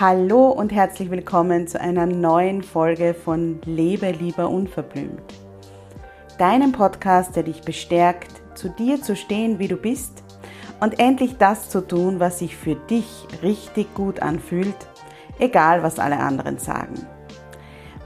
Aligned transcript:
Hallo 0.00 0.50
und 0.50 0.70
herzlich 0.70 1.10
willkommen 1.10 1.66
zu 1.66 1.80
einer 1.80 2.06
neuen 2.06 2.62
Folge 2.62 3.14
von 3.14 3.60
Lebe 3.64 4.12
lieber 4.12 4.48
unverblümt. 4.48 5.34
Deinem 6.38 6.70
Podcast, 6.70 7.34
der 7.34 7.42
dich 7.42 7.62
bestärkt, 7.62 8.30
zu 8.54 8.68
dir 8.68 9.02
zu 9.02 9.16
stehen, 9.16 9.58
wie 9.58 9.66
du 9.66 9.74
bist 9.74 10.22
und 10.78 11.00
endlich 11.00 11.36
das 11.38 11.68
zu 11.68 11.84
tun, 11.84 12.20
was 12.20 12.38
sich 12.38 12.56
für 12.56 12.76
dich 12.76 13.26
richtig 13.42 13.92
gut 13.94 14.22
anfühlt, 14.22 14.76
egal 15.40 15.82
was 15.82 15.98
alle 15.98 16.20
anderen 16.20 16.58
sagen. 16.58 16.94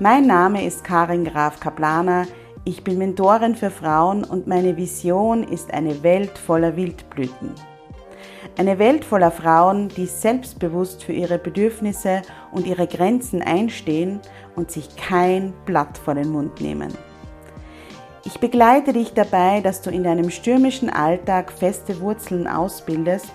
Mein 0.01 0.27
Name 0.27 0.65
ist 0.65 0.85
Karin 0.85 1.27
Graf 1.27 1.61
Kaplaner, 1.61 2.27
ich 2.65 2.85
bin 2.85 2.97
Mentorin 2.97 3.55
für 3.55 3.71
Frauen 3.71 4.25
und 4.25 4.47
meine 4.47 4.79
Vision 4.79 5.43
ist 5.43 5.71
eine 5.75 6.03
Welt 6.03 6.39
voller 6.39 6.75
Wildblüten. 6.75 7.51
Eine 8.57 8.79
Welt 8.79 9.05
voller 9.05 9.31
Frauen, 9.31 9.89
die 9.89 10.07
selbstbewusst 10.07 11.05
für 11.05 11.13
ihre 11.13 11.39
Bedürfnisse 11.39 12.23
und 12.51 12.67
ihre 12.67 12.87
Grenzen 12.87 13.41
einstehen 13.43 14.21
und 14.57 14.71
sich 14.71 14.97
kein 14.97 15.53
Blatt 15.65 15.97
vor 15.97 16.15
den 16.15 16.31
Mund 16.31 16.61
nehmen. 16.61 16.93
Ich 18.25 18.39
begleite 18.39 18.93
dich 18.93 19.15
dabei, 19.15 19.61
dass 19.61 19.83
du 19.83 19.91
in 19.91 20.05
deinem 20.05 20.31
stürmischen 20.31 20.91
Alltag 20.91 21.51
feste 21.51 22.01
Wurzeln 22.01 22.47
ausbildest 22.47 23.33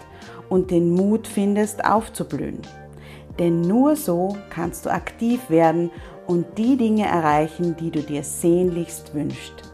und 0.49 0.71
den 0.71 0.91
Mut 0.91 1.27
findest, 1.27 1.83
aufzublühen. 1.83 2.61
Denn 3.37 3.61
nur 3.61 3.95
so 3.95 4.37
kannst 4.49 4.85
du 4.85 4.89
aktiv 4.89 5.49
werden 5.49 5.91
und 6.25 6.57
die 6.57 6.77
Dinge 6.77 7.05
erreichen, 7.05 7.75
die 7.77 7.91
du 7.91 8.01
dir 8.01 8.23
sehnlichst 8.23 9.13
wünschst. 9.13 9.73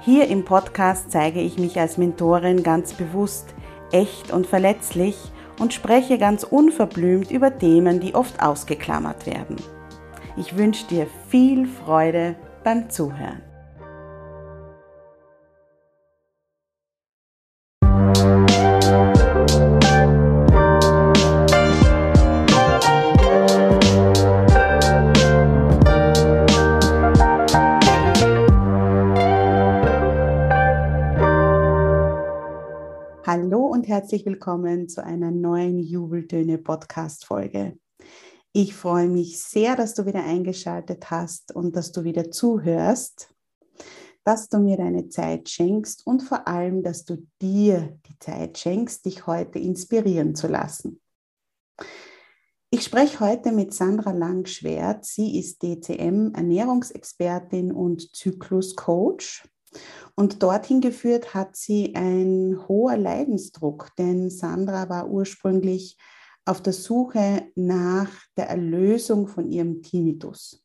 Hier 0.00 0.28
im 0.28 0.44
Podcast 0.44 1.10
zeige 1.10 1.40
ich 1.40 1.58
mich 1.58 1.78
als 1.78 1.98
Mentorin 1.98 2.62
ganz 2.62 2.94
bewusst, 2.94 3.54
echt 3.92 4.30
und 4.30 4.46
verletzlich 4.46 5.16
und 5.58 5.74
spreche 5.74 6.18
ganz 6.18 6.44
unverblümt 6.44 7.30
über 7.30 7.58
Themen, 7.58 8.00
die 8.00 8.14
oft 8.14 8.42
ausgeklammert 8.42 9.26
werden. 9.26 9.56
Ich 10.36 10.56
wünsche 10.56 10.86
dir 10.86 11.06
viel 11.28 11.66
Freude 11.66 12.36
beim 12.62 12.90
Zuhören. 12.90 13.47
Herzlich 34.08 34.24
willkommen 34.24 34.88
zu 34.88 35.04
einer 35.04 35.30
neuen 35.30 35.78
Jubeltöne 35.78 36.56
Podcast 36.56 37.26
Folge. 37.26 37.78
Ich 38.54 38.74
freue 38.74 39.06
mich 39.06 39.38
sehr, 39.38 39.76
dass 39.76 39.92
du 39.92 40.06
wieder 40.06 40.24
eingeschaltet 40.24 41.10
hast 41.10 41.54
und 41.54 41.76
dass 41.76 41.92
du 41.92 42.04
wieder 42.04 42.30
zuhörst, 42.30 43.34
dass 44.24 44.48
du 44.48 44.60
mir 44.60 44.78
deine 44.78 45.10
Zeit 45.10 45.50
schenkst 45.50 46.06
und 46.06 46.22
vor 46.22 46.48
allem, 46.48 46.82
dass 46.82 47.04
du 47.04 47.18
dir 47.42 47.98
die 48.08 48.18
Zeit 48.18 48.56
schenkst, 48.56 49.04
dich 49.04 49.26
heute 49.26 49.58
inspirieren 49.58 50.34
zu 50.34 50.46
lassen. 50.46 51.02
Ich 52.70 52.84
spreche 52.84 53.20
heute 53.20 53.52
mit 53.52 53.74
Sandra 53.74 54.12
Langschwert. 54.12 55.04
Sie 55.04 55.38
ist 55.38 55.62
DCM 55.62 56.32
Ernährungsexpertin 56.34 57.72
und 57.72 58.16
Zykluscoach 58.16 59.42
und 60.14 60.42
dorthin 60.42 60.80
geführt 60.80 61.34
hat 61.34 61.56
sie 61.56 61.94
ein 61.94 62.58
hoher 62.68 62.96
Leidensdruck, 62.96 63.90
denn 63.96 64.30
Sandra 64.30 64.88
war 64.88 65.08
ursprünglich 65.08 65.96
auf 66.44 66.62
der 66.62 66.72
Suche 66.72 67.50
nach 67.54 68.10
der 68.36 68.48
Erlösung 68.48 69.28
von 69.28 69.50
ihrem 69.50 69.82
Tinnitus. 69.82 70.64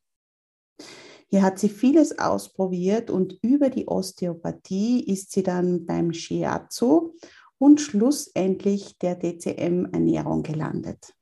Hier 1.28 1.42
hat 1.42 1.60
sie 1.60 1.70
vieles 1.70 2.20
ausprobiert 2.20 3.10
und 3.10 3.38
über 3.42 3.70
die 3.70 3.88
Osteopathie 3.88 5.04
ist 5.04 5.32
sie 5.32 5.44
dann 5.44 5.86
beim 5.86 6.14
Shiatsu 6.14 7.16
und 7.58 7.82
schlussendlich 7.82 8.98
der 9.00 9.20
DCM-Ernährung 9.20 10.44
gelandet 10.44 11.14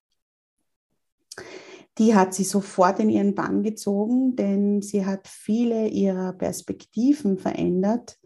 die 2.02 2.16
hat 2.16 2.34
sie 2.34 2.46
sofort 2.46 3.00
in 3.00 3.12
ihren 3.12 3.36
Bann 3.36 3.62
gezogen, 3.62 4.36
denn 4.36 4.82
sie 4.82 5.06
hat 5.06 5.28
viele 5.28 5.88
ihrer 5.88 6.34
Perspektiven 6.34 7.38
verändert 7.38 8.18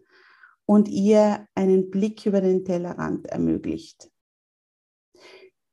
und 0.64 0.88
ihr 0.88 1.46
einen 1.54 1.90
Blick 1.90 2.24
über 2.24 2.40
den 2.40 2.64
Tellerrand 2.64 3.26
ermöglicht. 3.26 4.10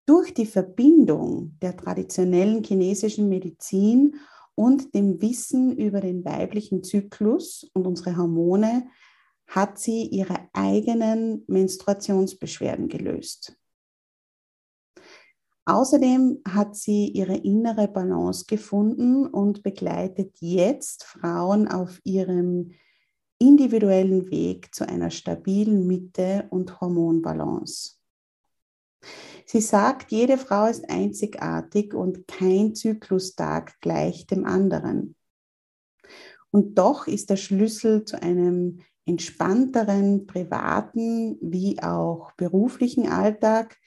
Durch 0.06 0.34
die 0.34 0.46
Verbindung 0.46 1.58
der 1.62 1.78
traditionellen 1.78 2.62
chinesischen 2.62 3.30
Medizin 3.30 4.18
und 4.54 4.94
dem 4.94 5.22
Wissen 5.22 5.72
über 5.72 6.02
den 6.02 6.26
weiblichen 6.26 6.84
Zyklus 6.84 7.72
und 7.74 7.88
unsere 7.88 8.18
Hormone 8.18 8.86
hat 9.48 9.80
sie 9.80 10.08
ihre 10.08 10.50
eigenen 10.52 11.46
Menstruationsbeschwerden 11.48 12.90
gelöst. 12.90 13.58
Außerdem 15.66 16.42
hat 16.48 16.76
sie 16.76 17.08
ihre 17.08 17.38
innere 17.38 17.88
Balance 17.88 18.46
gefunden 18.46 19.26
und 19.28 19.64
begleitet 19.64 20.36
jetzt 20.40 21.06
Frauen 21.06 21.70
auf 21.70 22.02
ihrem 22.04 22.72
individuellen 23.40 24.30
Weg 24.30 24.76
zu 24.76 24.88
einer 24.88 25.10
stabilen 25.10 25.88
Mitte 25.88 26.48
und 26.50 26.82
Hormonbalance. 26.82 27.98
Sie 29.46 29.62
sagt, 29.62 30.12
jede 30.12 30.38
Frau 30.38 30.68
ist 30.68 30.90
einzigartig 30.90 31.94
und 31.94 32.28
kein 32.28 32.76
Zyklustag 32.76 33.80
gleich 33.82 34.28
dem 34.28 34.46
anderen. 34.46 35.16
Und 36.52 36.78
doch 36.78 37.08
ist 37.08 37.30
der 37.30 37.36
Schlüssel 37.38 38.06
zu 38.06 38.22
einem 38.22 38.80
entspannteren 39.06 40.28
privaten 40.28 41.38
wie 41.42 41.82
auch 41.82 42.32
beruflichen 42.34 43.08
Alltag 43.10 43.78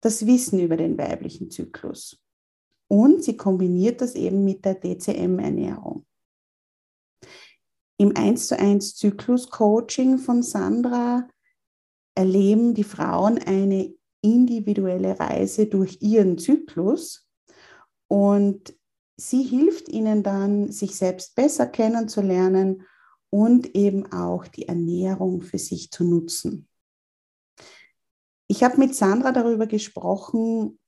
das 0.00 0.26
Wissen 0.26 0.60
über 0.60 0.76
den 0.76 0.96
weiblichen 0.98 1.50
Zyklus. 1.50 2.22
Und 2.88 3.22
sie 3.22 3.36
kombiniert 3.36 4.00
das 4.00 4.14
eben 4.14 4.44
mit 4.44 4.64
der 4.64 4.80
DCM-Ernährung. 4.80 6.06
Im 7.98 8.16
1 8.16 8.48
zu 8.48 8.58
1 8.58 8.94
Zyklus-Coaching 8.94 10.18
von 10.18 10.42
Sandra 10.42 11.28
erleben 12.14 12.74
die 12.74 12.84
Frauen 12.84 13.38
eine 13.38 13.94
individuelle 14.22 15.18
Reise 15.18 15.66
durch 15.66 15.98
ihren 16.00 16.38
Zyklus 16.38 17.28
und 18.08 18.74
sie 19.16 19.42
hilft 19.42 19.88
ihnen 19.88 20.22
dann, 20.22 20.70
sich 20.72 20.96
selbst 20.96 21.34
besser 21.34 21.66
kennenzulernen 21.66 22.86
und 23.30 23.74
eben 23.74 24.10
auch 24.12 24.46
die 24.46 24.68
Ernährung 24.68 25.42
für 25.42 25.58
sich 25.58 25.90
zu 25.90 26.04
nutzen. 26.04 26.68
Ich 28.50 28.64
habe 28.64 28.78
mit 28.78 28.94
Sandra 28.94 29.30
darüber 29.30 29.66
gesprochen, 29.66 30.78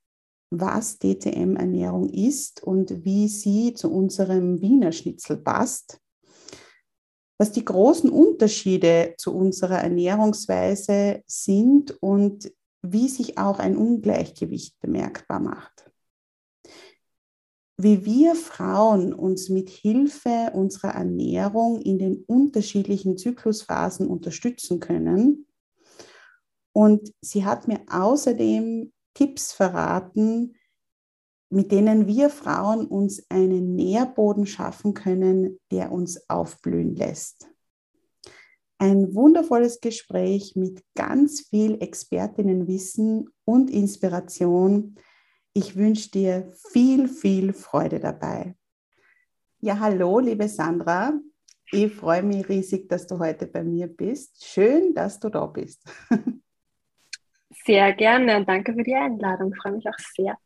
was 0.49 0.97
DTM-Ernährung 0.97 2.09
ist 2.09 2.63
und 2.63 3.05
wie 3.05 3.27
sie 3.27 3.75
zu 3.75 3.91
unserem 3.91 4.61
Wiener 4.61 4.91
Schnitzel 4.91 5.37
passt. 5.37 5.99
Was 7.37 7.51
die 7.51 7.63
großen 7.63 8.09
Unterschiede 8.09 9.13
zu 9.17 9.35
unserer 9.35 9.77
Ernährungsweise 9.77 11.21
sind 11.27 11.91
und 12.01 12.51
wie 12.81 13.07
sich 13.07 13.37
auch 13.37 13.59
ein 13.59 13.77
Ungleichgewicht 13.77 14.79
bemerkbar 14.79 15.39
macht. 15.39 15.91
Wie 17.77 18.05
wir 18.05 18.35
Frauen 18.35 19.13
uns 19.13 19.49
mit 19.49 19.69
Hilfe 19.69 20.51
unserer 20.53 20.95
Ernährung 20.95 21.79
in 21.81 21.99
den 21.99 22.23
unterschiedlichen 22.25 23.17
Zyklusphasen 23.17 24.07
unterstützen 24.07 24.79
können 24.79 25.45
und 26.73 27.13
sie 27.21 27.45
hat 27.45 27.67
mir 27.67 27.81
außerdem 27.89 28.91
Tipps 29.13 29.51
verraten, 29.51 30.55
mit 31.49 31.71
denen 31.71 32.07
wir 32.07 32.29
Frauen 32.29 32.87
uns 32.87 33.29
einen 33.29 33.75
Nährboden 33.75 34.45
schaffen 34.45 34.93
können, 34.93 35.59
der 35.69 35.91
uns 35.91 36.29
aufblühen 36.29 36.95
lässt. 36.95 37.49
Ein 38.77 39.13
wundervolles 39.13 39.81
Gespräch 39.81 40.55
mit 40.55 40.81
ganz 40.95 41.41
viel 41.41 41.81
Expertinnenwissen 41.81 43.29
und 43.45 43.69
Inspiration. 43.69 44.95
Ich 45.53 45.75
wünsche 45.75 46.09
dir 46.09 46.51
viel, 46.71 47.07
viel 47.07 47.53
Freude 47.53 47.99
dabei. 47.99 48.55
Ja, 49.59 49.79
hallo, 49.79 50.19
liebe 50.19 50.47
Sandra. 50.47 51.13
Ich 51.71 51.93
freue 51.93 52.23
mich 52.23 52.49
riesig, 52.49 52.89
dass 52.89 53.05
du 53.05 53.19
heute 53.19 53.45
bei 53.45 53.63
mir 53.63 53.87
bist. 53.87 54.43
Schön, 54.43 54.95
dass 54.95 55.19
du 55.19 55.29
da 55.29 55.45
bist. 55.45 55.83
Sehr 57.65 57.93
gerne. 57.93 58.43
Danke 58.45 58.73
für 58.73 58.83
die 58.83 58.95
Einladung. 58.95 59.51
Ich 59.53 59.61
freue 59.61 59.73
mich 59.73 59.87
auch 59.87 59.99
sehr. 60.15 60.37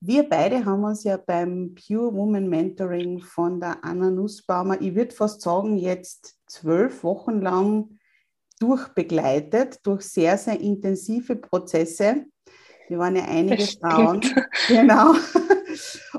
Wir 0.00 0.28
beide 0.28 0.64
haben 0.64 0.84
uns 0.84 1.02
ja 1.02 1.16
beim 1.16 1.74
Pure 1.74 2.14
Woman 2.14 2.48
Mentoring 2.48 3.20
von 3.20 3.58
der 3.58 3.84
Anna 3.84 4.10
Nussbaumer, 4.10 4.80
ich 4.80 4.94
würde 4.94 5.12
fast 5.12 5.40
sagen, 5.40 5.76
jetzt 5.76 6.38
zwölf 6.46 7.02
Wochen 7.02 7.40
lang 7.40 7.98
durchbegleitet, 8.60 9.80
durch 9.84 10.02
sehr, 10.02 10.38
sehr 10.38 10.60
intensive 10.60 11.34
Prozesse. 11.34 12.26
Wir 12.88 12.98
waren 12.98 13.16
ja 13.16 13.24
einige 13.24 13.64
Frauen. 13.64 14.20
Genau. 14.68 15.14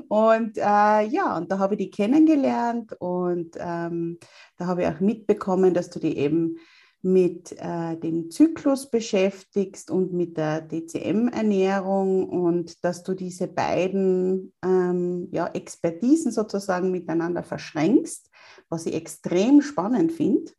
und 0.08 0.58
äh, 0.58 1.06
ja, 1.06 1.36
und 1.36 1.50
da 1.50 1.58
habe 1.58 1.74
ich 1.74 1.78
die 1.78 1.90
kennengelernt 1.90 2.92
und 2.98 3.56
ähm, 3.58 4.18
da 4.56 4.66
habe 4.66 4.82
ich 4.82 4.88
auch 4.88 5.00
mitbekommen, 5.00 5.72
dass 5.72 5.88
du 5.90 5.98
die 5.98 6.18
eben 6.18 6.56
mit 7.02 7.52
äh, 7.58 7.96
dem 7.96 8.30
Zyklus 8.30 8.90
beschäftigst 8.90 9.90
und 9.90 10.12
mit 10.12 10.36
der 10.36 10.60
DCM-Ernährung 10.60 12.28
und 12.28 12.84
dass 12.84 13.02
du 13.02 13.14
diese 13.14 13.48
beiden 13.48 14.52
ähm, 14.62 15.28
ja, 15.32 15.46
Expertisen 15.48 16.30
sozusagen 16.30 16.90
miteinander 16.90 17.42
verschränkst, 17.42 18.30
was 18.68 18.86
ich 18.86 18.94
extrem 18.94 19.62
spannend 19.62 20.12
finde. 20.12 20.52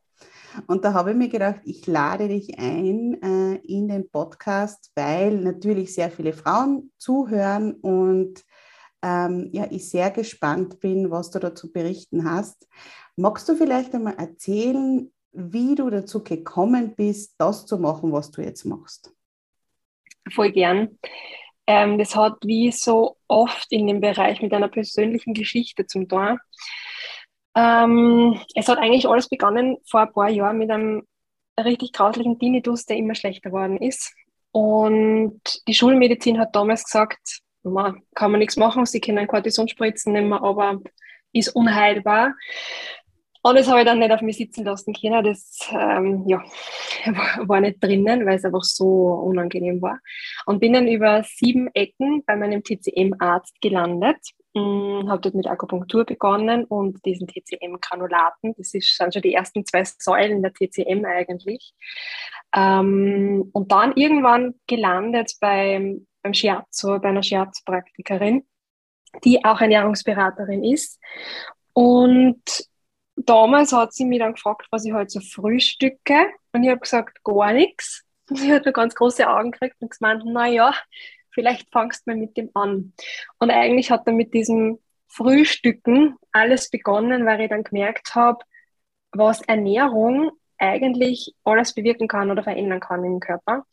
Und 0.67 0.83
da 0.83 0.93
habe 0.93 1.11
ich 1.11 1.17
mir 1.17 1.29
gedacht, 1.29 1.61
ich 1.63 1.87
lade 1.87 2.27
dich 2.27 2.57
ein 2.59 3.21
äh, 3.21 3.55
in 3.63 3.87
den 3.87 4.09
Podcast, 4.09 4.91
weil 4.95 5.39
natürlich 5.39 5.93
sehr 5.93 6.11
viele 6.11 6.33
Frauen 6.33 6.91
zuhören 6.97 7.73
und 7.75 8.43
ähm, 9.03 9.49
ja, 9.51 9.67
ich 9.69 9.89
sehr 9.89 10.11
gespannt 10.11 10.79
bin, 10.79 11.09
was 11.09 11.31
du 11.31 11.39
dazu 11.39 11.71
berichten 11.71 12.29
hast. 12.29 12.67
Magst 13.15 13.47
du 13.49 13.55
vielleicht 13.55 13.93
einmal 13.95 14.15
erzählen, 14.15 15.11
wie 15.31 15.75
du 15.75 15.89
dazu 15.89 16.23
gekommen 16.23 16.95
bist, 16.95 17.35
das 17.37 17.65
zu 17.65 17.77
machen, 17.77 18.11
was 18.11 18.31
du 18.31 18.41
jetzt 18.41 18.65
machst? 18.65 19.13
Voll 20.31 20.51
gern. 20.51 20.99
Ähm, 21.67 21.97
das 21.97 22.15
hat 22.15 22.37
wie 22.43 22.71
so 22.71 23.17
oft 23.27 23.71
in 23.71 23.87
dem 23.87 24.01
Bereich 24.01 24.41
mit 24.41 24.53
einer 24.53 24.67
persönlichen 24.67 25.33
Geschichte 25.33 25.85
zum 25.85 26.07
Tor. 26.07 26.37
Ähm, 27.55 28.39
es 28.55 28.67
hat 28.67 28.77
eigentlich 28.77 29.07
alles 29.07 29.29
begonnen 29.29 29.77
vor 29.89 30.01
ein 30.01 30.13
paar 30.13 30.29
Jahren 30.29 30.57
mit 30.57 30.71
einem 30.71 31.03
richtig 31.59 31.93
grauslichen 31.93 32.39
Tinnitus, 32.39 32.85
der 32.85 32.97
immer 32.97 33.15
schlechter 33.15 33.49
geworden 33.49 33.77
ist. 33.77 34.13
Und 34.51 35.41
die 35.67 35.73
Schulmedizin 35.73 36.39
hat 36.39 36.55
damals 36.55 36.83
gesagt, 36.83 37.41
man 37.63 38.01
kann 38.15 38.31
man 38.31 38.39
nichts 38.39 38.57
machen, 38.57 38.85
sie 38.85 38.99
können 38.99 39.27
Kortisonspritzen 39.27 40.13
nehmen, 40.13 40.33
aber 40.33 40.79
ist 41.33 41.55
unheilbar. 41.55 42.33
Und 43.43 43.57
das 43.57 43.67
habe 43.67 43.79
ich 43.79 43.85
dann 43.85 43.99
nicht 43.99 44.11
auf 44.11 44.21
mich 44.21 44.37
sitzen 44.37 44.65
lassen 44.65 44.93
können. 44.93 45.23
Das 45.23 45.57
ähm, 45.71 46.23
ja, 46.27 46.43
war 47.47 47.59
nicht 47.59 47.83
drinnen, 47.83 48.25
weil 48.25 48.35
es 48.35 48.45
einfach 48.45 48.63
so 48.63 48.85
unangenehm 48.85 49.81
war. 49.81 49.99
Und 50.45 50.59
bin 50.59 50.73
dann 50.73 50.87
über 50.87 51.23
sieben 51.23 51.67
Ecken 51.73 52.23
bei 52.25 52.35
meinem 52.35 52.63
TCM-Arzt 52.63 53.59
gelandet. 53.61 54.17
Hm, 54.55 55.09
habe 55.09 55.21
dort 55.21 55.33
mit 55.33 55.47
Akupunktur 55.47 56.05
begonnen 56.05 56.65
und 56.65 57.03
diesen 57.05 57.27
TCM-Granulaten. 57.27 58.53
Das 58.57 58.73
ist, 58.73 58.95
sind 58.95 59.13
schon 59.13 59.21
die 59.21 59.33
ersten 59.33 59.65
zwei 59.65 59.83
Säulen 59.85 60.43
der 60.43 60.53
TCM 60.53 61.05
eigentlich. 61.05 61.73
Ähm, 62.55 63.49
und 63.53 63.71
dann 63.71 63.93
irgendwann 63.95 64.55
gelandet 64.67 65.33
beim, 65.39 66.05
beim 66.21 66.33
Shiatsu, 66.33 66.99
bei 66.99 67.09
einer 67.09 67.23
Shiatsu-Praktikerin, 67.23 68.45
die 69.23 69.43
auch 69.43 69.61
Ernährungsberaterin 69.61 70.63
ist. 70.63 70.99
Und 71.73 72.43
damals 73.29 73.73
hat 73.73 73.93
sie 73.93 74.05
mich 74.05 74.19
dann 74.19 74.33
gefragt, 74.33 74.67
was 74.71 74.85
ich 74.85 74.91
heute 74.91 74.99
halt 74.99 75.11
so 75.11 75.19
frühstücke. 75.19 76.31
Und 76.53 76.63
ich 76.63 76.69
habe 76.69 76.79
gesagt, 76.79 77.23
gar 77.23 77.53
nichts. 77.53 78.03
Und 78.29 78.37
sie 78.37 78.53
hat 78.53 78.65
mir 78.65 78.73
ganz 78.73 78.95
große 78.95 79.27
Augen 79.27 79.51
gekriegt 79.51 79.75
und 79.79 79.91
gemeint, 79.91 80.25
naja, 80.25 80.73
vielleicht 81.31 81.69
fangst 81.71 82.05
du 82.05 82.11
mal 82.11 82.17
mit 82.17 82.37
dem 82.37 82.49
an. 82.53 82.93
Und 83.39 83.51
eigentlich 83.51 83.91
hat 83.91 84.07
dann 84.07 84.15
mit 84.15 84.33
diesem 84.33 84.79
Frühstücken 85.07 86.15
alles 86.31 86.69
begonnen, 86.69 87.25
weil 87.25 87.41
ich 87.41 87.49
dann 87.49 87.63
gemerkt 87.63 88.15
habe, 88.15 88.39
was 89.11 89.41
Ernährung 89.41 90.31
eigentlich 90.57 91.33
alles 91.43 91.73
bewirken 91.73 92.07
kann 92.07 92.31
oder 92.31 92.43
verändern 92.43 92.79
kann 92.79 93.03
im 93.03 93.19
Körper. 93.19 93.65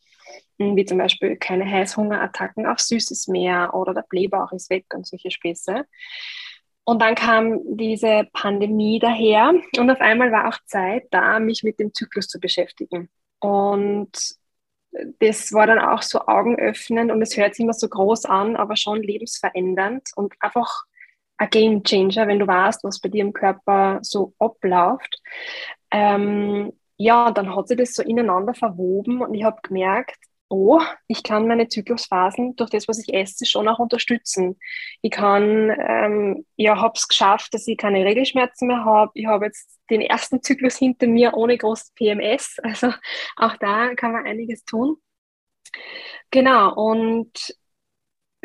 Wie 0.57 0.85
zum 0.85 0.97
Beispiel 0.97 1.37
keine 1.37 1.65
Heißhungerattacken 1.65 2.65
auf 2.65 2.79
Süßes 2.79 3.29
mehr 3.29 3.73
oder 3.73 3.93
der 3.93 4.05
Blähbauch 4.09 4.51
ist 4.51 4.69
weg 4.69 4.85
und 4.93 5.07
solche 5.07 5.31
Späße. 5.31 5.85
Und 6.89 7.03
dann 7.03 7.13
kam 7.13 7.59
diese 7.77 8.27
Pandemie 8.33 8.97
daher 8.97 9.53
und 9.77 9.91
auf 9.91 10.01
einmal 10.01 10.31
war 10.31 10.47
auch 10.49 10.57
Zeit 10.65 11.03
da, 11.11 11.37
mich 11.37 11.61
mit 11.61 11.77
dem 11.77 11.93
Zyklus 11.93 12.27
zu 12.27 12.39
beschäftigen. 12.39 13.09
Und 13.37 14.09
das 15.19 15.53
war 15.53 15.67
dann 15.67 15.77
auch 15.77 16.01
so 16.01 16.21
augenöffnend 16.21 17.11
und 17.11 17.21
es 17.21 17.37
hört 17.37 17.53
sich 17.53 17.63
immer 17.63 17.75
so 17.75 17.87
groß 17.87 18.25
an, 18.25 18.55
aber 18.55 18.75
schon 18.75 19.03
lebensverändernd 19.03 20.09
und 20.15 20.33
einfach 20.39 20.85
ein 21.37 21.51
Game 21.51 21.83
Changer, 21.83 22.27
wenn 22.27 22.39
du 22.39 22.47
weißt, 22.47 22.83
was 22.83 22.99
bei 22.99 23.09
dir 23.09 23.21
im 23.21 23.33
Körper 23.33 23.99
so 24.01 24.33
abläuft. 24.39 25.21
Ähm, 25.91 26.73
ja, 26.97 27.29
dann 27.29 27.55
hat 27.55 27.67
sich 27.67 27.77
das 27.77 27.93
so 27.93 28.01
ineinander 28.01 28.55
verwoben 28.55 29.21
und 29.21 29.35
ich 29.35 29.43
habe 29.43 29.61
gemerkt, 29.61 30.17
oh, 30.49 30.81
ich 31.07 31.23
kann 31.23 31.47
meine 31.47 31.67
Zyklusphasen 31.67 32.55
durch 32.55 32.71
das, 32.71 32.87
was 32.87 32.99
ich 32.99 33.13
esse, 33.13 33.45
schon 33.45 33.67
auch 33.67 33.79
unterstützen. 33.79 34.57
Ich 35.01 35.11
kann, 35.11 35.71
ähm, 35.79 36.45
ja, 36.55 36.81
habe 36.81 36.93
es 36.95 37.07
geschafft, 37.07 37.53
dass 37.53 37.67
ich 37.67 37.77
keine 37.77 38.03
Regelschmerzen 38.03 38.67
mehr 38.67 38.83
habe. 38.83 39.11
Ich 39.13 39.27
habe 39.27 39.45
jetzt 39.45 39.79
den 39.89 40.01
ersten 40.01 40.41
Zyklus 40.41 40.77
hinter 40.77 41.07
mir 41.07 41.33
ohne 41.35 41.57
großes 41.57 41.93
PMS. 41.95 42.57
Also 42.63 42.93
auch 43.37 43.55
da 43.57 43.93
kann 43.95 44.11
man 44.11 44.25
einiges 44.25 44.65
tun. 44.65 44.97
Genau, 46.31 46.73
und 46.75 47.55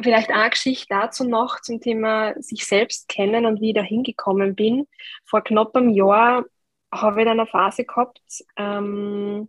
vielleicht 0.03 0.31
eine 0.31 0.51
Geschichte 0.51 0.87
dazu 0.91 1.25
noch 1.25 1.61
zum 1.61 1.81
Thema 1.81 2.35
sich 2.41 2.67
selbst 2.67 3.09
kennen 3.09 3.47
und 3.47 3.61
wie 3.61 3.71
ich 3.71 3.75
da 3.75 3.83
hingekommen 3.83 4.55
bin. 4.55 4.87
Vor 5.25 5.43
knapp 5.43 5.77
einem 5.77 5.91
Jahr 5.91 6.45
habe 6.93 7.21
ich 7.21 7.27
dann 7.27 7.41
eine 7.41 7.49
Phase 7.49 7.85
gehabt, 7.85 8.21
ähm, 8.57 9.49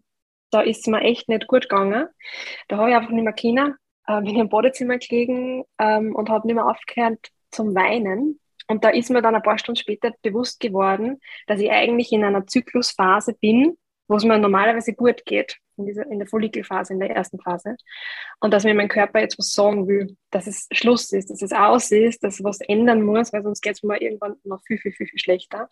da 0.56 0.62
ist 0.62 0.80
es 0.80 0.88
mir 0.88 1.02
echt 1.02 1.28
nicht 1.28 1.48
gut 1.48 1.64
gegangen. 1.64 2.08
Da 2.70 2.78
habe 2.78 2.90
ich 2.90 2.96
einfach 2.96 3.12
nicht 3.12 3.26
mehr 3.26 3.34
können. 3.34 3.76
Äh, 4.08 4.22
bin 4.22 4.40
im 4.40 4.50
Badezimmer 4.50 4.98
gelegen 4.98 5.66
ähm, 5.80 6.16
und 6.16 6.30
habe 6.30 6.48
nicht 6.48 6.56
mehr 6.56 6.66
aufgehört 6.66 7.30
zum 7.52 7.76
Weinen. 7.76 8.40
Und 8.68 8.86
da 8.86 8.90
ist 8.90 9.10
mir 9.10 9.22
dann 9.22 9.36
ein 9.36 9.44
paar 9.44 9.58
Stunden 9.58 9.80
später 9.80 10.12
bewusst 10.22 10.62
geworden, 10.62 11.20
dass 11.48 11.60
ich 11.60 11.70
eigentlich 11.72 12.12
in 12.14 12.24
einer 12.24 12.48
Zyklusphase 12.48 13.34
bin, 13.34 13.78
wo 14.08 14.16
es 14.16 14.24
mir 14.24 14.38
normalerweise 14.40 14.94
gut 14.94 15.26
geht, 15.26 15.58
in, 15.76 15.88
dieser, 15.88 16.06
in 16.10 16.20
der 16.20 16.28
Follikelphase, 16.28 16.94
in 16.94 17.00
der 17.00 17.10
ersten 17.10 17.40
Phase. 17.40 17.76
Und 18.40 18.54
dass 18.54 18.64
mir 18.64 18.74
mein 18.74 18.88
Körper 18.88 19.20
jetzt 19.20 19.38
was 19.38 19.52
sagen 19.52 19.88
will, 19.88 20.16
dass 20.32 20.48
es 20.48 20.68
Schluss 20.72 21.12
ist, 21.12 21.30
dass 21.30 21.42
es 21.42 21.52
aus 21.52 21.92
ist, 21.92 22.24
dass 22.24 22.44
was 22.44 22.62
ändern 22.62 23.02
muss, 23.02 23.34
weil 23.34 23.44
sonst 23.44 23.62
geht 23.62 23.74
es 23.74 23.84
mir 23.84 24.02
irgendwann 24.02 24.38
noch 24.46 24.62
viel, 24.66 24.78
viel, 24.78 24.94
viel, 24.94 25.08
viel 25.08 25.20
schlechter. 25.20 25.68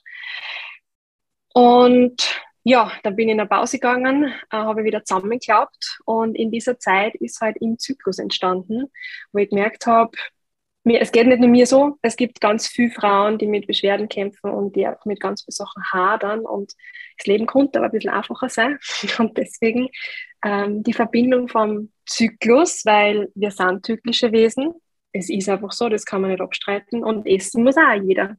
Und 1.53 2.44
ja, 2.63 2.92
dann 3.04 3.15
bin 3.15 3.27
ich 3.27 3.33
in 3.33 3.39
eine 3.39 3.50
Pause 3.50 3.77
gegangen, 3.77 4.25
äh, 4.25 4.57
habe 4.57 4.83
wieder 4.83 5.04
zusammengeklappt 5.04 6.00
und 6.06 6.36
in 6.36 6.51
dieser 6.51 6.80
Zeit 6.80 7.15
ist 7.15 7.42
halt 7.42 7.57
im 7.60 7.77
Zyklus 7.77 8.19
entstanden, 8.19 8.92
wo 9.31 9.39
ich 9.39 9.50
gemerkt 9.50 9.86
habe, 9.86 10.12
mir, 10.86 11.00
es 11.01 11.12
geht 11.12 11.27
nicht 11.27 11.39
nur 11.39 11.50
mir 11.50 11.65
so, 11.65 11.98
es 12.01 12.15
gibt 12.18 12.42
ganz 12.42 12.68
viele 12.68 12.92
Frauen, 12.92 13.38
die 13.38 13.47
mit 13.47 13.68
Beschwerden 13.68 14.09
kämpfen 14.09 14.52
und 14.52 14.76
die 14.76 14.88
auch 14.88 15.06
mit 15.06 15.19
ganz 15.21 15.44
vielen 15.44 15.54
Sachen 15.54 15.83
hadern 15.92 16.42
und 16.42 16.73
das 17.18 17.28
Leben 17.28 17.45
konnte 17.45 17.80
aber 17.80 17.88
ein 17.88 17.92
bisschen 17.92 18.11
einfacher 18.14 18.49
sein 18.49 18.80
und 19.19 19.38
deswegen 19.38 19.90
ähm, 20.44 20.83
die 20.83 20.94
Verbindung 20.94 21.47
vom 21.47 21.92
Zyklus, 22.06 22.85
weil 22.85 23.30
wir 23.35 23.52
sind 23.52 23.85
zyklische 23.85 24.31
Wesen, 24.31 24.73
es 25.14 25.30
ist 25.30 25.47
einfach 25.47 25.71
so, 25.71 25.90
das 25.90 26.06
kann 26.06 26.21
man 26.21 26.31
nicht 26.31 26.42
abstreiten 26.42 27.04
und 27.04 27.28
essen 27.28 27.64
muss 27.64 27.78
auch 27.78 27.94
jeder. 28.02 28.35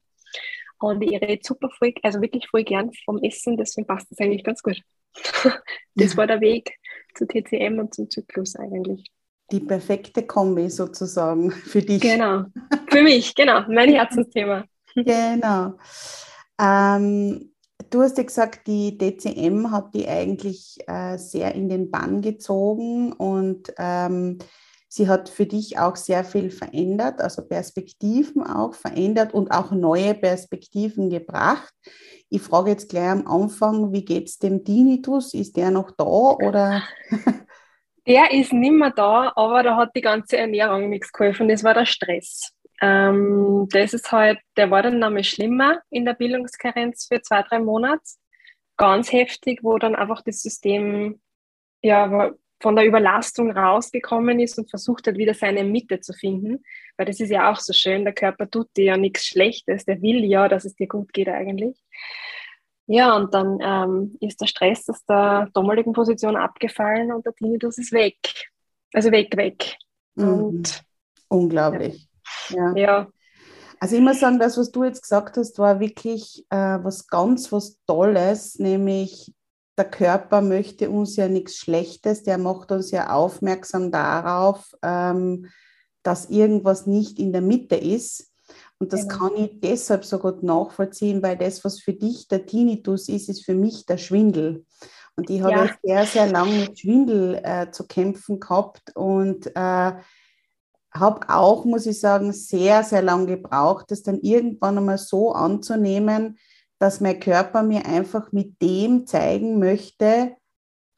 Und 0.84 1.00
ich 1.00 1.18
rede 1.18 1.40
super 1.42 1.70
voll, 1.70 1.94
also 2.02 2.20
wirklich 2.20 2.46
voll 2.46 2.62
gern 2.62 2.90
vom 3.06 3.18
Essen, 3.22 3.56
deswegen 3.56 3.86
passt 3.86 4.10
das 4.10 4.18
eigentlich 4.18 4.44
ganz 4.44 4.62
gut. 4.62 4.82
das 5.94 6.14
war 6.14 6.26
der 6.26 6.42
Weg 6.42 6.76
zu 7.14 7.26
TCM 7.26 7.78
und 7.78 7.94
zum 7.94 8.10
Zyklus 8.10 8.54
eigentlich. 8.56 9.10
Die 9.50 9.60
perfekte 9.60 10.26
Kombi 10.26 10.68
sozusagen 10.68 11.50
für 11.52 11.80
dich. 11.80 12.02
Genau, 12.02 12.44
für 12.90 13.02
mich, 13.02 13.34
genau, 13.34 13.62
mein 13.66 13.94
Herzensthema. 13.94 14.64
genau. 14.94 15.72
Ähm, 16.60 17.50
du 17.88 18.02
hast 18.02 18.18
ja 18.18 18.24
gesagt, 18.24 18.66
die 18.66 18.98
DCM 18.98 19.70
hat 19.70 19.94
die 19.94 20.06
eigentlich 20.06 20.76
äh, 20.86 21.16
sehr 21.16 21.54
in 21.54 21.70
den 21.70 21.90
Bann 21.90 22.20
gezogen 22.20 23.14
und 23.14 23.72
ähm, 23.78 24.38
Sie 24.96 25.08
hat 25.08 25.28
für 25.28 25.44
dich 25.44 25.76
auch 25.76 25.96
sehr 25.96 26.22
viel 26.22 26.52
verändert, 26.52 27.20
also 27.20 27.44
Perspektiven 27.44 28.44
auch 28.44 28.74
verändert 28.74 29.34
und 29.34 29.50
auch 29.50 29.72
neue 29.72 30.14
Perspektiven 30.14 31.10
gebracht. 31.10 31.74
Ich 32.30 32.40
frage 32.40 32.70
jetzt 32.70 32.90
gleich 32.90 33.10
am 33.10 33.26
Anfang, 33.26 33.92
wie 33.92 34.04
geht 34.04 34.28
es 34.28 34.38
dem 34.38 34.64
Tinnitus? 34.64 35.34
Ist 35.34 35.56
der 35.56 35.72
noch 35.72 35.90
da 35.90 36.04
oder? 36.04 36.84
Der 38.06 38.30
ist 38.32 38.52
nicht 38.52 38.70
mehr 38.70 38.90
da, 38.90 39.32
aber 39.34 39.62
da 39.62 39.76
hat 39.76 39.96
die 39.96 40.02
ganze 40.02 40.36
Ernährung 40.36 40.90
nichts 40.90 41.10
geholfen. 41.10 41.48
Das 41.48 41.64
war 41.64 41.72
der 41.72 41.86
Stress. 41.86 42.52
Ähm, 42.82 43.66
das 43.72 43.94
ist 43.94 44.12
halt, 44.12 44.38
der 44.58 44.70
war 44.70 44.82
dann 44.82 44.98
nämlich 44.98 45.30
schlimmer 45.30 45.80
in 45.88 46.04
der 46.04 46.12
Bildungskarenz 46.12 47.06
für 47.10 47.22
zwei, 47.22 47.42
drei 47.42 47.60
Monate. 47.60 48.02
Ganz 48.76 49.10
heftig, 49.10 49.60
wo 49.62 49.78
dann 49.78 49.96
einfach 49.96 50.20
das 50.22 50.42
System 50.42 51.18
ja, 51.82 52.34
von 52.64 52.76
der 52.76 52.86
Überlastung 52.86 53.50
rausgekommen 53.50 54.40
ist 54.40 54.58
und 54.58 54.70
versucht 54.70 55.06
hat, 55.06 55.18
wieder 55.18 55.34
seine 55.34 55.64
Mitte 55.64 56.00
zu 56.00 56.14
finden. 56.14 56.64
Weil 56.96 57.04
das 57.04 57.20
ist 57.20 57.28
ja 57.28 57.52
auch 57.52 57.58
so 57.58 57.74
schön, 57.74 58.04
der 58.04 58.14
Körper 58.14 58.50
tut 58.50 58.74
dir 58.74 58.84
ja 58.84 58.96
nichts 58.96 59.26
Schlechtes, 59.26 59.84
der 59.84 60.00
will 60.00 60.24
ja, 60.24 60.48
dass 60.48 60.64
es 60.64 60.74
dir 60.74 60.88
gut 60.88 61.12
geht 61.12 61.28
eigentlich. 61.28 61.76
Ja, 62.86 63.16
und 63.16 63.34
dann 63.34 63.58
ähm, 63.60 64.16
ist 64.18 64.40
der 64.40 64.46
Stress 64.46 64.88
aus 64.88 65.04
der 65.04 65.50
damaligen 65.52 65.92
Position 65.92 66.36
abgefallen 66.36 67.12
und 67.12 67.26
der 67.26 67.34
Tinnitus 67.34 67.76
ist 67.76 67.92
weg. 67.92 68.16
Also 68.94 69.10
weg, 69.10 69.36
weg. 69.36 69.76
Mhm. 70.14 70.28
Und, 70.32 70.82
Unglaublich. 71.28 72.08
Ja. 72.48 72.74
ja. 72.74 73.08
Also 73.78 73.96
ich 73.96 74.02
muss 74.02 74.20
sagen, 74.20 74.38
das, 74.38 74.56
was 74.56 74.70
du 74.70 74.84
jetzt 74.84 75.02
gesagt 75.02 75.36
hast, 75.36 75.58
war 75.58 75.80
wirklich 75.80 76.46
äh, 76.48 76.78
was 76.82 77.08
ganz 77.08 77.52
was 77.52 77.78
Tolles, 77.86 78.58
nämlich 78.58 79.34
der 79.76 79.86
Körper 79.86 80.40
möchte 80.40 80.90
uns 80.90 81.16
ja 81.16 81.28
nichts 81.28 81.56
Schlechtes, 81.56 82.22
der 82.22 82.38
macht 82.38 82.70
uns 82.70 82.90
ja 82.90 83.10
aufmerksam 83.10 83.90
darauf, 83.90 84.72
ähm, 84.82 85.46
dass 86.02 86.30
irgendwas 86.30 86.86
nicht 86.86 87.18
in 87.18 87.32
der 87.32 87.42
Mitte 87.42 87.76
ist. 87.76 88.30
Und 88.78 88.92
das 88.92 89.08
genau. 89.08 89.28
kann 89.28 89.36
ich 89.36 89.60
deshalb 89.60 90.04
so 90.04 90.18
gut 90.18 90.42
nachvollziehen, 90.42 91.22
weil 91.22 91.36
das, 91.36 91.64
was 91.64 91.80
für 91.80 91.94
dich 91.94 92.28
der 92.28 92.46
Tinnitus 92.46 93.08
ist, 93.08 93.28
ist 93.28 93.44
für 93.44 93.54
mich 93.54 93.86
der 93.86 93.98
Schwindel. 93.98 94.64
Und 95.16 95.30
ich 95.30 95.42
habe 95.42 95.52
ja. 95.52 95.70
sehr, 95.82 96.06
sehr 96.06 96.26
lange 96.26 96.52
mit 96.52 96.78
Schwindel 96.78 97.40
äh, 97.42 97.70
zu 97.70 97.86
kämpfen 97.86 98.40
gehabt 98.40 98.94
und 98.94 99.46
äh, 99.54 99.92
habe 100.92 101.28
auch, 101.28 101.64
muss 101.64 101.86
ich 101.86 101.98
sagen, 101.98 102.32
sehr, 102.32 102.84
sehr 102.84 103.02
lange 103.02 103.26
gebraucht, 103.26 103.90
das 103.90 104.02
dann 104.02 104.20
irgendwann 104.20 104.78
einmal 104.78 104.98
so 104.98 105.32
anzunehmen, 105.32 106.38
dass 106.78 107.00
mein 107.00 107.20
Körper 107.20 107.62
mir 107.62 107.86
einfach 107.86 108.32
mit 108.32 108.60
dem 108.60 109.06
zeigen 109.06 109.58
möchte, 109.58 110.36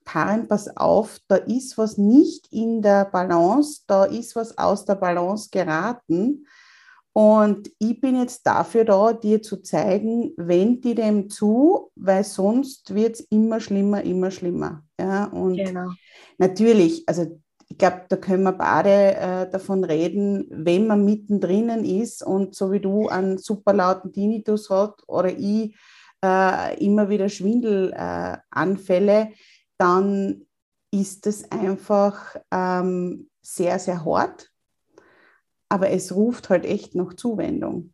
Karin, 0.04 0.47
pass 0.47 0.76
auf, 0.76 1.18
da 1.28 1.37
ist 1.37 1.76
was 1.76 1.99
nicht 1.99 2.47
in 2.52 2.80
der 2.80 3.06
Balance, 3.06 3.83
da 3.87 4.04
ist 4.04 4.37
was 4.37 4.56
aus 4.56 4.85
der 4.85 4.95
Balance 4.95 5.49
geraten. 5.50 6.47
Und 7.12 7.71
ich 7.78 8.00
bin 8.00 8.21
jetzt 8.21 8.47
dafür 8.47 8.85
da, 8.85 9.12
dir 9.12 9.42
zu 9.42 9.56
zeigen, 9.62 10.33
wend 10.37 10.85
die 10.85 10.95
dem 10.95 11.28
zu, 11.28 11.90
weil 11.97 12.23
sonst 12.25 12.95
wird 12.95 13.14
es 13.14 13.21
immer 13.30 13.59
schlimmer, 13.59 14.02
immer 14.02 14.30
schlimmer. 14.30 14.85
Ja, 15.00 15.25
und 15.25 15.56
genau. 15.56 15.90
natürlich, 16.38 17.09
also 17.09 17.40
ich 17.68 17.78
glaube, 17.78 18.02
da 18.08 18.16
können 18.16 18.44
wir 18.44 18.52
beide 18.52 19.16
äh, 19.16 19.50
davon 19.50 19.85
reden, 19.85 20.46
wenn 20.50 20.87
man 20.87 21.04
mittendrin 21.04 21.85
ist 21.85 22.23
und 22.23 22.54
so 22.54 22.70
wie 22.73 22.80
du 22.80 23.08
einen 23.08 23.38
super 23.38 23.73
lauten 23.73 24.12
Tinnitus 24.12 24.70
hat 24.70 25.02
oder 25.06 25.30
ich 25.30 25.76
äh, 26.25 26.85
immer 26.85 27.08
wieder 27.08 27.28
Schwindelanfälle, 27.28 29.20
äh, 29.20 29.32
dann 29.78 30.46
ist 30.92 31.26
es 31.26 31.50
einfach 31.50 32.37
ähm, 32.50 33.28
sehr, 33.42 33.78
sehr 33.78 34.04
hart 34.04 34.50
aber 35.68 35.90
es 35.90 36.14
ruft 36.14 36.49
halt 36.49 36.64
echt 36.64 36.94
noch 36.94 37.14
Zuwendung. 37.14 37.92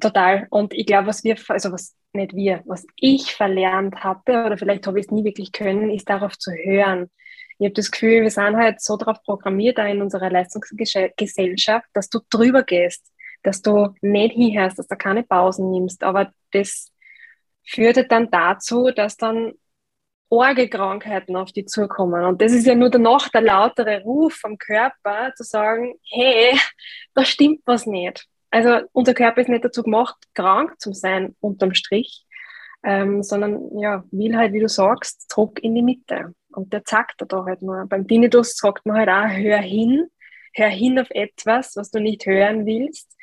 Total. 0.00 0.46
Und 0.50 0.74
ich 0.74 0.86
glaube, 0.86 1.08
was 1.08 1.24
wir, 1.24 1.36
also 1.48 1.72
was 1.72 1.96
nicht 2.12 2.34
wir, 2.34 2.62
was 2.66 2.84
ich 2.96 3.34
verlernt 3.34 3.96
hatte, 4.02 4.44
oder 4.44 4.58
vielleicht 4.58 4.86
habe 4.86 4.98
ich 4.98 5.06
es 5.06 5.12
nie 5.12 5.24
wirklich 5.24 5.52
können, 5.52 5.90
ist 5.90 6.10
darauf 6.10 6.36
zu 6.36 6.50
hören. 6.52 7.10
Ich 7.62 7.66
habe 7.66 7.74
das 7.74 7.92
Gefühl, 7.92 8.22
wir 8.22 8.30
sind 8.30 8.56
halt 8.56 8.80
so 8.80 8.96
darauf 8.96 9.22
programmiert, 9.22 9.78
da 9.78 9.86
in 9.86 10.02
unserer 10.02 10.30
Leistungsgesellschaft, 10.30 11.86
dass 11.92 12.08
du 12.08 12.18
drüber 12.28 12.64
gehst, 12.64 13.12
dass 13.44 13.62
du 13.62 13.94
nicht 14.00 14.34
hinhörst, 14.34 14.80
dass 14.80 14.88
du 14.88 14.96
keine 14.96 15.22
Pausen 15.22 15.70
nimmst. 15.70 16.02
Aber 16.02 16.32
das 16.50 16.90
führt 17.64 18.10
dann 18.10 18.32
dazu, 18.32 18.90
dass 18.90 19.16
dann 19.16 19.52
Orgekrankheiten 20.28 21.36
auf 21.36 21.52
die 21.52 21.64
zukommen. 21.64 22.24
Und 22.24 22.42
das 22.42 22.50
ist 22.50 22.66
ja 22.66 22.74
nur 22.74 22.90
danach 22.90 23.28
der 23.28 23.42
lautere 23.42 24.02
Ruf 24.02 24.34
vom 24.34 24.58
Körper, 24.58 25.32
zu 25.36 25.44
sagen, 25.44 25.94
hey, 26.10 26.58
da 27.14 27.24
stimmt 27.24 27.60
was 27.64 27.86
nicht. 27.86 28.26
Also 28.50 28.80
unser 28.90 29.14
Körper 29.14 29.40
ist 29.40 29.48
nicht 29.48 29.64
dazu 29.64 29.84
gemacht, 29.84 30.16
krank 30.34 30.80
zu 30.80 30.92
sein, 30.92 31.36
unterm 31.38 31.74
Strich, 31.74 32.26
ähm, 32.84 33.22
sondern 33.22 33.78
ja, 33.78 34.04
will 34.10 34.36
halt, 34.36 34.52
wie 34.52 34.60
du 34.60 34.68
sagst, 34.68 35.30
zurück 35.30 35.60
in 35.62 35.74
die 35.74 35.82
Mitte. 35.82 36.34
Und 36.50 36.72
der 36.72 36.84
zackt 36.84 37.22
da 37.26 37.44
halt 37.44 37.62
nur. 37.62 37.86
Beim 37.86 38.06
Tinnitus 38.06 38.56
sagt 38.56 38.84
man 38.86 38.96
halt 38.96 39.08
auch, 39.08 39.36
hör 39.36 39.58
hin, 39.58 40.08
hör 40.54 40.68
hin 40.68 40.98
auf 40.98 41.10
etwas, 41.10 41.76
was 41.76 41.90
du 41.90 42.00
nicht 42.00 42.26
hören 42.26 42.66
willst. 42.66 43.16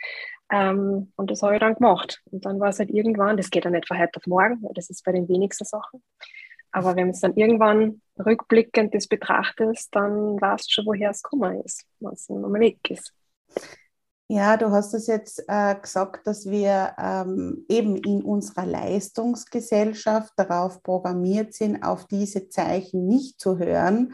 Ähm, 0.52 1.12
und 1.16 1.30
das 1.30 1.44
habe 1.44 1.56
ich 1.56 1.60
dann 1.60 1.76
gemacht. 1.76 2.22
Und 2.32 2.46
dann 2.46 2.60
war 2.60 2.70
es 2.70 2.80
halt 2.80 2.90
irgendwann, 2.90 3.38
das 3.38 3.50
geht 3.50 3.66
ja 3.66 3.72
nicht 3.72 3.88
von 3.88 4.00
heute 4.00 4.18
auf 4.18 4.26
morgen, 4.26 4.66
das 4.74 4.90
ist 4.90 5.04
bei 5.06 5.12
den 5.12 5.28
wenigsten 5.28 5.66
Sachen. 5.66 6.02
Aber 6.72 6.96
wenn 6.96 7.06
man 7.06 7.12
es 7.12 7.20
dann 7.20 7.36
irgendwann 7.36 8.02
rückblickend 8.18 8.94
das 8.94 9.08
betrachtest, 9.08 9.94
dann 9.96 10.40
weißt 10.40 10.68
du 10.68 10.72
schon, 10.72 10.86
woher 10.86 11.10
es 11.10 11.24
gekommen 11.24 11.62
ist, 11.64 11.86
was 12.00 12.30
im 12.30 12.54
Weg 12.54 12.90
ist. 12.90 13.14
Ja, 14.32 14.58
du 14.58 14.70
hast 14.70 14.94
es 14.94 15.08
jetzt 15.08 15.44
äh, 15.48 15.74
gesagt, 15.74 16.28
dass 16.28 16.46
wir 16.46 16.94
ähm, 17.00 17.66
eben 17.68 17.96
in 17.96 18.22
unserer 18.22 18.68
Leistungsgesellschaft 18.68 20.34
darauf 20.36 20.84
programmiert 20.84 21.56
sind, 21.56 21.82
auf 21.82 22.06
diese 22.06 22.48
Zeichen 22.48 23.08
nicht 23.08 23.42
zu 23.42 23.58
hören. 23.58 24.14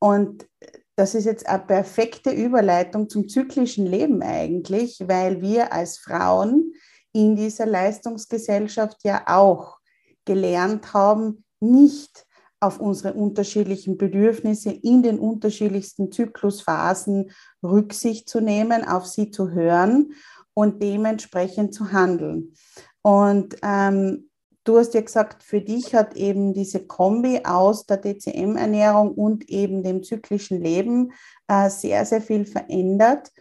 Und 0.00 0.48
das 0.96 1.14
ist 1.14 1.26
jetzt 1.26 1.46
eine 1.46 1.62
perfekte 1.62 2.32
Überleitung 2.32 3.08
zum 3.08 3.28
zyklischen 3.28 3.86
Leben 3.86 4.20
eigentlich, 4.20 5.00
weil 5.06 5.40
wir 5.40 5.72
als 5.72 5.96
Frauen 5.96 6.72
in 7.12 7.36
dieser 7.36 7.66
Leistungsgesellschaft 7.66 9.04
ja 9.04 9.22
auch 9.26 9.78
gelernt 10.24 10.92
haben, 10.92 11.44
nicht 11.60 12.26
auf 12.62 12.80
unsere 12.80 13.14
unterschiedlichen 13.14 13.98
Bedürfnisse 13.98 14.70
in 14.70 15.02
den 15.02 15.18
unterschiedlichsten 15.18 16.12
Zyklusphasen 16.12 17.32
Rücksicht 17.62 18.28
zu 18.28 18.40
nehmen, 18.40 18.86
auf 18.86 19.06
sie 19.06 19.30
zu 19.30 19.50
hören 19.50 20.12
und 20.54 20.82
dementsprechend 20.82 21.74
zu 21.74 21.92
handeln. 21.92 22.54
Und 23.02 23.56
ähm, 23.62 24.30
du 24.64 24.78
hast 24.78 24.94
ja 24.94 25.00
gesagt, 25.00 25.42
für 25.42 25.60
dich 25.60 25.94
hat 25.94 26.14
eben 26.14 26.54
diese 26.54 26.86
Kombi 26.86 27.40
aus 27.44 27.86
der 27.86 28.00
DCM-Ernährung 28.00 29.12
und 29.12 29.48
eben 29.48 29.82
dem 29.82 30.04
zyklischen 30.04 30.62
Leben 30.62 31.12
äh, 31.48 31.68
sehr, 31.68 32.06
sehr 32.06 32.22
viel 32.22 32.44
verändert. 32.44 33.32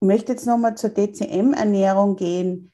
Ich 0.00 0.06
möchte 0.06 0.32
jetzt 0.32 0.46
nochmal 0.46 0.76
zur 0.76 0.90
DCM-Ernährung 0.90 2.16
gehen 2.16 2.72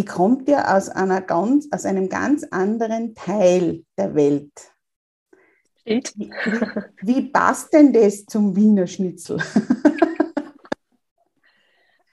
die 0.00 0.06
kommt 0.06 0.48
ja 0.48 0.74
aus, 0.74 0.88
einer 0.88 1.20
ganz, 1.20 1.68
aus 1.70 1.84
einem 1.84 2.08
ganz 2.08 2.42
anderen 2.50 3.14
Teil 3.14 3.84
der 3.98 4.14
Welt. 4.14 4.50
Stimmt. 5.82 6.14
Wie, 6.16 6.30
wie 7.02 7.22
passt 7.28 7.74
denn 7.74 7.92
das 7.92 8.24
zum 8.24 8.56
Wiener 8.56 8.86
Schnitzel? 8.86 9.38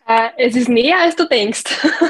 Äh, 0.10 0.30
es 0.38 0.56
ist 0.56 0.70
näher, 0.70 1.02
als 1.02 1.18
du 1.18 1.28
denkst. 1.28 1.66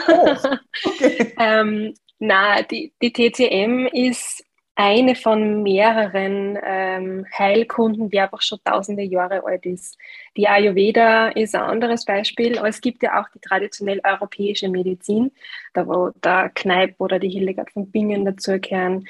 Oh, 0.08 0.36
okay. 0.84 1.34
ähm, 1.40 1.96
na, 2.20 2.62
die, 2.62 2.94
die 3.02 3.12
TCM 3.12 3.88
ist 3.88 4.46
eine 4.78 5.16
von 5.16 5.64
mehreren 5.64 6.58
ähm, 6.64 7.26
Heilkunden, 7.36 8.12
die 8.12 8.20
einfach 8.20 8.44
schon 8.44 8.60
tausende 8.64 9.02
Jahre 9.02 9.44
alt 9.44 9.66
ist. 9.66 9.98
Die 10.38 10.48
Ayurveda 10.48 11.30
ist 11.30 11.56
ein 11.56 11.64
anderes 11.64 12.06
Beispiel, 12.06 12.60
aber 12.60 12.70
es 12.70 12.80
gibt 12.80 13.02
ja 13.02 13.20
auch 13.20 13.28
die 13.34 13.40
traditionell 13.40 14.00
europäische 14.04 14.70
Medizin, 14.70 15.32
da 15.74 15.88
wo 15.88 16.12
der 16.24 16.52
Kneipp 16.54 16.94
oder 17.00 17.18
die 17.18 17.30
Hildegard 17.30 17.72
von 17.72 17.90
Bingen 17.90 18.24
dazugehören. 18.24 19.08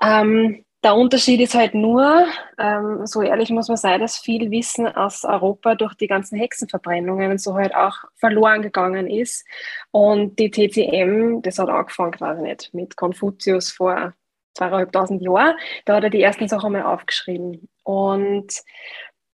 Ähm, 0.00 0.64
der 0.84 0.94
Unterschied 0.94 1.40
ist 1.40 1.56
halt 1.56 1.74
nur, 1.74 2.24
ähm, 2.56 3.06
so 3.06 3.22
ehrlich 3.22 3.50
muss 3.50 3.66
man 3.66 3.76
sein, 3.76 4.00
dass 4.00 4.18
viel 4.18 4.52
Wissen 4.52 4.86
aus 4.86 5.24
Europa 5.24 5.74
durch 5.74 5.94
die 5.94 6.06
ganzen 6.06 6.38
Hexenverbrennungen 6.38 7.38
so 7.38 7.54
halt 7.54 7.74
auch 7.74 8.04
verloren 8.14 8.62
gegangen 8.62 9.10
ist. 9.10 9.44
Und 9.90 10.38
die 10.38 10.48
TCM, 10.48 11.42
das 11.42 11.58
hat 11.58 11.70
angefangen, 11.70 12.12
quasi 12.12 12.42
nicht, 12.42 12.72
mit 12.72 12.94
Konfuzius 12.96 13.72
vor 13.72 14.14
zweieinhalbtausend 14.56 15.22
Jahre. 15.22 15.56
Da 15.84 15.96
hat 15.96 16.04
er 16.04 16.10
die 16.10 16.22
ersten 16.22 16.48
Sachen 16.48 16.72
mal 16.72 16.82
aufgeschrieben. 16.82 17.68
Und 17.84 18.52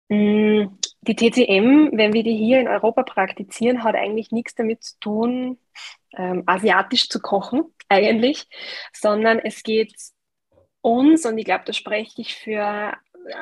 mh, 0.09 0.17
mm, 0.17 0.79
die 1.01 1.15
TCM, 1.15 1.97
wenn 1.97 2.13
wir 2.13 2.23
die 2.23 2.35
hier 2.35 2.59
in 2.59 2.67
Europa 2.67 3.03
praktizieren, 3.03 3.83
hat 3.83 3.95
eigentlich 3.95 4.31
nichts 4.31 4.55
damit 4.55 4.83
zu 4.83 4.99
tun, 4.99 5.59
ähm, 6.17 6.43
asiatisch 6.45 7.09
zu 7.09 7.21
kochen, 7.21 7.63
eigentlich, 7.89 8.47
sondern 8.93 9.39
es 9.39 9.63
geht 9.63 9.93
uns, 10.81 11.25
und 11.25 11.37
ich 11.37 11.45
glaube, 11.45 11.63
da 11.65 11.73
spreche 11.73 12.21
ich 12.21 12.35
für 12.35 12.93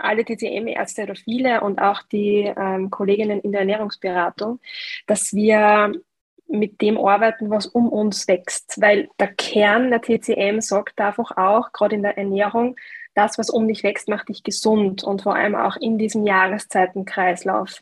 alle 0.01 0.25
TCM-Ärzte 0.25 1.03
oder 1.03 1.15
viele 1.15 1.61
und 1.61 1.79
auch 1.79 2.03
die 2.03 2.53
ähm, 2.55 2.89
Kolleginnen 2.89 3.39
in 3.39 3.51
der 3.51 3.61
Ernährungsberatung, 3.61 4.59
dass 5.07 5.33
wir 5.33 5.93
mit 6.49 6.81
dem 6.81 6.97
arbeiten, 6.97 7.49
was 7.49 7.67
um 7.67 7.89
uns 7.89 8.27
wächst. 8.27 8.81
Weil 8.81 9.09
der 9.19 9.33
Kern 9.33 9.91
der 9.91 10.01
TCM 10.01 10.61
sagt 10.61 10.99
einfach 10.99 11.37
auch, 11.37 11.71
gerade 11.71 11.95
in 11.95 12.03
der 12.03 12.17
Ernährung, 12.17 12.75
das, 13.15 13.37
was 13.37 13.49
um 13.49 13.67
dich 13.67 13.83
wächst, 13.83 14.07
macht 14.07 14.29
dich 14.29 14.43
gesund 14.43 15.03
und 15.03 15.21
vor 15.21 15.35
allem 15.35 15.55
auch 15.55 15.75
in 15.77 15.97
diesem 15.97 16.25
Jahreszeitenkreislauf. 16.25 17.81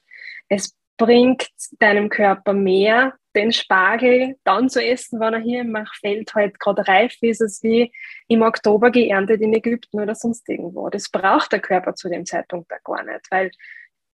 Es 0.49 0.75
bringt 0.97 1.47
deinem 1.79 2.09
Körper 2.09 2.53
mehr, 2.53 3.13
den 3.35 3.51
Spargel 3.51 4.35
dann 4.43 4.67
zu 4.67 4.83
essen, 4.83 5.19
wenn 5.19 5.35
er 5.35 5.39
hier 5.39 5.61
im 5.61 5.71
Machfeld 5.71 6.33
halt 6.33 6.59
gerade 6.59 6.87
reif 6.87 7.15
ist, 7.21 7.41
als 7.41 7.61
wie 7.61 7.91
im 8.27 8.41
Oktober 8.41 8.89
geerntet 8.89 9.41
in 9.41 9.53
Ägypten 9.53 10.01
oder 10.01 10.15
sonst 10.15 10.49
irgendwo. 10.49 10.89
Das 10.89 11.09
braucht 11.09 11.51
der 11.51 11.59
Körper 11.59 11.93
zu 11.93 12.09
dem 12.09 12.25
Zeitpunkt 12.25 12.71
da 12.71 12.77
gar 12.83 13.03
nicht, 13.03 13.27
weil 13.29 13.51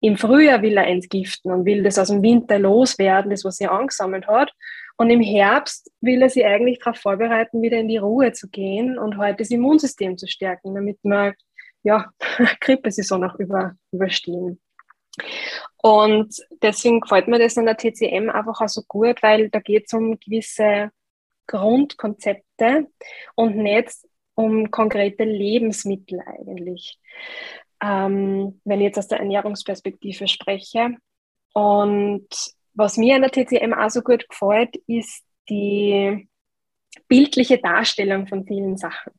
im 0.01 0.17
Frühjahr 0.17 0.61
will 0.61 0.77
er 0.77 0.87
entgiften 0.87 1.51
und 1.51 1.65
will 1.65 1.83
das 1.83 1.99
aus 1.99 2.07
dem 2.07 2.21
Winter 2.23 2.59
loswerden, 2.59 3.31
das, 3.31 3.43
was 3.43 3.59
er 3.59 3.71
angesammelt 3.71 4.27
hat. 4.27 4.51
Und 4.97 5.09
im 5.09 5.21
Herbst 5.21 5.91
will 6.01 6.21
er 6.21 6.29
sich 6.29 6.45
eigentlich 6.45 6.79
darauf 6.79 6.97
vorbereiten, 6.97 7.61
wieder 7.61 7.77
in 7.77 7.87
die 7.87 7.97
Ruhe 7.97 8.31
zu 8.33 8.49
gehen 8.49 8.97
und 8.97 9.17
halt 9.17 9.39
das 9.39 9.49
Immunsystem 9.49 10.17
zu 10.17 10.27
stärken, 10.27 10.75
damit 10.75 10.99
wir 11.03 11.35
ja, 11.83 12.09
Grippesaison 12.59 13.23
auch 13.23 13.35
über, 13.35 13.75
überstehen. 13.91 14.59
Und 15.81 16.35
deswegen 16.61 16.99
gefällt 17.01 17.27
mir 17.27 17.39
das 17.39 17.57
an 17.57 17.65
der 17.65 17.77
TCM 17.77 18.29
einfach 18.29 18.61
auch 18.61 18.69
so 18.69 18.81
gut, 18.87 19.21
weil 19.23 19.49
da 19.49 19.59
geht 19.59 19.85
es 19.87 19.93
um 19.93 20.19
gewisse 20.19 20.91
Grundkonzepte 21.47 22.87
und 23.35 23.57
nicht 23.57 23.89
um 24.35 24.71
konkrete 24.71 25.23
Lebensmittel 25.23 26.21
eigentlich. 26.25 26.99
Ähm, 27.81 28.61
wenn 28.65 28.79
ich 28.79 28.85
jetzt 28.85 28.99
aus 28.99 29.07
der 29.07 29.19
Ernährungsperspektive 29.19 30.27
spreche. 30.27 30.95
Und 31.53 32.27
was 32.73 32.97
mir 32.97 33.15
an 33.15 33.21
der 33.21 33.31
TCM 33.31 33.73
auch 33.73 33.89
so 33.89 34.01
gut 34.01 34.27
gefällt, 34.27 34.75
ist 34.87 35.23
die 35.49 36.27
bildliche 37.07 37.57
Darstellung 37.57 38.27
von 38.27 38.45
vielen 38.45 38.77
Sachen. 38.77 39.13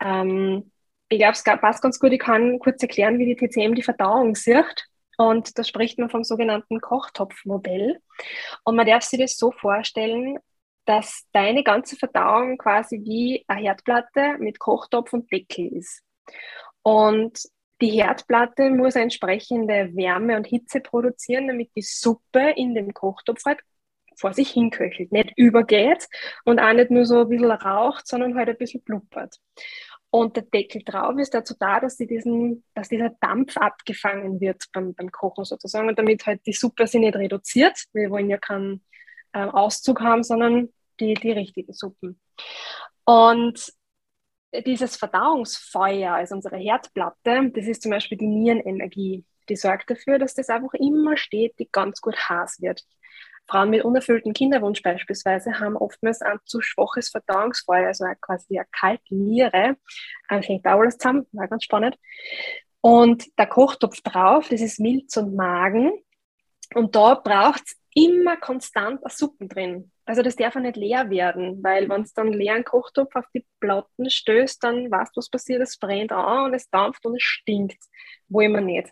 Ähm, 0.00 0.70
ich 1.08 1.18
glaube, 1.18 1.32
es 1.32 1.42
passt 1.42 1.82
ganz 1.82 1.98
gut. 1.98 2.12
Ich 2.12 2.20
kann 2.20 2.58
kurz 2.60 2.82
erklären, 2.82 3.18
wie 3.18 3.34
die 3.34 3.36
TCM 3.36 3.74
die 3.74 3.82
Verdauung 3.82 4.34
sieht. 4.34 4.86
Und 5.18 5.58
da 5.58 5.64
spricht 5.64 5.98
man 5.98 6.08
vom 6.08 6.24
sogenannten 6.24 6.80
Kochtopfmodell. 6.80 8.00
Und 8.64 8.76
man 8.76 8.86
darf 8.86 9.02
sich 9.02 9.18
das 9.18 9.36
so 9.36 9.50
vorstellen, 9.50 10.38
dass 10.86 11.26
deine 11.32 11.62
ganze 11.62 11.96
Verdauung 11.96 12.56
quasi 12.56 13.00
wie 13.04 13.44
eine 13.46 13.60
Herdplatte 13.60 14.36
mit 14.38 14.58
Kochtopf 14.58 15.12
und 15.12 15.30
Deckel 15.30 15.66
ist. 15.76 16.02
Und 16.82 17.38
die 17.80 17.90
Herdplatte 17.90 18.70
muss 18.70 18.96
entsprechende 18.96 19.94
Wärme 19.94 20.36
und 20.36 20.46
Hitze 20.46 20.80
produzieren, 20.80 21.48
damit 21.48 21.70
die 21.74 21.82
Suppe 21.82 22.52
in 22.56 22.74
dem 22.74 22.92
Kochtopf 22.92 23.44
halt 23.46 23.60
vor 24.16 24.34
sich 24.34 24.50
hinköchelt, 24.50 25.12
nicht 25.12 25.32
übergeht 25.36 26.06
und 26.44 26.60
auch 26.60 26.72
nicht 26.74 26.90
nur 26.90 27.06
so 27.06 27.22
ein 27.22 27.28
bisschen 27.28 27.50
raucht, 27.50 28.06
sondern 28.06 28.36
halt 28.36 28.50
ein 28.50 28.56
bisschen 28.56 28.82
blubbert. 28.82 29.36
Und 30.10 30.36
der 30.36 30.42
Deckel 30.42 30.82
drauf 30.84 31.16
ist 31.18 31.32
dazu 31.32 31.54
da, 31.58 31.80
dass, 31.80 31.96
sie 31.96 32.06
diesen, 32.06 32.64
dass 32.74 32.88
dieser 32.88 33.10
Dampf 33.20 33.56
abgefangen 33.56 34.40
wird 34.40 34.64
beim, 34.72 34.92
beim 34.94 35.10
Kochen 35.10 35.44
sozusagen 35.44 35.88
und 35.88 35.98
damit 35.98 36.26
halt 36.26 36.44
die 36.46 36.52
Suppe 36.52 36.86
sich 36.86 37.00
nicht 37.00 37.16
reduziert. 37.16 37.78
Wir 37.92 38.10
wollen 38.10 38.28
ja 38.28 38.36
keinen 38.36 38.84
äh, 39.32 39.44
Auszug 39.44 40.00
haben, 40.00 40.24
sondern 40.24 40.68
die, 40.98 41.14
die 41.14 41.30
richtige 41.30 41.72
Suppe. 41.72 42.16
Und 43.04 43.72
dieses 44.66 44.96
Verdauungsfeuer, 44.96 46.14
also 46.14 46.34
unsere 46.34 46.56
Herdplatte, 46.56 47.50
das 47.54 47.66
ist 47.66 47.82
zum 47.82 47.90
Beispiel 47.90 48.18
die 48.18 48.26
Nierenenergie. 48.26 49.24
Die 49.48 49.56
sorgt 49.56 49.90
dafür, 49.90 50.18
dass 50.18 50.34
das 50.34 50.48
einfach 50.48 50.74
immer 50.74 51.16
stetig 51.16 51.72
ganz 51.72 52.00
gut 52.00 52.16
heiß 52.16 52.60
wird. 52.60 52.84
Frauen 53.46 53.70
mit 53.70 53.84
unerfülltem 53.84 54.32
Kinderwunsch 54.32 54.82
beispielsweise 54.82 55.58
haben 55.58 55.76
oftmals 55.76 56.22
ein 56.22 56.38
zu 56.44 56.60
schwaches 56.60 57.10
Verdauungsfeuer, 57.10 57.88
also 57.88 58.04
quasi 58.20 58.58
eine 58.58 58.68
kalte 58.70 59.14
Niere. 59.14 59.76
Das 60.28 60.46
hängt 60.46 60.66
auch 60.66 60.80
alles 60.80 60.98
zusammen, 60.98 61.26
war 61.32 61.48
ganz 61.48 61.64
spannend. 61.64 61.96
Und 62.80 63.26
der 63.38 63.46
Kochtopf 63.46 64.00
drauf, 64.02 64.48
das 64.48 64.60
ist 64.60 64.78
Milz 64.78 65.16
und 65.16 65.34
Magen. 65.34 65.90
Und 66.74 66.94
da 66.94 67.14
braucht 67.14 67.62
es 67.66 67.79
immer 67.94 68.36
konstant 68.36 69.02
eine 69.02 69.10
Suppen 69.10 69.48
drin. 69.48 69.92
Also 70.04 70.22
das 70.22 70.36
darf 70.36 70.56
auch 70.56 70.60
nicht 70.60 70.76
leer 70.76 71.10
werden, 71.10 71.62
weil 71.62 71.88
wenn 71.88 72.02
es 72.02 72.12
dann 72.12 72.32
leeren 72.32 72.64
Kochtopf 72.64 73.14
auf 73.14 73.26
die 73.34 73.44
Platten 73.60 74.10
stößt, 74.10 74.62
dann 74.62 74.90
weißt 74.90 75.16
du, 75.16 75.18
was 75.18 75.30
passiert, 75.30 75.62
es 75.62 75.78
brennt 75.78 76.12
an 76.12 76.46
und 76.46 76.54
es 76.54 76.68
dampft 76.70 77.04
und 77.06 77.16
es 77.16 77.22
stinkt. 77.22 77.78
Wollen 78.28 78.52
wir 78.52 78.60
nicht. 78.60 78.90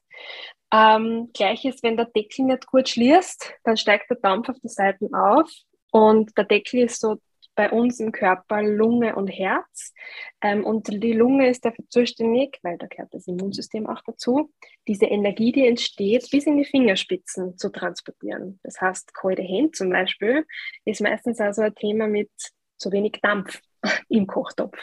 Ähm, 0.72 1.30
Gleiches, 1.32 1.82
wenn 1.82 1.96
der 1.96 2.06
Deckel 2.06 2.44
nicht 2.44 2.66
gut 2.66 2.88
schließt, 2.88 3.54
dann 3.64 3.76
steigt 3.76 4.10
der 4.10 4.18
Dampf 4.18 4.48
auf 4.48 4.56
die 4.62 4.68
Seiten 4.68 5.14
auf 5.14 5.50
und 5.90 6.36
der 6.36 6.44
Deckel 6.44 6.84
ist 6.84 7.00
so 7.00 7.16
bei 7.58 7.72
uns 7.72 7.98
im 7.98 8.12
Körper 8.12 8.62
Lunge 8.62 9.16
und 9.16 9.26
Herz. 9.26 9.92
Ähm, 10.40 10.64
und 10.64 10.86
die 10.86 11.12
Lunge 11.12 11.48
ist 11.50 11.64
dafür 11.64 11.84
zuständig, 11.88 12.60
weil 12.62 12.78
da 12.78 12.86
gehört 12.86 13.12
das 13.12 13.26
Immunsystem 13.26 13.88
auch 13.88 14.00
dazu, 14.06 14.52
diese 14.86 15.06
Energie, 15.06 15.50
die 15.50 15.66
entsteht, 15.66 16.30
bis 16.30 16.46
in 16.46 16.56
die 16.56 16.64
Fingerspitzen 16.64 17.58
zu 17.58 17.70
transportieren. 17.70 18.60
Das 18.62 18.80
heißt, 18.80 19.12
kalte 19.12 19.42
Hände 19.42 19.72
zum 19.72 19.90
Beispiel 19.90 20.46
ist 20.84 21.00
meistens 21.00 21.40
also 21.40 21.62
ein 21.62 21.74
Thema 21.74 22.06
mit 22.06 22.30
zu 22.76 22.92
wenig 22.92 23.18
Dampf 23.22 23.60
im 24.08 24.28
Kochtopf. 24.28 24.78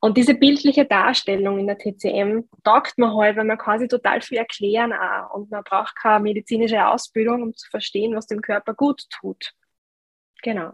Und 0.00 0.16
diese 0.16 0.34
bildliche 0.34 0.86
Darstellung 0.86 1.60
in 1.60 1.68
der 1.68 1.78
TCM 1.78 2.48
taugt 2.64 2.98
man 2.98 3.14
halt, 3.14 3.36
weil 3.36 3.44
man 3.44 3.56
quasi 3.56 3.86
total 3.86 4.20
viel 4.20 4.38
erklären 4.38 4.92
auch. 4.92 5.32
Und 5.32 5.52
man 5.52 5.62
braucht 5.62 5.94
keine 5.94 6.24
medizinische 6.24 6.84
Ausbildung, 6.88 7.44
um 7.44 7.54
zu 7.54 7.70
verstehen, 7.70 8.16
was 8.16 8.26
dem 8.26 8.40
Körper 8.40 8.74
gut 8.74 9.04
tut. 9.10 9.52
Genau. 10.42 10.72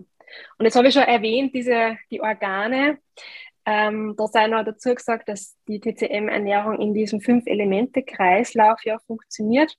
Und 0.58 0.64
jetzt 0.64 0.76
habe 0.76 0.88
ich 0.88 0.94
schon 0.94 1.02
erwähnt, 1.02 1.54
diese, 1.54 1.96
die 2.10 2.20
Organe. 2.20 2.98
Ähm, 3.66 4.14
da 4.16 4.26
sei 4.26 4.46
noch 4.46 4.64
dazu 4.64 4.94
gesagt, 4.94 5.28
dass 5.28 5.56
die 5.68 5.80
TCM-Ernährung 5.80 6.80
in 6.80 6.94
diesem 6.94 7.20
Fünf-Elemente-Kreislauf 7.20 8.84
ja 8.84 8.98
funktioniert. 9.06 9.74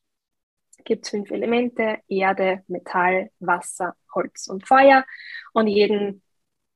Es 0.77 0.83
gibt 0.83 1.07
fünf 1.07 1.31
Elemente, 1.31 1.97
Erde, 2.07 2.63
Metall, 2.67 3.31
Wasser, 3.39 3.95
Holz 4.13 4.47
und 4.47 4.67
Feuer. 4.67 5.05
Und 5.53 5.67
jeden 5.67 6.21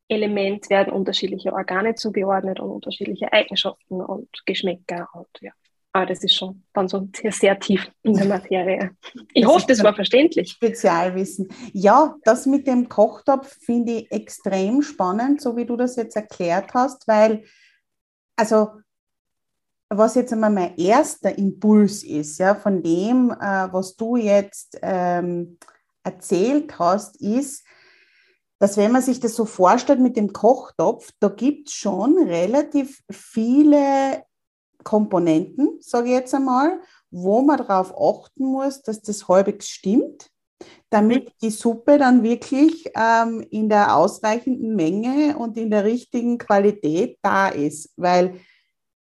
Element 0.08 0.70
werden 0.70 0.94
unterschiedliche 0.94 1.54
Organe 1.54 1.96
zugeordnet 1.96 2.60
und 2.60 2.70
unterschiedliche 2.70 3.32
Eigenschaften 3.34 4.02
und 4.02 4.30
Geschmäcker 4.46 5.10
und 5.14 5.30
ja. 5.42 5.52
Aber 5.96 6.08
das 6.08 6.26
ist 6.26 6.36
schon 6.36 6.62
dann 6.74 6.90
so 6.90 7.08
sehr, 7.16 7.32
sehr 7.32 7.58
tief 7.58 7.90
in 8.04 8.16
der 8.16 8.26
Materie. 8.28 8.92
Ich 9.34 9.44
das 9.46 9.54
hoffe, 9.54 9.66
das 9.66 9.82
war 9.82 9.96
verständlich. 9.96 10.52
Spezialwissen. 10.52 11.48
Ja, 11.72 12.18
das 12.26 12.46
mit 12.46 12.68
dem 12.68 12.90
Kochtopf 12.90 13.56
finde 13.62 13.94
ich 13.94 14.12
extrem 14.12 14.82
spannend, 14.82 15.40
so 15.40 15.56
wie 15.56 15.66
du 15.66 15.78
das 15.78 15.96
jetzt 15.96 16.18
erklärt 16.18 16.74
hast, 16.74 17.08
weil, 17.08 17.46
also, 18.36 18.72
was 19.88 20.16
jetzt 20.16 20.34
einmal 20.34 20.50
mein 20.50 20.76
erster 20.76 21.38
Impuls 21.38 22.04
ist, 22.04 22.40
ja, 22.40 22.56
von 22.56 22.84
dem, 22.84 23.32
äh, 23.32 23.72
was 23.72 23.96
du 23.96 24.18
jetzt 24.18 24.78
ähm, 24.82 25.58
erzählt 26.04 26.78
hast, 26.78 27.22
ist, 27.22 27.66
dass 28.60 28.76
wenn 28.76 28.92
man 28.92 29.02
sich 29.02 29.22
das 29.22 29.34
so 29.34 29.46
vorstellt 29.46 30.02
mit 30.02 30.18
dem 30.18 30.34
Kochtopf, 30.34 31.12
da 31.22 31.30
gibt 31.30 31.70
es 31.70 31.76
schon 31.76 32.18
relativ 32.18 33.02
viele 33.10 34.25
Komponenten, 34.86 35.78
sage 35.82 36.08
ich 36.08 36.14
jetzt 36.14 36.34
einmal, 36.34 36.80
wo 37.12 37.42
man 37.42 37.58
darauf 37.58 37.94
achten 38.00 38.46
muss, 38.46 38.82
dass 38.82 39.02
das 39.02 39.28
halbwegs 39.28 39.68
stimmt, 39.68 40.30
damit 40.90 41.34
die 41.42 41.50
Suppe 41.50 41.98
dann 41.98 42.24
wirklich 42.24 42.90
ähm, 42.96 43.46
in 43.50 43.68
der 43.68 43.98
ausreichenden 43.98 44.76
Menge 44.76 45.38
und 45.38 45.58
in 45.58 45.72
der 45.72 45.84
richtigen 45.84 46.38
Qualität 46.38 47.18
da 47.22 47.50
ist. 47.50 47.92
Weil 47.98 48.40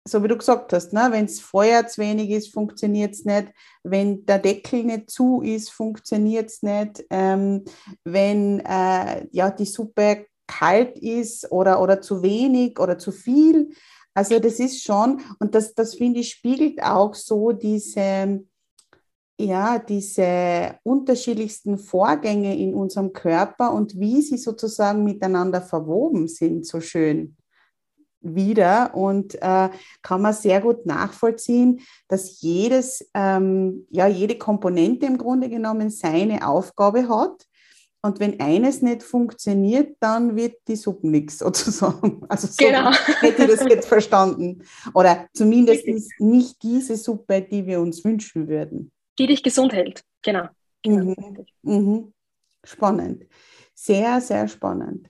so 0.07 0.23
wie 0.23 0.27
du 0.27 0.37
gesagt 0.37 0.73
hast, 0.73 0.91
ne, 0.91 1.07
wenn 1.11 1.25
es 1.25 1.39
Feuer 1.39 1.87
zu 1.87 2.01
wenig 2.01 2.29
ist, 2.31 2.53
funktioniert 2.53 3.13
es 3.13 3.25
nicht. 3.25 3.53
Wenn 3.83 4.25
der 4.25 4.39
Deckel 4.39 4.83
nicht 4.83 5.09
zu 5.09 5.41
ist, 5.41 5.71
funktioniert 5.71 6.49
es 6.49 6.61
nicht. 6.61 7.05
Ähm, 7.09 7.63
wenn 8.03 8.59
äh, 8.61 9.27
ja, 9.31 9.51
die 9.51 9.65
Suppe 9.65 10.25
kalt 10.47 10.97
ist 10.97 11.51
oder, 11.51 11.81
oder 11.81 12.01
zu 12.01 12.23
wenig 12.23 12.79
oder 12.79 12.97
zu 12.97 13.11
viel. 13.11 13.69
Also 14.13 14.39
das 14.39 14.59
ist 14.59 14.83
schon, 14.83 15.21
und 15.39 15.55
das, 15.55 15.73
das 15.73 15.95
finde 15.95 16.19
ich, 16.19 16.31
spiegelt 16.31 16.81
auch 16.83 17.13
so 17.15 17.51
diese, 17.51 18.43
ja, 19.39 19.79
diese 19.79 20.75
unterschiedlichsten 20.83 21.77
Vorgänge 21.77 22.57
in 22.57 22.73
unserem 22.73 23.13
Körper 23.13 23.73
und 23.73 23.97
wie 23.99 24.21
sie 24.21 24.37
sozusagen 24.37 25.03
miteinander 25.03 25.61
verwoben 25.61 26.27
sind, 26.27 26.65
so 26.65 26.81
schön 26.81 27.37
wieder 28.21 28.93
und 28.95 29.35
äh, 29.35 29.69
kann 30.01 30.21
man 30.21 30.33
sehr 30.33 30.59
gut 30.61 30.85
nachvollziehen, 30.85 31.79
dass 32.07 32.41
jedes, 32.41 33.09
ähm, 33.13 33.87
ja, 33.89 34.07
jede 34.07 34.37
Komponente 34.37 35.05
im 35.05 35.17
Grunde 35.17 35.49
genommen 35.49 35.89
seine 35.89 36.45
Aufgabe 36.47 37.07
hat. 37.07 37.45
Und 38.01 38.19
wenn 38.21 38.39
eines 38.39 38.81
nicht 38.81 39.03
funktioniert, 39.03 39.97
dann 39.99 40.35
wird 40.35 40.55
die 40.67 40.77
Suppe 40.77 41.07
nichts 41.07 41.39
sozusagen. 41.39 42.25
Also 42.29 42.47
so 42.47 42.55
genau. 42.57 42.91
hätte 43.19 43.43
ich 43.43 43.49
das 43.49 43.63
jetzt 43.69 43.87
verstanden. 43.87 44.63
Oder 44.93 45.27
zumindest 45.33 45.85
nicht 46.19 46.63
diese 46.63 46.95
Suppe, 46.95 47.41
die 47.41 47.65
wir 47.65 47.81
uns 47.81 48.03
wünschen 48.05 48.47
würden. 48.47 48.91
Die 49.17 49.27
dich 49.27 49.43
gesund 49.43 49.73
hält, 49.73 50.03
genau. 50.21 50.47
Mhm. 50.85 51.45
Mhm. 51.63 52.13
Spannend. 52.63 53.25
Sehr, 53.73 54.21
sehr 54.21 54.47
spannend. 54.47 55.09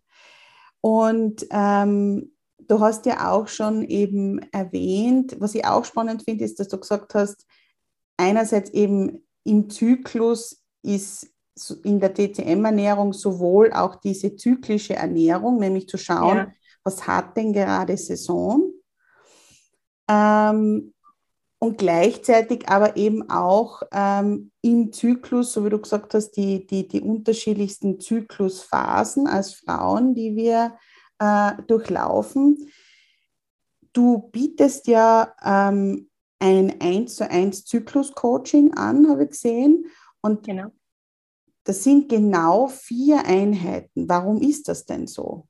Und 0.82 1.46
ähm, 1.52 2.32
du 2.58 2.80
hast 2.80 3.06
ja 3.06 3.32
auch 3.32 3.48
schon 3.48 3.84
eben 3.84 4.40
erwähnt, 4.52 5.36
was 5.40 5.56
ich 5.56 5.66
auch 5.66 5.86
spannend 5.86 6.24
finde, 6.24 6.46
ist, 6.46 6.60
dass 6.60 6.70
du 6.70 6.80
gesagt 6.80 7.14
hast, 7.14 7.46
einerseits 8.18 8.70
eben 8.72 9.28
im 9.44 9.70
Zyklus 9.70 10.64
ist 10.82 11.28
in 11.84 12.00
der 12.00 12.14
TCM-Ernährung 12.14 13.14
sowohl 13.14 13.74
auch 13.74 13.96
diese 13.96 14.36
zyklische 14.36 14.96
Ernährung, 14.96 15.60
nämlich 15.60 15.88
zu 15.88 15.98
schauen, 15.98 16.38
ja. 16.38 16.48
was 16.84 17.08
hat 17.08 17.36
denn 17.38 17.54
gerade 17.54 17.98
Saison, 17.98 18.72
ähm, 20.10 20.94
und 21.62 21.78
gleichzeitig 21.78 22.70
aber 22.70 22.96
eben 22.96 23.30
auch 23.30 23.84
ähm, 23.92 24.52
im 24.62 24.94
Zyklus, 24.94 25.52
so 25.52 25.66
wie 25.66 25.70
du 25.70 25.80
gesagt 25.80 26.14
hast, 26.14 26.32
die, 26.32 26.66
die, 26.66 26.88
die 26.88 27.02
unterschiedlichsten 27.02 28.00
Zyklusphasen 28.00 29.28
als 29.28 29.56
Frauen, 29.56 30.16
die 30.16 30.38
wir 30.38 30.78
äh, 31.20 31.52
durchlaufen. 31.68 32.72
Du 33.92 34.30
bietest 34.32 34.88
ja 34.88 35.34
ähm, 35.44 36.10
ein 36.40 36.80
1 36.80 37.16
zu 37.16 37.30
1 37.30 37.66
Zyklus-Coaching 37.66 38.76
an, 38.76 39.10
habe 39.10 39.26
ich 39.26 39.32
gesehen. 39.32 39.86
Und 40.22 40.46
genau. 40.46 40.72
Das 41.70 41.84
sind 41.84 42.10
genau 42.10 42.66
vier 42.68 43.28
Einheiten. 43.28 44.10
Warum 44.10 44.42
ist 44.42 44.68
das 44.68 44.88
denn 44.88 45.06
so? 45.06 45.48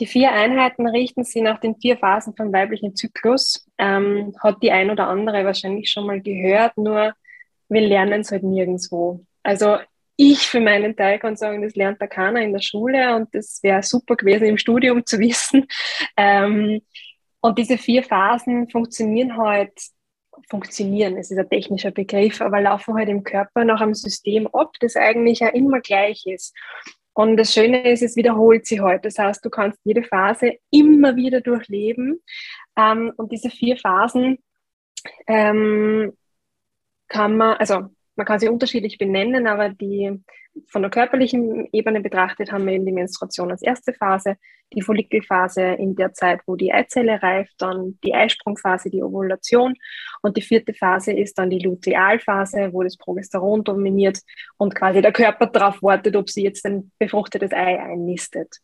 Die 0.00 0.06
vier 0.06 0.32
Einheiten 0.32 0.88
richten 0.88 1.22
sich 1.22 1.42
nach 1.42 1.60
den 1.60 1.76
vier 1.76 1.98
Phasen 1.98 2.34
vom 2.34 2.50
weiblichen 2.50 2.96
Zyklus. 2.96 3.68
Ähm, 3.76 4.34
hat 4.42 4.62
die 4.62 4.72
ein 4.72 4.90
oder 4.90 5.08
andere 5.08 5.44
wahrscheinlich 5.44 5.90
schon 5.90 6.06
mal 6.06 6.22
gehört, 6.22 6.78
nur 6.78 7.12
wir 7.68 7.80
lernen 7.82 8.22
es 8.22 8.30
halt 8.30 8.42
nirgendwo. 8.42 9.20
Also 9.42 9.76
ich 10.16 10.48
für 10.48 10.60
meinen 10.60 10.96
Teil 10.96 11.18
kann 11.18 11.36
sagen, 11.36 11.60
das 11.60 11.76
lernt 11.76 12.00
da 12.00 12.06
keiner 12.06 12.40
in 12.40 12.54
der 12.54 12.62
Schule 12.62 13.14
und 13.14 13.34
das 13.34 13.62
wäre 13.62 13.82
super 13.82 14.16
gewesen 14.16 14.46
im 14.46 14.56
Studium 14.56 15.04
zu 15.04 15.18
wissen. 15.18 15.66
Ähm, 16.16 16.80
und 17.42 17.58
diese 17.58 17.76
vier 17.76 18.02
Phasen 18.02 18.70
funktionieren 18.70 19.36
halt, 19.36 19.72
funktionieren, 20.48 21.16
es 21.16 21.30
ist 21.30 21.38
ein 21.38 21.48
technischer 21.48 21.90
Begriff, 21.90 22.40
aber 22.40 22.60
laufen 22.60 22.94
halt 22.94 23.08
im 23.08 23.24
Körper 23.24 23.64
nach 23.64 23.80
einem 23.80 23.94
System 23.94 24.46
ab, 24.48 24.72
das 24.80 24.96
eigentlich 24.96 25.40
ja 25.40 25.48
immer 25.48 25.80
gleich 25.80 26.24
ist. 26.26 26.54
Und 27.14 27.36
das 27.36 27.52
Schöne 27.52 27.90
ist, 27.90 28.02
es 28.02 28.16
wiederholt 28.16 28.66
sich 28.66 28.80
halt. 28.80 29.04
Das 29.04 29.18
heißt, 29.18 29.44
du 29.44 29.50
kannst 29.50 29.78
jede 29.84 30.02
Phase 30.02 30.54
immer 30.70 31.14
wieder 31.16 31.40
durchleben. 31.40 32.22
Ähm, 32.76 33.12
und 33.16 33.32
diese 33.32 33.50
vier 33.50 33.76
Phasen 33.76 34.38
ähm, 35.26 36.16
kann 37.08 37.36
man, 37.36 37.56
also 37.58 37.90
man 38.16 38.26
kann 38.26 38.38
sie 38.38 38.48
unterschiedlich 38.48 38.98
benennen, 38.98 39.46
aber 39.46 39.70
die 39.70 40.22
von 40.68 40.82
der 40.82 40.90
körperlichen 40.90 41.68
Ebene 41.72 42.00
betrachtet 42.00 42.52
haben 42.52 42.66
wir 42.66 42.74
eben 42.74 42.84
die 42.84 42.92
Menstruation 42.92 43.50
als 43.50 43.62
erste 43.62 43.94
Phase, 43.94 44.36
die 44.74 44.82
Follikelphase 44.82 45.62
in 45.62 45.96
der 45.96 46.12
Zeit, 46.12 46.40
wo 46.46 46.56
die 46.56 46.72
Eizelle 46.72 47.22
reift, 47.22 47.54
dann 47.58 47.98
die 48.04 48.14
Eisprungphase, 48.14 48.90
die 48.90 49.02
Ovulation 49.02 49.74
und 50.20 50.36
die 50.36 50.42
vierte 50.42 50.74
Phase 50.74 51.12
ist 51.12 51.38
dann 51.38 51.50
die 51.50 51.58
Lutealphase, 51.58 52.72
wo 52.72 52.82
das 52.82 52.96
Progesteron 52.96 53.64
dominiert 53.64 54.20
und 54.58 54.74
quasi 54.74 55.00
der 55.00 55.12
Körper 55.12 55.46
darauf 55.46 55.82
wartet, 55.82 56.16
ob 56.16 56.28
sie 56.28 56.42
jetzt 56.42 56.66
ein 56.66 56.92
befruchtetes 56.98 57.52
Ei 57.52 57.80
einnistet. 57.80 58.58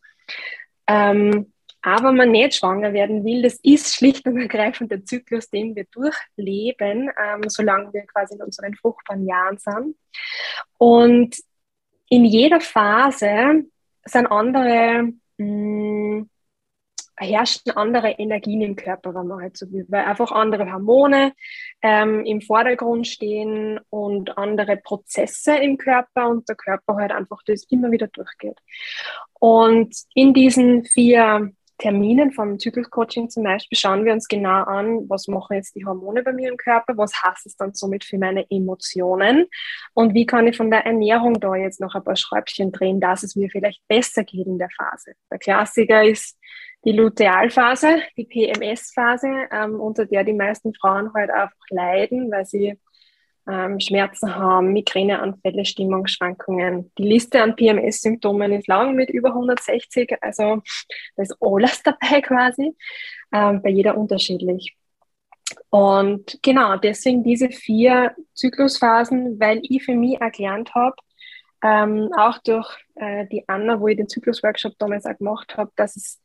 Ähm, 0.87 1.51
aber 1.81 2.11
man 2.11 2.31
nicht 2.31 2.55
schwanger 2.55 2.93
werden 2.93 3.23
will, 3.23 3.41
das 3.41 3.59
ist 3.63 3.95
schlicht 3.95 4.25
und 4.25 4.37
ergreifend 4.37 4.91
der 4.91 5.05
Zyklus, 5.05 5.49
den 5.49 5.75
wir 5.75 5.85
durchleben, 5.91 7.09
ähm, 7.21 7.43
solange 7.47 7.93
wir 7.93 8.05
quasi 8.05 8.35
in 8.35 8.41
unseren 8.41 8.75
fruchtbaren 8.75 9.25
Jahren 9.27 9.57
sind. 9.57 9.95
Und 10.77 11.37
in 12.09 12.25
jeder 12.25 12.59
Phase 12.59 13.65
sind 14.05 14.27
andere, 14.27 15.13
mh, 15.37 15.45
mm, 15.45 16.29
herrschen 17.19 17.71
andere 17.75 18.11
Energien 18.11 18.61
im 18.61 18.75
Körper, 18.75 19.13
wenn 19.13 19.27
man 19.27 19.41
halt 19.41 19.57
so 19.57 19.69
will, 19.71 19.85
weil 19.89 20.05
einfach 20.05 20.31
andere 20.31 20.71
Hormone 20.71 21.33
ähm, 21.81 22.23
im 22.25 22.41
Vordergrund 22.41 23.07
stehen 23.07 23.79
und 23.89 24.37
andere 24.37 24.77
Prozesse 24.77 25.57
im 25.57 25.77
Körper 25.77 26.29
und 26.29 26.47
der 26.47 26.55
Körper 26.55 26.95
halt 26.95 27.11
einfach 27.11 27.41
das 27.45 27.65
immer 27.69 27.91
wieder 27.91 28.07
durchgeht. 28.07 28.57
Und 29.33 29.95
in 30.13 30.33
diesen 30.33 30.85
vier 30.85 31.51
Terminen 31.79 32.31
vom 32.31 32.59
Zyklus-Coaching 32.59 33.29
zum 33.29 33.43
Beispiel 33.43 33.77
schauen 33.77 34.05
wir 34.05 34.13
uns 34.13 34.27
genau 34.27 34.63
an, 34.65 35.09
was 35.09 35.27
machen 35.27 35.55
jetzt 35.55 35.75
die 35.75 35.85
Hormone 35.85 36.21
bei 36.21 36.33
mir 36.33 36.49
im 36.49 36.57
Körper, 36.57 36.97
was 36.97 37.13
heißt 37.23 37.45
es 37.45 37.55
dann 37.55 37.73
somit 37.73 38.03
für 38.03 38.17
meine 38.17 38.45
Emotionen 38.51 39.47
und 39.93 40.13
wie 40.13 40.25
kann 40.25 40.45
ich 40.45 40.57
von 40.57 40.69
der 40.69 40.85
Ernährung 40.85 41.39
da 41.39 41.55
jetzt 41.55 41.79
noch 41.79 41.95
ein 41.95 42.03
paar 42.03 42.17
Schräubchen 42.17 42.71
drehen, 42.71 42.99
dass 42.99 43.23
es 43.23 43.35
mir 43.35 43.49
vielleicht 43.49 43.81
besser 43.87 44.23
geht 44.23 44.45
in 44.45 44.59
der 44.59 44.69
Phase. 44.69 45.13
Der 45.31 45.39
Klassiker 45.39 46.03
ist 46.03 46.37
die 46.85 46.91
Lutealphase, 46.91 48.01
die 48.17 48.25
PMS-Phase, 48.25 49.47
ähm, 49.51 49.79
unter 49.79 50.05
der 50.05 50.23
die 50.23 50.33
meisten 50.33 50.73
Frauen 50.73 51.11
halt 51.13 51.29
einfach 51.29 51.65
leiden, 51.69 52.29
weil 52.31 52.45
sie 52.45 52.77
ähm, 53.49 53.79
Schmerzen 53.79 54.35
haben, 54.35 54.73
Migräneanfälle, 54.73 55.65
Stimmungsschwankungen. 55.65 56.91
Die 56.97 57.03
Liste 57.03 57.41
an 57.41 57.55
PMS-Symptomen 57.55 58.53
ist 58.53 58.67
lang 58.67 58.95
mit 58.95 59.09
über 59.09 59.29
160, 59.29 60.17
also 60.21 60.61
da 61.15 61.23
ist 61.23 61.35
alles 61.39 61.81
dabei 61.83 62.21
quasi, 62.21 62.75
ähm, 63.33 63.61
bei 63.61 63.69
jeder 63.69 63.97
unterschiedlich. 63.97 64.75
Und 65.69 66.39
genau, 66.41 66.77
deswegen 66.77 67.23
diese 67.23 67.49
vier 67.49 68.15
Zyklusphasen, 68.33 69.39
weil 69.39 69.61
ich 69.63 69.83
für 69.83 69.95
mich 69.95 70.19
erklärt 70.21 70.73
habe, 70.75 70.95
ähm, 71.63 72.09
auch 72.17 72.37
durch 72.39 72.69
äh, 72.95 73.27
die 73.27 73.43
Anna, 73.47 73.79
wo 73.79 73.87
ich 73.87 73.97
den 73.97 74.07
Zyklusworkshop 74.07 74.73
damals 74.77 75.05
auch 75.05 75.17
gemacht 75.17 75.57
habe, 75.57 75.71
dass 75.75 75.95
es 75.95 76.21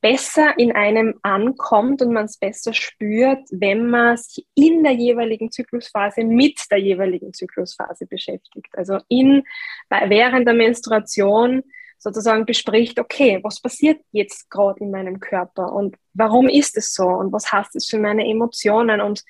besser 0.00 0.58
in 0.58 0.72
einem 0.72 1.18
ankommt 1.22 2.02
und 2.02 2.12
man 2.12 2.24
es 2.24 2.38
besser 2.38 2.72
spürt, 2.72 3.40
wenn 3.50 3.88
man 3.88 4.16
sich 4.16 4.46
in 4.54 4.82
der 4.82 4.92
jeweiligen 4.92 5.50
Zyklusphase 5.50 6.24
mit 6.24 6.60
der 6.70 6.78
jeweiligen 6.78 7.32
Zyklusphase 7.32 8.06
beschäftigt. 8.06 8.68
Also 8.72 8.98
in, 9.08 9.44
während 9.88 10.46
der 10.46 10.54
Menstruation 10.54 11.62
sozusagen 11.98 12.46
bespricht, 12.46 12.98
okay, 12.98 13.40
was 13.42 13.60
passiert 13.60 14.00
jetzt 14.10 14.48
gerade 14.50 14.80
in 14.80 14.90
meinem 14.90 15.20
Körper 15.20 15.72
und 15.72 15.96
warum 16.14 16.48
ist 16.48 16.76
es 16.78 16.94
so 16.94 17.06
und 17.06 17.30
was 17.32 17.52
heißt 17.52 17.76
es 17.76 17.86
für 17.86 17.98
meine 17.98 18.26
Emotionen 18.26 19.02
und 19.02 19.22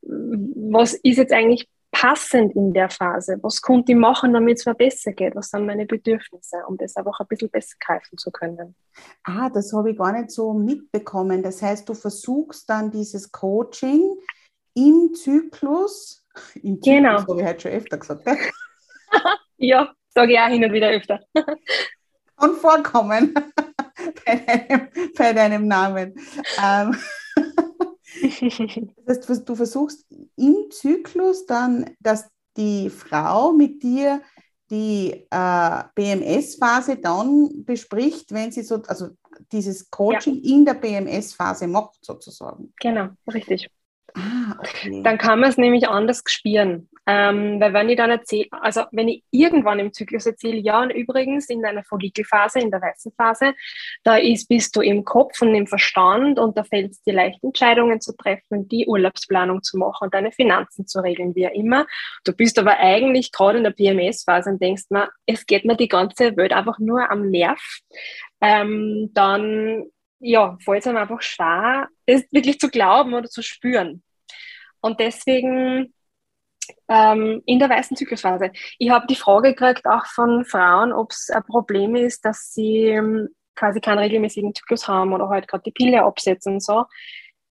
was 0.00 0.94
ist 0.94 1.18
jetzt 1.18 1.32
eigentlich 1.32 1.68
passend 1.94 2.54
in 2.56 2.72
der 2.72 2.90
Phase? 2.90 3.38
Was 3.42 3.62
konnte 3.62 3.92
ich 3.92 3.98
machen, 3.98 4.32
damit 4.32 4.58
es 4.58 4.66
mir 4.66 4.74
besser 4.74 5.12
geht? 5.12 5.34
Was 5.36 5.50
sind 5.50 5.64
meine 5.64 5.86
Bedürfnisse, 5.86 6.56
um 6.66 6.76
das 6.76 6.96
einfach 6.96 7.20
ein 7.20 7.26
bisschen 7.28 7.50
besser 7.50 7.76
greifen 7.78 8.18
zu 8.18 8.32
können? 8.32 8.74
Ah, 9.22 9.48
das 9.48 9.72
habe 9.72 9.92
ich 9.92 9.98
gar 9.98 10.12
nicht 10.12 10.32
so 10.32 10.52
mitbekommen. 10.52 11.42
Das 11.42 11.62
heißt, 11.62 11.88
du 11.88 11.94
versuchst 11.94 12.68
dann 12.68 12.90
dieses 12.90 13.30
Coaching 13.30 14.16
im 14.74 15.14
Zyklus, 15.14 16.26
im 16.62 16.82
Zyklus 16.82 16.84
genau. 16.84 17.20
habe 17.20 17.40
ich 17.40 17.46
heute 17.46 17.60
schon 17.60 17.70
öfter 17.70 17.96
gesagt. 17.96 18.26
ja, 19.56 19.94
sage 20.08 20.32
ich 20.32 20.38
auch 20.38 20.48
hin 20.48 20.64
und 20.64 20.72
wieder 20.72 20.90
öfter. 20.90 21.20
Kann 22.36 22.54
vorkommen 22.56 23.34
bei, 24.26 24.34
deinem, 24.34 24.88
bei 25.16 25.32
deinem 25.32 25.68
Namen. 25.68 26.14
Ähm, 26.60 26.96
das 29.06 29.28
heißt, 29.28 29.48
du 29.48 29.54
versuchst 29.54 30.06
im 30.36 30.70
Zyklus 30.70 31.46
dann, 31.46 31.90
dass 32.00 32.28
die 32.56 32.90
Frau 32.90 33.52
mit 33.52 33.82
dir 33.82 34.22
die 34.70 35.26
äh, 35.30 35.82
BMS-Phase 35.94 36.96
dann 36.96 37.64
bespricht, 37.64 38.32
wenn 38.32 38.50
sie 38.50 38.62
so, 38.62 38.82
also 38.86 39.10
dieses 39.52 39.90
Coaching 39.90 40.40
ja. 40.42 40.56
in 40.56 40.64
der 40.64 40.74
BMS-Phase 40.74 41.66
macht, 41.66 42.04
sozusagen. 42.04 42.72
Genau, 42.80 43.08
richtig. 43.32 43.68
Ah, 44.16 44.56
okay. 44.58 45.02
Dann 45.02 45.18
kann 45.18 45.40
man 45.40 45.50
es 45.50 45.58
nämlich 45.58 45.88
anders 45.88 46.22
spüren. 46.26 46.88
Ähm, 47.06 47.60
weil 47.60 47.74
wenn 47.74 47.88
ich 47.90 47.96
dann 47.96 48.10
erzähle, 48.10 48.46
also 48.50 48.84
wenn 48.92 49.08
ich 49.08 49.24
irgendwann 49.30 49.78
im 49.78 49.92
Zyklus 49.92 50.24
erzähle, 50.24 50.56
ja, 50.56 50.80
und 50.80 50.90
übrigens 50.90 51.50
in 51.50 51.60
deiner 51.60 51.84
Follikelphase, 51.84 52.60
in 52.60 52.70
der 52.70 52.80
weißen 52.80 53.12
Phase, 53.12 53.54
da 54.04 54.16
ist, 54.16 54.48
bist 54.48 54.74
du 54.76 54.80
im 54.80 55.04
Kopf 55.04 55.42
und 55.42 55.54
im 55.54 55.66
Verstand 55.66 56.38
und 56.38 56.56
da 56.56 56.64
fällt 56.64 56.92
es 56.92 57.02
dir 57.02 57.12
leicht, 57.12 57.42
Entscheidungen 57.42 58.00
zu 58.00 58.16
treffen, 58.16 58.68
die 58.68 58.86
Urlaubsplanung 58.86 59.62
zu 59.62 59.76
machen 59.76 60.08
deine 60.10 60.32
Finanzen 60.32 60.86
zu 60.86 61.00
regeln, 61.00 61.34
wie 61.34 61.48
auch 61.48 61.52
immer. 61.52 61.86
Du 62.24 62.32
bist 62.32 62.58
aber 62.58 62.78
eigentlich 62.78 63.32
gerade 63.32 63.58
in 63.58 63.64
der 63.64 63.72
PMS-Phase 63.72 64.50
und 64.50 64.62
denkst 64.62 64.84
mir, 64.90 65.10
es 65.26 65.44
geht 65.44 65.64
mir 65.64 65.76
die 65.76 65.88
ganze 65.88 66.36
Welt 66.36 66.52
einfach 66.52 66.78
nur 66.78 67.10
am 67.10 67.30
Nerv. 67.30 67.60
Ähm, 68.40 69.10
dann 69.12 69.86
ja, 70.20 70.56
fällt 70.64 70.80
es 70.80 70.86
einem 70.86 70.98
einfach 70.98 71.20
schwer, 71.20 71.88
das 72.06 72.22
wirklich 72.30 72.58
zu 72.58 72.70
glauben 72.70 73.12
oder 73.12 73.28
zu 73.28 73.42
spüren. 73.42 74.03
Und 74.84 75.00
deswegen 75.00 75.94
ähm, 76.88 77.42
in 77.46 77.58
der 77.58 77.70
weißen 77.70 77.96
Zyklusphase. 77.96 78.50
Ich 78.78 78.90
habe 78.90 79.06
die 79.06 79.16
Frage 79.16 79.54
gekriegt 79.54 79.86
auch 79.86 80.04
von 80.04 80.44
Frauen, 80.44 80.92
ob 80.92 81.10
es 81.10 81.30
ein 81.30 81.42
Problem 81.44 81.96
ist, 81.96 82.22
dass 82.24 82.52
sie 82.52 82.88
ähm, 82.88 83.30
quasi 83.54 83.80
keinen 83.80 84.00
regelmäßigen 84.00 84.54
Zyklus 84.54 84.86
haben 84.86 85.14
oder 85.14 85.30
halt 85.30 85.48
gerade 85.48 85.62
die 85.62 85.72
Pille 85.72 86.02
absetzen 86.04 86.54
und 86.54 86.62
so. 86.62 86.84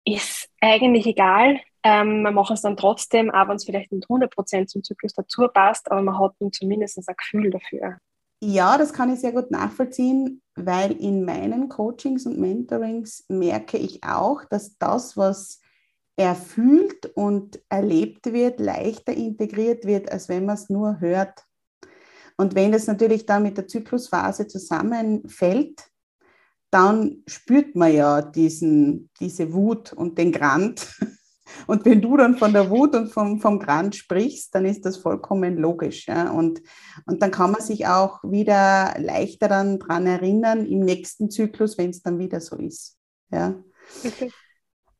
Ist 0.05 0.49
eigentlich 0.61 1.05
egal. 1.05 1.59
Ähm, 1.83 2.21
man 2.21 2.33
macht 2.33 2.51
es 2.51 2.61
dann 2.61 2.77
trotzdem, 2.77 3.29
auch 3.29 3.49
wenn 3.49 3.57
es 3.57 3.65
vielleicht 3.65 3.91
nicht 3.91 4.07
100% 4.07 4.67
zum 4.67 4.83
Zyklus 4.83 5.13
dazu 5.13 5.49
passt, 5.53 5.91
aber 5.91 6.01
man 6.01 6.17
hat 6.17 6.31
dann 6.39 6.53
zumindest 6.53 6.97
ein 6.97 7.15
Gefühl 7.17 7.51
dafür. 7.51 7.97
Ja, 8.41 8.77
das 8.77 8.93
kann 8.93 9.11
ich 9.11 9.19
sehr 9.19 9.33
gut 9.33 9.51
nachvollziehen, 9.51 10.41
weil 10.55 10.93
in 10.93 11.25
meinen 11.25 11.67
Coachings 11.67 12.25
und 12.25 12.39
Mentorings 12.39 13.25
merke 13.27 13.77
ich 13.77 14.03
auch, 14.05 14.45
dass 14.45 14.77
das, 14.77 15.17
was 15.17 15.59
erfüllt 16.17 17.05
und 17.15 17.61
erlebt 17.69 18.33
wird, 18.33 18.59
leichter 18.59 19.13
integriert 19.13 19.85
wird, 19.85 20.11
als 20.11 20.27
wenn 20.27 20.45
man 20.45 20.55
es 20.55 20.69
nur 20.69 20.99
hört. 20.99 21.43
Und 22.37 22.55
wenn 22.55 22.71
das 22.71 22.87
natürlich 22.87 23.25
dann 23.25 23.43
mit 23.43 23.57
der 23.57 23.67
Zyklusphase 23.67 24.47
zusammenfällt, 24.47 25.83
dann 26.71 27.23
spürt 27.27 27.75
man 27.75 27.93
ja 27.93 28.21
diesen, 28.21 29.09
diese 29.19 29.53
Wut 29.53 29.93
und 29.93 30.17
den 30.17 30.31
Grant. 30.31 30.87
Und 31.65 31.85
wenn 31.85 32.01
du 32.01 32.17
dann 32.17 32.37
von 32.37 32.51
der 32.51 32.69
Wut 32.69 32.93
und 32.93 33.07
vom, 33.07 33.39
vom 33.39 33.57
Grant 33.57 33.95
sprichst, 33.95 34.53
dann 34.53 34.65
ist 34.65 34.85
das 34.85 34.97
vollkommen 34.97 35.55
logisch. 35.55 36.05
Ja? 36.05 36.29
Und, 36.29 36.61
und 37.05 37.21
dann 37.21 37.31
kann 37.31 37.51
man 37.51 37.61
sich 37.61 37.87
auch 37.87 38.21
wieder 38.21 38.93
leichter 38.99 39.47
daran 39.47 40.05
erinnern 40.05 40.65
im 40.65 40.81
nächsten 40.81 41.31
Zyklus, 41.31 41.77
wenn 41.77 41.91
es 41.91 42.01
dann 42.01 42.19
wieder 42.19 42.41
so 42.41 42.57
ist. 42.57 42.97
Ja? 43.31 43.55
Okay. 44.03 44.29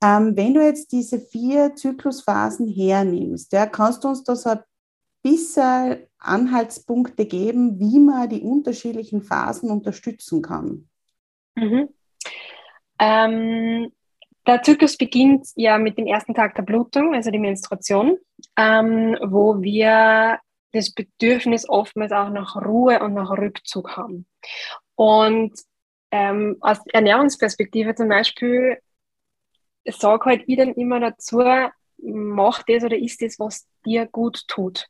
Ähm, 0.03 0.37
wenn 0.37 0.53
du 0.53 0.63
jetzt 0.63 0.91
diese 0.91 1.19
vier 1.19 1.75
Zyklusphasen 1.75 2.67
hernimmst, 2.67 3.51
ja, 3.53 3.65
kannst 3.65 4.03
du 4.03 4.09
uns 4.09 4.23
da 4.23 4.35
so 4.35 4.51
ein 4.51 4.59
bisschen 5.23 6.07
Anhaltspunkte 6.19 7.25
geben, 7.25 7.79
wie 7.79 7.99
man 7.99 8.29
die 8.29 8.41
unterschiedlichen 8.41 9.21
Phasen 9.21 9.71
unterstützen 9.71 10.41
kann? 10.41 10.87
Mhm. 11.55 11.89
Ähm, 12.99 13.91
der 14.45 14.63
Zyklus 14.63 14.97
beginnt 14.97 15.47
ja 15.55 15.77
mit 15.77 15.97
dem 15.97 16.07
ersten 16.07 16.33
Tag 16.33 16.55
der 16.55 16.63
Blutung, 16.63 17.13
also 17.13 17.31
die 17.31 17.39
Menstruation, 17.39 18.17
ähm, 18.55 19.17
wo 19.27 19.61
wir 19.61 20.39
das 20.71 20.93
Bedürfnis 20.93 21.67
oftmals 21.67 22.11
auch 22.11 22.29
nach 22.29 22.55
Ruhe 22.55 22.99
und 23.01 23.13
nach 23.13 23.31
Rückzug 23.31 23.97
haben. 23.97 24.25
Und 24.95 25.53
ähm, 26.11 26.57
aus 26.61 26.79
Ernährungsperspektive 26.93 27.95
zum 27.95 28.07
Beispiel 28.07 28.77
sage 29.87 30.25
halt 30.25 30.43
ich 30.47 30.57
dann 30.57 30.73
immer 30.73 30.99
dazu, 30.99 31.41
mach 31.97 32.63
das 32.63 32.83
oder 32.83 32.97
isst 32.97 33.21
das, 33.21 33.39
was 33.39 33.67
dir 33.85 34.05
gut 34.05 34.47
tut. 34.47 34.87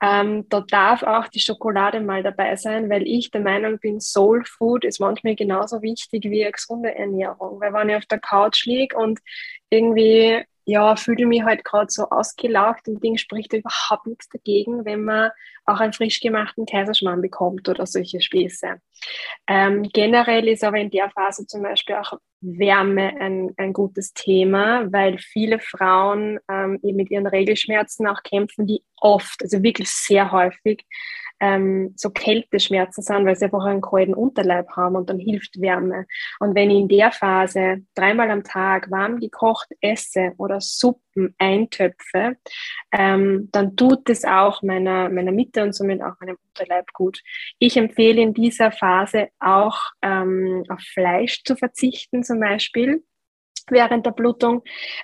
Ähm, 0.00 0.48
da 0.48 0.60
darf 0.60 1.02
auch 1.02 1.26
die 1.26 1.40
Schokolade 1.40 2.00
mal 2.00 2.22
dabei 2.22 2.54
sein, 2.54 2.88
weil 2.88 3.02
ich 3.02 3.32
der 3.32 3.40
Meinung 3.40 3.78
bin, 3.80 4.00
Soul 4.00 4.44
Food 4.44 4.84
ist 4.84 5.00
manchmal 5.00 5.34
genauso 5.34 5.82
wichtig 5.82 6.24
wie 6.24 6.42
eine 6.44 6.52
gesunde 6.52 6.94
Ernährung. 6.94 7.60
Weil 7.60 7.72
wenn 7.72 7.88
ich 7.88 7.96
auf 7.96 8.06
der 8.06 8.20
Couch 8.20 8.64
liege 8.64 8.96
und 8.96 9.18
irgendwie 9.70 10.44
ja, 10.68 10.96
fühle 10.96 11.24
mich 11.24 11.42
halt 11.44 11.64
gerade 11.64 11.90
so 11.90 12.10
ausgelaugt 12.10 12.88
und 12.88 13.02
Ding 13.02 13.16
spricht 13.16 13.54
überhaupt 13.54 14.06
nichts 14.06 14.28
dagegen, 14.28 14.84
wenn 14.84 15.02
man 15.02 15.30
auch 15.64 15.80
einen 15.80 15.94
frisch 15.94 16.20
gemachten 16.20 16.66
Kaiserschmarrn 16.66 17.22
bekommt 17.22 17.66
oder 17.70 17.86
solche 17.86 18.20
Späße. 18.20 18.74
Ähm, 19.46 19.88
generell 19.94 20.46
ist 20.46 20.62
aber 20.62 20.76
in 20.76 20.90
der 20.90 21.08
Phase 21.08 21.46
zum 21.46 21.62
Beispiel 21.62 21.94
auch 21.94 22.18
Wärme 22.42 23.14
ein, 23.18 23.54
ein 23.56 23.72
gutes 23.72 24.12
Thema, 24.12 24.92
weil 24.92 25.16
viele 25.16 25.58
Frauen 25.58 26.38
ähm, 26.50 26.78
eben 26.82 26.96
mit 26.96 27.10
ihren 27.10 27.26
Regelschmerzen 27.26 28.06
auch 28.06 28.22
kämpfen, 28.22 28.66
die 28.66 28.82
oft, 29.00 29.42
also 29.42 29.62
wirklich 29.62 29.88
sehr 29.88 30.30
häufig, 30.32 30.84
ähm, 31.40 31.92
so 31.96 32.10
Kälteschmerzen 32.10 33.02
sind, 33.02 33.26
weil 33.26 33.36
sie 33.36 33.46
einfach 33.46 33.64
einen 33.64 33.80
kalten 33.80 34.14
Unterleib 34.14 34.70
haben 34.76 34.96
und 34.96 35.08
dann 35.08 35.18
hilft 35.18 35.60
Wärme. 35.60 36.06
Und 36.40 36.54
wenn 36.54 36.70
ich 36.70 36.78
in 36.78 36.88
der 36.88 37.12
Phase 37.12 37.84
dreimal 37.94 38.30
am 38.30 38.44
Tag 38.44 38.90
warm 38.90 39.18
gekocht 39.18 39.68
esse 39.80 40.32
oder 40.38 40.60
Suppen 40.60 41.34
eintöpfe, 41.38 42.36
ähm, 42.92 43.48
dann 43.52 43.76
tut 43.76 44.08
es 44.10 44.24
auch 44.24 44.62
meiner, 44.62 45.08
meiner 45.08 45.32
Mitte 45.32 45.62
und 45.62 45.74
somit 45.74 46.02
auch 46.02 46.14
meinem 46.20 46.38
Unterleib 46.48 46.92
gut. 46.92 47.22
Ich 47.58 47.76
empfehle 47.76 48.20
in 48.20 48.34
dieser 48.34 48.72
Phase 48.72 49.28
auch 49.38 49.78
ähm, 50.02 50.64
auf 50.68 50.80
Fleisch 50.80 51.42
zu 51.44 51.56
verzichten 51.56 52.22
zum 52.22 52.40
Beispiel 52.40 53.04
während 53.70 54.06
der 54.06 54.12
Blutung, 54.12 54.62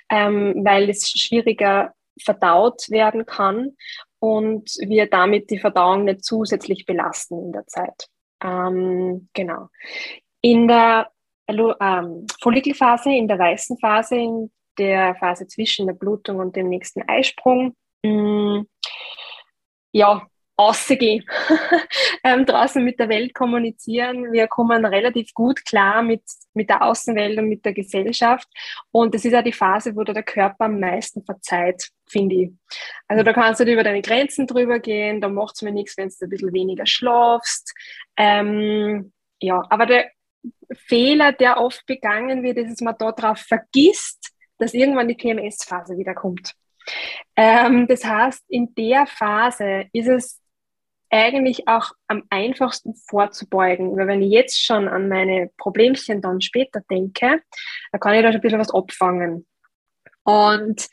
ähm, 0.09 0.61
weil 0.63 0.89
es 0.89 1.09
schwieriger 1.09 1.93
verdaut 2.19 2.89
werden 2.89 3.25
kann 3.25 3.75
und 4.25 4.75
wir 4.79 5.07
damit 5.07 5.49
die 5.49 5.59
Verdauung 5.59 6.05
nicht 6.05 6.23
zusätzlich 6.23 6.85
belasten 6.85 7.39
in 7.39 7.51
der 7.51 7.67
Zeit. 7.67 8.07
Ähm, 8.43 9.29
genau. 9.33 9.69
In 10.41 10.67
der 10.67 11.11
ähm, 11.47 12.25
Follikelphase, 12.41 13.11
in 13.11 13.27
der 13.27 13.39
weißen 13.39 13.77
Phase, 13.77 14.15
in 14.15 14.51
der 14.77 15.15
Phase 15.15 15.47
zwischen 15.47 15.87
der 15.87 15.93
Blutung 15.93 16.39
und 16.39 16.55
dem 16.55 16.69
nächsten 16.69 17.01
Eisprung, 17.07 17.75
mh, 18.03 18.59
mm, 18.59 18.67
ja, 19.91 20.27
rausgehen, 20.57 21.25
ähm, 22.23 22.45
draußen 22.45 22.83
mit 22.83 22.99
der 22.99 23.09
Welt 23.09 23.33
kommunizieren. 23.33 24.31
Wir 24.31 24.47
kommen 24.47 24.85
relativ 24.85 25.33
gut 25.33 25.65
klar 25.65 26.01
mit, 26.01 26.23
mit 26.53 26.69
der 26.69 26.81
Außenwelt 26.81 27.37
und 27.37 27.49
mit 27.49 27.65
der 27.65 27.73
Gesellschaft. 27.73 28.47
Und 28.91 29.13
das 29.13 29.25
ist 29.25 29.33
ja 29.33 29.41
die 29.41 29.51
Phase, 29.51 29.95
wo 29.95 30.03
der 30.03 30.23
Körper 30.23 30.65
am 30.65 30.79
meisten 30.79 31.23
verzeiht, 31.23 31.89
finde 32.07 32.35
ich. 32.35 32.51
Also 33.07 33.23
da 33.23 33.33
kannst 33.33 33.59
du 33.59 33.71
über 33.71 33.83
deine 33.83 34.01
Grenzen 34.01 34.47
drüber 34.47 34.79
gehen, 34.79 35.21
da 35.21 35.29
macht 35.29 35.55
es 35.55 35.61
mir 35.61 35.71
nichts, 35.71 35.97
wenn 35.97 36.09
du 36.09 36.15
ein 36.25 36.29
bisschen 36.29 36.53
weniger 36.53 36.85
schlafst. 36.85 37.73
Ähm, 38.17 39.11
ja, 39.39 39.61
aber 39.69 39.85
der 39.85 40.09
Fehler, 40.73 41.33
der 41.33 41.59
oft 41.59 41.85
begangen 41.85 42.43
wird, 42.43 42.57
ist, 42.57 42.71
dass 42.71 42.81
man 42.81 42.95
darauf 42.97 43.39
vergisst, 43.39 44.31
dass 44.57 44.73
irgendwann 44.73 45.07
die 45.07 45.15
PMS-Phase 45.15 45.97
wieder 45.97 46.13
kommt. 46.13 46.53
Ähm, 47.35 47.87
das 47.87 48.05
heißt, 48.05 48.43
in 48.47 48.73
der 48.75 49.05
Phase 49.07 49.85
ist 49.91 50.07
es 50.07 50.41
eigentlich 51.09 51.67
auch 51.67 51.91
am 52.07 52.23
einfachsten 52.29 52.95
vorzubeugen. 52.95 53.95
Weil 53.97 54.07
wenn 54.07 54.21
ich 54.21 54.31
jetzt 54.31 54.63
schon 54.63 54.87
an 54.87 55.07
meine 55.07 55.49
Problemchen 55.57 56.21
dann 56.21 56.41
später 56.41 56.81
denke, 56.89 57.41
dann 57.91 57.99
kann 57.99 58.15
ich 58.15 58.21
da 58.21 58.29
schon 58.29 58.39
ein 58.39 58.41
bisschen 58.41 58.59
was 58.59 58.73
abfangen. 58.73 59.45
Und 60.23 60.87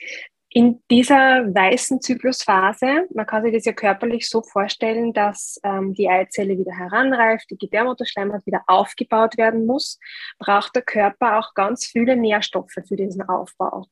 in 0.55 0.83
dieser 0.91 1.47
weißen 1.55 2.03
Zyklusphase, 2.03 3.09
man 3.15 3.27
kann 3.27 3.43
sich 3.43 3.55
das 3.55 3.65
ja 3.65 3.73
körperlich 3.73 4.29
so 4.29 4.43
vorstellen, 4.43 5.15
dass 5.15 5.59
ähm, 5.65 5.95
die 5.95 6.11
Eizelle 6.11 6.59
wieder 6.59 6.73
heranreift, 6.73 7.51
die 7.51 7.57
Gebärmutterschleimhaut 7.57 8.45
wieder 8.45 8.63
aufgebaut 8.67 9.39
werden 9.39 9.65
muss, 9.65 9.99
braucht 10.39 10.75
der 10.77 10.83
Körper 10.83 11.39
auch 11.39 11.55
ganz 11.55 11.87
viele 11.87 12.17
Nährstoffe 12.17 12.77
für 12.87 12.97
diesen 12.97 13.23
Aufbau. 13.23 13.87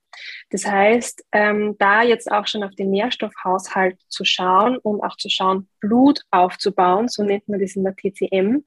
Das 0.50 0.66
heißt, 0.66 1.24
ähm, 1.32 1.76
da 1.78 2.02
jetzt 2.02 2.30
auch 2.30 2.46
schon 2.46 2.62
auf 2.62 2.74
den 2.74 2.90
Nährstoffhaushalt 2.90 3.98
zu 4.08 4.26
schauen 4.26 4.76
und 4.76 5.02
auch 5.02 5.16
zu 5.16 5.30
schauen, 5.30 5.66
Blut 5.80 6.20
aufzubauen, 6.30 7.08
so 7.08 7.22
nennt 7.22 7.48
man 7.48 7.60
das 7.60 7.74
in 7.74 7.84
der 7.84 7.96
TCM, 7.96 8.64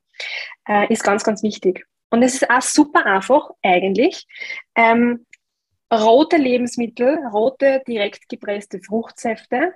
äh, 0.68 0.92
ist 0.92 1.04
ganz, 1.04 1.24
ganz 1.24 1.44
wichtig. 1.44 1.86
Und 2.10 2.24
es 2.24 2.36
ist 2.36 2.50
auch 2.50 2.62
super 2.62 3.06
einfach 3.06 3.50
eigentlich. 3.62 4.26
Ähm, 4.76 5.26
rote 6.02 6.38
Lebensmittel, 6.38 7.20
rote 7.28 7.82
direkt 7.88 8.30
gepresste 8.30 8.80
Fruchtsäfte. 8.80 9.74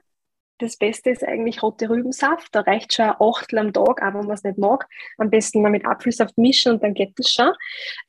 Das 0.60 0.77
Beste 0.77 1.12
ist 1.12 1.23
eigentlich 1.23 1.62
rote 1.62 1.89
Rübensaft. 1.89 2.47
Da 2.53 2.62
reicht 2.62 2.93
schon 2.93 3.06
ein 3.06 3.15
Achtel 3.19 3.60
am 3.60 3.73
Tag, 3.73 4.01
aber 4.01 4.19
wenn 4.19 4.25
man 4.25 4.36
es 4.36 4.43
nicht 4.43 4.58
mag. 4.58 4.88
Am 5.17 5.30
besten 5.30 5.62
mal 5.62 5.69
mit 5.69 5.86
Apfelsaft 5.86 6.38
mischen 6.38 6.73
und 6.73 6.84
dann 6.84 6.95
geht 6.95 7.13
das 7.17 7.32
schon. 7.32 7.53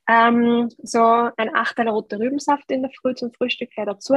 Ähm, 0.08 0.70
so 0.82 1.02
ein 1.36 1.54
Achtel 1.54 1.88
rote 1.88 2.18
Rübensaft 2.18 2.70
in 2.70 2.82
der 2.82 2.90
Früh 2.90 3.14
zum 3.14 3.32
Frühstück 3.32 3.70
gleich 3.70 3.86
dazu. 3.86 4.14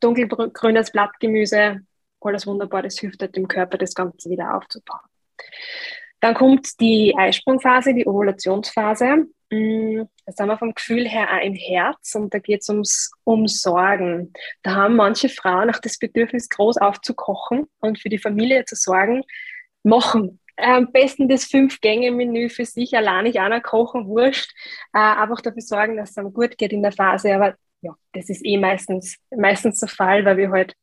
Dunkelgrünes 0.00 0.90
Blattgemüse, 0.90 1.80
alles 2.20 2.46
wunderbar. 2.46 2.82
Das 2.82 2.98
hilft 2.98 3.22
halt 3.22 3.36
dem 3.36 3.48
Körper, 3.48 3.78
das 3.78 3.94
Ganze 3.94 4.28
wieder 4.28 4.54
aufzubauen. 4.54 5.00
Dann 6.20 6.34
kommt 6.34 6.78
die 6.80 7.14
Eisprungphase, 7.16 7.94
die 7.94 8.06
Ovulationsphase. 8.06 9.26
Mm, 9.52 10.04
da 10.24 10.32
sind 10.32 10.46
wir 10.46 10.56
vom 10.56 10.72
Gefühl 10.74 11.06
her 11.06 11.28
auch 11.30 11.44
im 11.44 11.54
Herz 11.54 12.14
und 12.14 12.32
da 12.32 12.38
geht 12.38 12.62
es 12.62 12.70
ums 12.70 13.10
um 13.24 13.46
Sorgen. 13.46 14.32
Da 14.62 14.74
haben 14.74 14.96
manche 14.96 15.28
Frauen 15.28 15.68
auch 15.70 15.78
das 15.78 15.98
Bedürfnis, 15.98 16.48
groß 16.48 16.78
aufzukochen 16.78 17.66
und 17.80 17.98
für 17.98 18.08
die 18.08 18.18
Familie 18.18 18.64
zu 18.64 18.76
sorgen. 18.76 19.24
Machen. 19.82 20.40
Am 20.56 20.90
besten 20.90 21.28
das 21.28 21.44
Fünf-Gänge-Menü 21.44 22.48
für 22.48 22.64
sich 22.64 22.96
allein 22.96 23.24
nicht 23.24 23.40
einer 23.40 23.60
kochen, 23.60 24.06
wurscht. 24.06 24.52
Äh, 24.94 24.98
einfach 25.00 25.42
dafür 25.42 25.62
sorgen, 25.62 25.96
dass 25.98 26.12
es 26.12 26.18
einem 26.18 26.32
gut 26.32 26.56
geht 26.56 26.72
in 26.72 26.82
der 26.82 26.92
Phase. 26.92 27.34
Aber 27.34 27.54
ja, 27.82 27.94
das 28.12 28.30
ist 28.30 28.44
eh 28.46 28.56
meistens, 28.56 29.18
meistens 29.36 29.80
der 29.80 29.88
Fall, 29.88 30.24
weil 30.24 30.38
wir 30.38 30.50
halt 30.50 30.74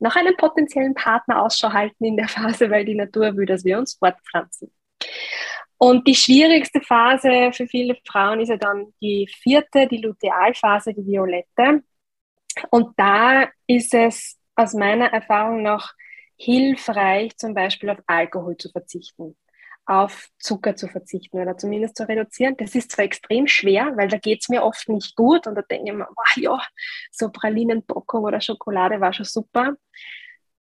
nach 0.00 0.16
einem 0.16 0.36
potenziellen 0.36 0.94
Partner 0.94 1.42
Ausschau 1.42 1.72
halten 1.72 2.04
in 2.04 2.16
der 2.16 2.28
Phase, 2.28 2.70
weil 2.70 2.84
die 2.84 2.96
Natur 2.96 3.36
will, 3.36 3.46
dass 3.46 3.64
wir 3.64 3.78
uns 3.78 3.94
fortpflanzen. 3.94 4.72
Und 5.78 6.06
die 6.08 6.14
schwierigste 6.14 6.80
Phase 6.80 7.50
für 7.52 7.66
viele 7.66 7.96
Frauen 8.06 8.40
ist 8.40 8.48
ja 8.48 8.56
dann 8.56 8.94
die 9.00 9.28
vierte, 9.42 9.86
die 9.86 9.98
Lutealphase, 9.98 10.94
die 10.94 11.06
violette. 11.06 11.82
Und 12.70 12.94
da 12.96 13.48
ist 13.66 13.92
es 13.94 14.38
aus 14.54 14.72
meiner 14.72 15.12
Erfahrung 15.12 15.62
noch 15.62 15.92
hilfreich, 16.36 17.36
zum 17.36 17.54
Beispiel 17.54 17.90
auf 17.90 17.98
Alkohol 18.06 18.56
zu 18.56 18.70
verzichten, 18.70 19.36
auf 19.84 20.28
Zucker 20.38 20.76
zu 20.76 20.88
verzichten 20.88 21.38
oder 21.38 21.56
zumindest 21.58 21.96
zu 21.96 22.08
reduzieren. 22.08 22.56
Das 22.56 22.74
ist 22.74 22.92
zwar 22.92 23.04
extrem 23.04 23.46
schwer, 23.46 23.92
weil 23.96 24.08
da 24.08 24.18
geht 24.18 24.42
es 24.42 24.48
mir 24.48 24.62
oft 24.62 24.88
nicht 24.88 25.14
gut 25.16 25.46
und 25.46 25.54
da 25.54 25.62
denke 25.62 25.90
ich 25.90 25.96
mir, 25.96 26.08
wow, 26.08 26.36
ja, 26.36 26.62
so 27.10 27.30
Pralinenpackung 27.30 28.24
oder 28.24 28.40
Schokolade 28.40 29.00
war 29.00 29.12
schon 29.12 29.26
super. 29.26 29.76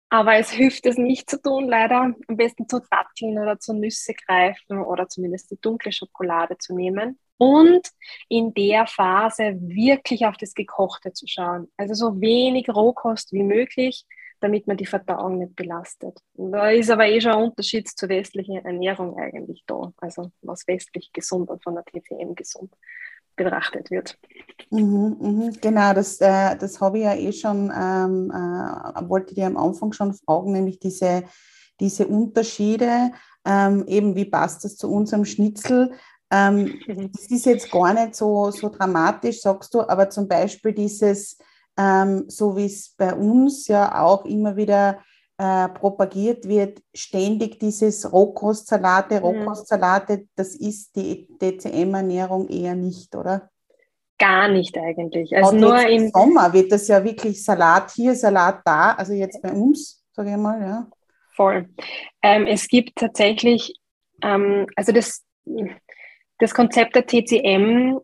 Aber 0.09 0.37
es 0.37 0.51
hilft 0.51 0.87
es 0.87 0.97
nicht 0.97 1.29
zu 1.29 1.41
tun, 1.41 1.69
leider. 1.69 2.15
Am 2.29 2.37
besten 2.37 2.69
zu 2.69 2.81
Datteln 2.91 3.39
oder 3.39 3.59
zu 3.59 3.73
Nüsse 3.75 4.15
greifen 4.15 4.79
oder 4.79 5.09
zumindest 5.09 5.51
die 5.51 5.61
dunkle 5.61 5.93
Schokolade 5.93 6.57
zu 6.59 6.75
nehmen. 6.75 7.19
Und 7.37 7.89
in 8.29 8.55
der 8.55 8.87
Phase 8.87 9.59
wirklich 9.61 10.25
auf 10.27 10.37
das 10.37 10.55
Gekochte 10.55 11.13
zu 11.13 11.27
schauen. 11.27 11.69
Also 11.77 11.95
so 11.95 12.21
wenig 12.21 12.69
Rohkost 12.69 13.33
wie 13.33 13.43
möglich, 13.43 14.07
damit 14.41 14.67
man 14.67 14.77
die 14.77 14.87
Verdauung 14.87 15.39
nicht 15.39 15.57
belastet. 15.57 16.21
Da 16.35 16.71
ist 16.71 16.91
aber 16.91 17.07
eh 17.09 17.21
schon 17.21 17.33
ein 17.33 17.43
Unterschied 17.45 17.89
zur 17.89 18.09
westlichen 18.09 18.65
Ernährung 18.65 19.19
eigentlich 19.19 19.65
da. 19.67 19.93
Also 19.97 20.31
was 20.43 20.67
westlich 20.69 21.13
gesund 21.13 21.51
und 21.51 21.63
von 21.63 21.75
der 21.75 21.85
TCM 21.85 22.35
gesund 22.35 22.73
betrachtet 23.37 23.91
wird. 23.91 24.17
Mhm, 24.75 25.17
mh, 25.21 25.53
genau, 25.61 25.95
das, 25.95 26.21
äh, 26.21 26.57
das 26.57 26.81
habe 26.81 26.99
ich 26.99 27.05
ja 27.05 27.15
eh 27.15 27.33
schon, 27.33 27.73
ähm, 27.73 28.31
äh, 28.33 29.09
wollte 29.09 29.31
ich 29.31 29.37
dir 29.37 29.47
am 29.47 29.57
Anfang 29.57 29.93
schon 29.93 30.15
fragen, 30.15 30.51
nämlich 30.51 30.81
diese, 30.81 31.23
diese 31.79 32.09
Unterschiede, 32.09 33.13
ähm, 33.45 33.85
eben 33.87 34.17
wie 34.17 34.25
passt 34.25 34.65
das 34.65 34.77
zu 34.77 34.91
unserem 34.91 35.25
Schnitzel. 35.25 35.93
Ähm, 36.29 36.75
mhm. 36.89 37.13
das 37.13 37.27
ist 37.27 37.47
jetzt 37.47 37.71
gar 37.71 37.95
nicht 37.95 38.17
so, 38.17 38.51
so 38.51 38.69
dramatisch, 38.69 39.43
sagst 39.43 39.73
du, 39.75 39.81
aber 39.83 40.11
zum 40.11 40.27
Beispiel 40.27 40.73
dieses, 40.73 41.39
ähm, 41.79 42.25
so 42.27 42.57
wie 42.57 42.67
es 42.67 42.95
bei 42.97 43.15
uns 43.15 43.69
ja 43.69 44.03
auch 44.03 44.25
immer 44.25 44.57
wieder 44.57 44.99
äh, 45.39 45.69
propagiert 45.69 46.49
wird, 46.49 46.83
ständig 46.93 47.61
dieses 47.61 48.13
Rohkostsalate, 48.13 49.21
mhm. 49.21 49.25
Rohkostsalate, 49.25 50.27
das 50.35 50.57
ist 50.57 50.97
die 50.97 51.29
DCM-Ernährung 51.41 52.49
eher 52.49 52.75
nicht, 52.75 53.15
oder? 53.15 53.51
Gar 54.19 54.49
nicht 54.49 54.79
eigentlich. 54.79 55.37
Also 55.37 55.57
nur 55.57 55.81
im 55.89 56.11
Sommer 56.11 56.53
wird 56.53 56.71
das 56.71 56.87
ja 56.89 57.03
wirklich 57.03 57.43
Salat 57.45 57.91
hier, 57.91 58.15
Salat 58.15 58.61
da, 58.65 58.93
also 58.93 59.13
jetzt 59.13 59.43
bei 59.43 59.53
uns, 59.53 60.05
sage 60.13 60.31
ich 60.31 60.37
mal, 60.37 60.61
ja. 60.61 60.87
Voll. 61.35 61.69
Ähm, 62.23 62.47
es 62.47 62.69
gibt 62.69 62.97
tatsächlich, 62.97 63.75
ähm, 64.23 64.67
also 64.77 64.93
das, 64.93 65.25
das 66.39 66.55
Konzept 66.55 66.95
der 66.95 67.07
TCM 67.07 67.99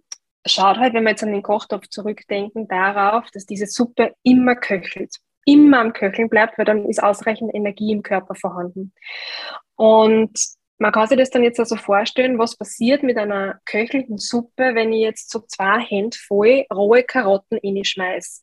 schaut 0.46 0.78
halt, 0.78 0.94
wenn 0.94 1.04
wir 1.04 1.10
jetzt 1.10 1.22
an 1.22 1.32
den 1.32 1.42
Kochtopf 1.42 1.86
zurückdenken, 1.88 2.66
darauf, 2.66 3.30
dass 3.32 3.46
diese 3.46 3.66
Suppe 3.66 4.14
immer 4.24 4.56
köchelt, 4.56 5.14
immer 5.44 5.78
am 5.78 5.92
Köcheln 5.92 6.28
bleibt, 6.28 6.58
weil 6.58 6.64
dann 6.64 6.86
ist 6.86 7.02
ausreichend 7.02 7.54
Energie 7.54 7.92
im 7.92 8.02
Körper 8.02 8.34
vorhanden. 8.34 8.92
Und 9.76 10.38
man 10.80 10.92
kann 10.92 11.06
sich 11.06 11.18
das 11.18 11.28
dann 11.28 11.44
jetzt 11.44 11.60
also 11.60 11.76
vorstellen, 11.76 12.38
was 12.38 12.56
passiert 12.56 13.02
mit 13.02 13.18
einer 13.18 13.60
köchelnden 13.66 14.16
Suppe, 14.16 14.74
wenn 14.74 14.94
ich 14.94 15.02
jetzt 15.02 15.30
so 15.30 15.40
zwei 15.40 15.78
Hände 15.78 16.16
voll 16.16 16.64
rohe 16.72 17.02
Karotten 17.02 17.60
schmeiße. 17.84 18.40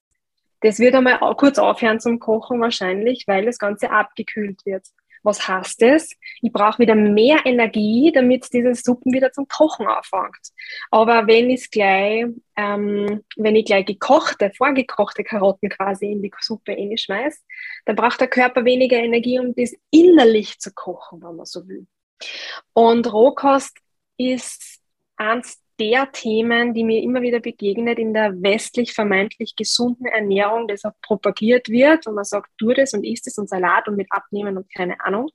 Das 0.61 0.77
wird 0.77 0.93
einmal 0.93 1.19
kurz 1.35 1.57
aufhören 1.57 1.99
zum 1.99 2.19
Kochen 2.19 2.61
wahrscheinlich, 2.61 3.23
weil 3.25 3.45
das 3.45 3.57
Ganze 3.57 3.89
abgekühlt 3.89 4.63
wird. 4.67 4.85
Was 5.23 5.47
heißt 5.47 5.81
das? 5.81 6.11
Ich 6.43 6.51
brauche 6.53 6.77
wieder 6.77 6.93
mehr 6.93 7.39
Energie, 7.43 8.11
damit 8.13 8.53
diese 8.53 8.75
Suppen 8.75 9.13
wieder 9.13 9.31
zum 9.31 9.47
Kochen 9.47 9.87
anfängt. 9.87 10.51
Aber 10.91 11.25
wenn 11.25 11.49
ich 11.49 11.71
gleich, 11.71 12.27
ähm, 12.55 13.23
wenn 13.35 13.55
ich 13.55 13.65
gleich 13.65 13.87
gekochte, 13.87 14.51
vorgekochte 14.55 15.23
Karotten 15.23 15.69
quasi 15.69 16.11
in 16.11 16.21
die 16.21 16.31
Suppe 16.39 16.77
schmeiße, 16.97 17.39
dann 17.85 17.95
braucht 17.95 18.21
der 18.21 18.27
Körper 18.27 18.63
weniger 18.63 18.97
Energie, 18.97 19.39
um 19.39 19.55
das 19.55 19.73
innerlich 19.89 20.59
zu 20.59 20.71
kochen, 20.71 21.23
wenn 21.23 21.35
man 21.35 21.45
so 21.47 21.67
will. 21.67 21.87
Und 22.73 23.11
Rohkost 23.11 23.77
ist 24.17 24.81
eins 25.17 25.61
der 25.79 26.11
Themen, 26.11 26.73
die 26.73 26.83
mir 26.83 27.01
immer 27.01 27.21
wieder 27.21 27.39
begegnet 27.39 27.99
in 27.99 28.13
der 28.13 28.33
westlich 28.41 28.93
vermeintlich 28.93 29.55
gesunden 29.55 30.07
Ernährung, 30.07 30.67
das 30.67 30.85
auch 30.85 30.93
propagiert 31.01 31.69
wird 31.69 32.07
und 32.07 32.15
man 32.15 32.23
sagt, 32.23 32.49
tu 32.57 32.73
das 32.73 32.93
und 32.93 33.03
isst 33.03 33.27
es 33.27 33.37
und 33.37 33.49
Salat 33.49 33.87
und 33.87 33.95
mit 33.95 34.07
abnehmen 34.09 34.57
und 34.57 34.73
keine 34.73 34.99
Ahnung, 35.01 35.29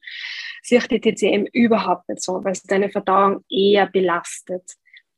sieht 0.63 0.91
die 0.91 1.01
TCM 1.01 1.47
überhaupt 1.53 2.09
nicht 2.09 2.23
so, 2.23 2.43
weil 2.43 2.53
es 2.53 2.63
deine 2.63 2.91
Verdauung 2.91 3.45
eher 3.49 3.87
belastet. 3.87 4.65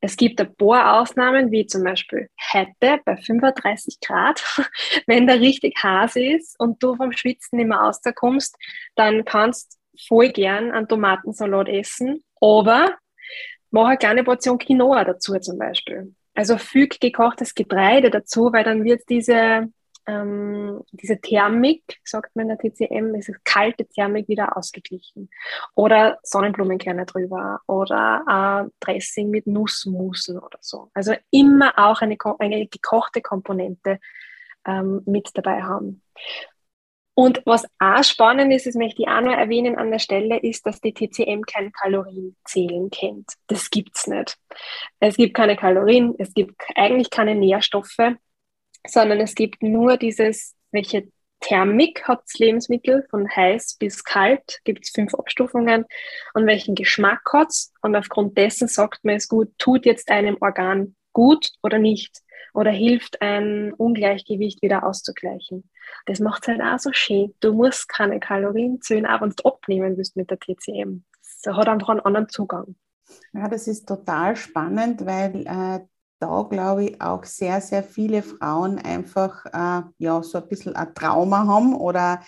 Es 0.00 0.18
gibt 0.18 0.38
ein 0.38 0.54
paar 0.54 1.00
Ausnahmen, 1.00 1.50
wie 1.50 1.66
zum 1.66 1.82
Beispiel 1.82 2.28
heute 2.52 3.00
bei 3.06 3.16
35 3.16 4.00
Grad, 4.00 4.44
wenn 5.06 5.26
der 5.26 5.40
richtig 5.40 5.82
heiß 5.82 6.16
ist 6.16 6.60
und 6.60 6.82
du 6.82 6.94
vom 6.96 7.12
Schwitzen 7.12 7.56
nicht 7.56 7.68
mehr 7.68 7.78
rauskommst, 7.78 8.54
dann 8.96 9.24
kannst 9.24 9.78
voll 10.08 10.30
gern 10.30 10.72
einen 10.72 10.88
Tomatensalat 10.88 11.68
essen, 11.68 12.24
aber 12.40 12.96
mach 13.70 13.86
eine 13.86 13.98
kleine 13.98 14.24
Portion 14.24 14.58
Quinoa 14.58 15.04
dazu 15.04 15.38
zum 15.38 15.58
Beispiel. 15.58 16.14
Also 16.34 16.58
füg 16.58 17.00
gekochtes 17.00 17.54
Getreide 17.54 18.10
dazu, 18.10 18.52
weil 18.52 18.64
dann 18.64 18.84
wird 18.84 19.02
diese, 19.08 19.68
ähm, 20.06 20.82
diese 20.90 21.20
Thermik, 21.20 21.82
sagt 22.04 22.34
man 22.34 22.48
in 22.48 22.56
der 22.56 22.58
TCM, 22.58 23.14
diese 23.14 23.34
kalte 23.44 23.86
Thermik 23.86 24.28
wieder 24.28 24.56
ausgeglichen. 24.56 25.30
Oder 25.74 26.18
Sonnenblumenkerne 26.24 27.06
drüber 27.06 27.60
oder 27.68 28.66
äh, 28.66 28.70
Dressing 28.80 29.30
mit 29.30 29.46
Nussmusen 29.46 30.38
oder 30.38 30.58
so. 30.60 30.90
Also 30.92 31.14
immer 31.30 31.72
auch 31.76 32.00
eine, 32.00 32.16
eine 32.40 32.66
gekochte 32.66 33.22
Komponente 33.22 34.00
ähm, 34.66 35.02
mit 35.06 35.30
dabei 35.34 35.62
haben. 35.62 36.02
Und 37.14 37.42
was 37.44 37.64
auch 37.78 38.02
spannend 38.02 38.52
ist, 38.52 38.66
das 38.66 38.74
möchte 38.74 39.02
ich 39.02 39.08
auch 39.08 39.20
noch 39.20 39.32
erwähnen 39.32 39.76
an 39.76 39.90
der 39.90 40.00
Stelle, 40.00 40.38
ist, 40.38 40.66
dass 40.66 40.80
die 40.80 40.92
TCM 40.92 41.42
kein 41.42 41.70
Kalorienzählen 41.70 42.90
kennt. 42.90 43.30
Das 43.46 43.70
gibt's 43.70 44.08
nicht. 44.08 44.36
Es 44.98 45.16
gibt 45.16 45.34
keine 45.34 45.56
Kalorien, 45.56 46.14
es 46.18 46.34
gibt 46.34 46.60
eigentlich 46.74 47.10
keine 47.10 47.36
Nährstoffe, 47.36 48.16
sondern 48.86 49.20
es 49.20 49.34
gibt 49.36 49.62
nur 49.62 49.96
dieses, 49.96 50.56
welche 50.72 51.08
Thermik 51.40 52.08
hat 52.08 52.22
das 52.22 52.38
Lebensmittel, 52.38 53.06
von 53.10 53.28
heiß 53.28 53.76
bis 53.78 54.02
kalt, 54.02 54.60
gibt 54.64 54.84
es 54.84 54.90
fünf 54.90 55.14
Abstufungen, 55.14 55.84
und 56.32 56.46
welchen 56.46 56.74
Geschmack 56.74 57.20
hat 57.32 57.50
es. 57.50 57.72
Und 57.82 57.94
aufgrund 57.94 58.36
dessen 58.38 58.66
sagt 58.66 59.04
man 59.04 59.16
es 59.16 59.28
gut, 59.28 59.52
tut 59.58 59.84
jetzt 59.84 60.10
einem 60.10 60.38
Organ 60.40 60.96
gut 61.14 61.52
oder 61.62 61.78
nicht 61.78 62.20
oder 62.52 62.70
hilft 62.70 63.22
ein 63.22 63.72
Ungleichgewicht 63.72 64.62
wieder 64.62 64.84
auszugleichen. 64.84 65.68
Das 66.06 66.20
macht 66.20 66.42
es 66.42 66.48
halt 66.48 66.62
auch 66.62 66.78
so 66.78 66.92
schön. 66.92 67.34
Du 67.40 67.52
musst 67.52 67.88
keine 67.88 68.20
Kalorien 68.20 68.80
zählen, 68.80 69.06
auch 69.06 69.22
wenn 69.22 69.30
du 69.30 69.44
abnehmen 69.44 69.96
willst 69.96 70.16
mit 70.16 70.30
der 70.30 70.38
TCM. 70.38 71.04
Das 71.42 71.56
hat 71.56 71.68
einfach 71.68 71.88
einen 71.88 72.00
anderen 72.00 72.28
Zugang. 72.28 72.76
Ja, 73.32 73.48
das 73.48 73.66
ist 73.66 73.86
total 73.86 74.36
spannend, 74.36 75.04
weil 75.04 75.46
äh, 75.46 75.80
da 76.20 76.42
glaube 76.48 76.84
ich 76.84 77.00
auch 77.00 77.24
sehr, 77.24 77.60
sehr 77.60 77.82
viele 77.82 78.22
Frauen 78.22 78.78
einfach 78.78 79.44
äh, 79.46 79.82
ja, 79.98 80.22
so 80.22 80.38
ein 80.38 80.48
bisschen 80.48 80.76
ein 80.76 80.94
Trauma 80.94 81.46
haben 81.46 81.74
oder 81.74 82.22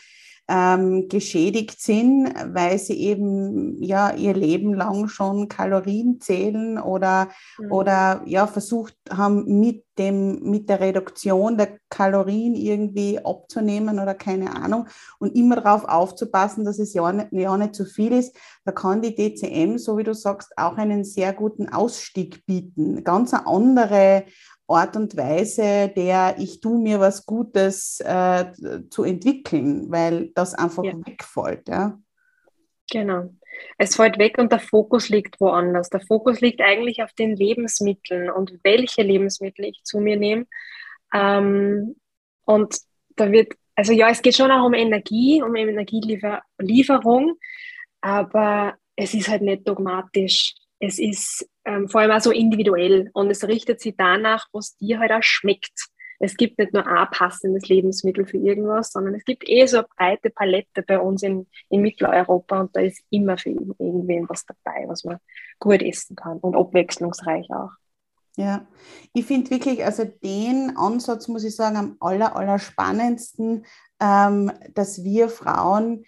ähm, 0.49 1.09
geschädigt 1.09 1.81
sind, 1.81 2.33
weil 2.55 2.79
sie 2.79 3.01
eben 3.01 3.83
ja 3.83 4.13
ihr 4.13 4.35
Leben 4.35 4.75
lang 4.75 5.09
schon 5.09 5.49
Kalorien 5.49 6.21
zählen 6.21 6.79
oder, 6.79 7.29
mhm. 7.59 7.73
oder 7.73 8.23
ja 8.27 8.47
versucht 8.47 8.97
haben, 9.11 9.61
mit 9.61 9.85
dem, 9.99 10.43
mit 10.43 10.69
der 10.69 10.81
Reduktion 10.81 11.57
der 11.57 11.79
Kalorien 11.89 12.55
irgendwie 12.55 13.19
abzunehmen 13.25 13.99
oder 13.99 14.15
keine 14.15 14.55
Ahnung 14.55 14.87
und 15.19 15.35
immer 15.35 15.57
darauf 15.57 15.85
aufzupassen, 15.85 16.65
dass 16.65 16.79
es 16.79 16.95
ja 16.95 17.11
nicht, 17.13 17.33
ja 17.33 17.57
nicht 17.57 17.75
zu 17.75 17.85
viel 17.85 18.13
ist. 18.13 18.37
Da 18.65 18.73
kann 18.73 19.03
die 19.03 19.15
DCM, 19.15 19.79
so 19.79 19.97
wie 19.97 20.05
du 20.05 20.15
sagst, 20.15 20.53
auch 20.57 20.77
einen 20.77 21.05
sehr 21.05 21.33
guten 21.33 21.69
Ausstieg 21.69 22.45
bieten. 22.47 23.03
Ganz 23.05 23.33
eine 23.33 23.47
andere 23.47 24.25
Art 24.69 24.97
und 24.97 25.17
Weise, 25.17 25.93
der 25.95 26.37
ich 26.39 26.61
tue 26.61 26.81
mir 26.81 26.99
was 26.99 27.25
Gutes 27.25 28.01
äh, 28.01 28.47
zu 28.91 29.05
entwickeln, 29.05 29.91
weil 29.91 30.31
das 30.35 30.55
einfach 30.55 30.85
ja. 30.85 30.95
wegfällt. 31.07 31.69
Ja? 31.69 31.99
Genau. 32.91 33.31
Es 33.79 33.97
fällt 33.97 34.19
weg 34.19 34.39
und 34.39 34.53
der 34.53 34.61
Fokus 34.61 35.09
liegt 35.09 35.41
woanders. 35.41 35.89
Der 35.89 36.01
Fokus 36.01 36.41
liegt 36.41 36.61
eigentlich 36.61 37.03
auf 37.03 37.13
den 37.13 37.37
Lebensmitteln 37.37 38.31
und 38.31 38.59
welche 38.65 39.03
Lebensmittel 39.03 39.67
ich 39.67 39.83
zu 39.85 39.99
mir 39.99 40.17
nehme. 40.17 40.47
Ähm, 41.15 41.97
und 42.45 42.77
da 43.17 43.31
wird, 43.31 43.55
also 43.75 43.93
ja, 43.93 44.09
es 44.11 44.21
geht 44.21 44.37
schon 44.37 44.51
auch 44.51 44.67
um 44.67 44.75
Energie, 44.75 45.43
um 45.43 45.55
Energielieferung, 45.55 47.37
aber 48.01 48.75
es 48.95 49.15
ist 49.15 49.29
halt 49.29 49.43
nicht 49.43 49.67
dogmatisch. 49.69 50.55
Es 50.79 50.99
ist 50.99 51.49
ähm, 51.65 51.89
vor 51.89 52.01
allem 52.01 52.11
auch 52.11 52.21
so 52.21 52.31
individuell 52.31 53.11
und 53.15 53.31
es 53.31 53.47
richtet 53.47 53.81
sich 53.81 53.95
danach, 53.97 54.47
was 54.53 54.77
dir 54.77 54.99
halt 54.99 55.13
auch 55.13 55.23
schmeckt. 55.23 55.89
Es 56.19 56.37
gibt 56.37 56.59
nicht 56.59 56.73
nur 56.73 56.87
ein 56.87 57.09
passendes 57.11 57.69
Lebensmittel 57.69 58.27
für 58.27 58.39
irgendwas, 58.39 58.93
sondern 58.93 59.15
es 59.15 59.25
gibt 59.25 59.49
eh 59.49 59.67
so 59.67 59.79
eine 59.79 59.87
breite 59.97 60.31
Palette 60.31 60.83
bei 60.83 60.99
uns 60.99 61.23
in, 61.23 61.47
in 61.69 61.83
Mitteleuropa 61.83 62.61
und 62.61 62.75
da 62.75 62.81
ist 62.81 63.03
immer 63.11 63.37
für 63.37 63.51
irgendwen 63.51 64.29
was 64.29 64.45
dabei, 64.47 64.85
was 64.89 65.05
man 65.05 65.19
gut 65.59 65.83
essen 65.83 66.17
kann 66.17 66.39
und 66.39 66.57
abwechslungsreich 66.57 67.51
auch. 67.51 67.71
Ja, 68.39 68.67
ich 69.15 69.25
finde 69.25 69.51
wirklich, 69.51 69.83
also 69.85 70.05
den 70.05 70.77
Ansatz 70.77 71.27
muss 71.27 71.45
ich 71.45 71.57
sagen, 71.57 71.77
am 71.77 71.97
aller, 72.01 72.37
aller 72.37 72.59
spannendsten, 72.59 73.65
ähm, 73.99 74.53
dass 74.75 75.03
wir 75.05 75.31
Frauen 75.31 76.05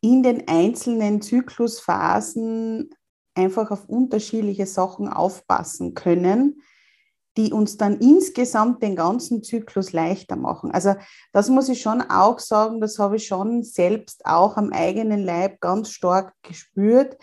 in 0.00 0.24
den 0.24 0.48
einzelnen 0.48 1.22
Zyklusphasen 1.22 2.90
einfach 3.34 3.70
auf 3.70 3.88
unterschiedliche 3.88 4.66
Sachen 4.66 5.08
aufpassen 5.08 5.94
können, 5.94 6.62
die 7.36 7.52
uns 7.52 7.76
dann 7.76 7.98
insgesamt 7.98 8.82
den 8.82 8.94
ganzen 8.94 9.42
Zyklus 9.42 9.92
leichter 9.92 10.36
machen. 10.36 10.70
Also 10.70 10.94
das 11.32 11.48
muss 11.48 11.68
ich 11.68 11.80
schon 11.80 12.00
auch 12.02 12.38
sagen, 12.38 12.80
das 12.80 12.98
habe 12.98 13.16
ich 13.16 13.26
schon 13.26 13.64
selbst 13.64 14.24
auch 14.24 14.56
am 14.56 14.72
eigenen 14.72 15.24
Leib 15.24 15.60
ganz 15.60 15.90
stark 15.90 16.32
gespürt, 16.42 17.16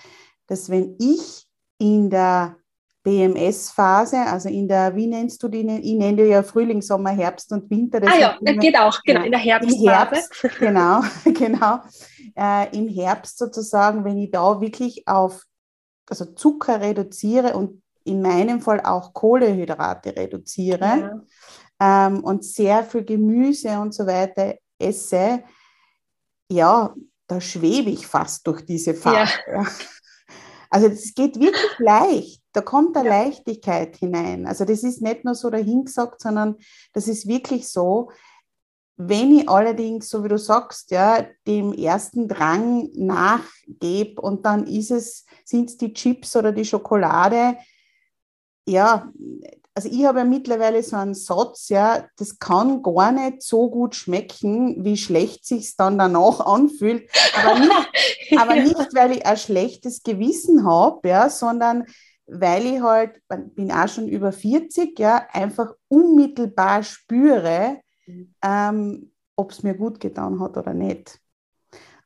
dass 0.48 0.70
wenn 0.70 0.98
ich 1.00 1.48
in 1.78 2.10
der 2.10 2.58
BMS-Phase, 3.04 4.18
also 4.28 4.50
in 4.50 4.68
der, 4.68 4.96
wie 4.96 5.08
nennst 5.08 5.42
du 5.42 5.48
die? 5.48 5.62
Ich 5.62 5.96
nenne 5.96 6.18
die 6.18 6.30
ja 6.30 6.44
Frühling, 6.44 6.82
Sommer, 6.82 7.10
Herbst 7.10 7.52
und 7.52 7.70
Winter. 7.70 8.00
Das 8.00 8.14
ah 8.14 8.20
ja, 8.20 8.38
das 8.40 8.58
geht 8.58 8.78
auch, 8.78 9.02
genau, 9.04 9.24
in 9.24 9.32
der 9.32 9.40
Herbstphase. 9.40 9.90
Herbst, 9.90 10.60
genau, 10.60 11.02
genau. 11.26 11.80
Äh, 12.36 12.78
Im 12.78 12.88
Herbst 12.88 13.40
sozusagen, 13.40 14.06
wenn 14.06 14.20
ich 14.20 14.30
da 14.30 14.62
wirklich 14.62 15.08
auf 15.08 15.44
also 16.12 16.26
Zucker 16.26 16.82
reduziere 16.82 17.56
und 17.56 17.82
in 18.04 18.22
meinem 18.22 18.60
Fall 18.60 18.82
auch 18.82 19.14
Kohlehydrate 19.14 20.16
reduziere 20.16 21.24
ja. 21.80 22.08
ähm, 22.08 22.24
und 22.24 22.44
sehr 22.44 22.84
viel 22.84 23.06
Gemüse 23.06 23.80
und 23.80 23.94
so 23.94 24.06
weiter 24.06 24.56
esse, 24.78 25.44
ja, 26.50 26.94
da 27.28 27.40
schwebe 27.40 27.92
ich 27.92 28.06
fast 28.06 28.46
durch 28.46 28.66
diese 28.66 28.94
Phase. 28.94 29.34
Ja. 29.48 29.66
Also 30.70 30.88
es 30.88 31.14
geht 31.14 31.40
wirklich 31.40 31.80
leicht. 31.80 32.42
da 32.54 32.62
kommt 32.62 32.96
eine. 32.98 33.10
Leichtigkeit 33.10 33.98
hinein. 33.98 34.48
Also 34.48 34.66
das 34.66 34.84
ist 34.84 35.02
nicht 35.02 35.26
nur 35.26 35.36
so 35.36 35.50
dahingesagt, 35.50 36.22
sondern 36.22 36.56
das 36.94 37.08
ist 37.08 37.28
wirklich 37.28 37.70
so. 37.70 38.10
Wenn 39.08 39.40
ich 39.40 39.50
allerdings, 39.50 40.10
so 40.10 40.24
wie 40.24 40.28
du 40.28 40.38
sagst, 40.38 40.92
ja, 40.92 41.26
dem 41.48 41.74
ersten 41.74 42.28
Drang 42.28 42.90
nachgebe 42.94 44.22
und 44.22 44.46
dann 44.46 44.68
ist 44.68 44.92
es, 44.92 45.26
sind 45.44 45.70
es 45.70 45.78
die 45.78 45.94
Chips 45.94 46.36
oder 46.36 46.52
die 46.52 46.66
Schokolade, 46.66 47.58
ja, 48.68 49.12
also 49.74 49.90
ich 49.90 50.06
habe 50.06 50.20
ja 50.20 50.26
mittlerweile 50.26 50.84
so 50.84 50.98
einen 50.98 51.14
Satz, 51.14 51.70
ja, 51.70 52.06
das 52.18 52.40
kann 52.40 52.84
gar 52.84 53.12
nicht 53.12 53.42
so 53.42 53.70
gut 53.70 53.96
schmecken, 53.96 54.84
wie 54.84 54.98
schlecht 54.98 55.46
sich 55.46 55.76
dann 55.78 55.98
danach 55.98 56.40
anfühlt. 56.46 57.10
Aber 57.36 57.60
nicht, 57.60 57.90
aber 58.38 58.56
nicht, 58.56 58.94
weil 58.94 59.14
ich 59.14 59.26
ein 59.26 59.38
schlechtes 59.38 60.04
Gewissen 60.04 60.66
habe, 60.66 61.08
ja, 61.08 61.30
sondern 61.30 61.86
weil 62.28 62.66
ich 62.66 62.82
halt, 62.82 63.22
bin 63.56 63.72
auch 63.72 63.88
schon 63.88 64.08
über 64.08 64.32
40, 64.32 64.98
ja, 65.00 65.26
einfach 65.32 65.74
unmittelbar 65.88 66.84
spüre. 66.84 67.80
Ähm, 68.44 69.12
ob 69.36 69.52
es 69.52 69.64
mir 69.64 69.74
gut 69.74 70.00
getan 70.00 70.40
hat 70.40 70.58
oder 70.58 70.74
nicht. 70.74 71.20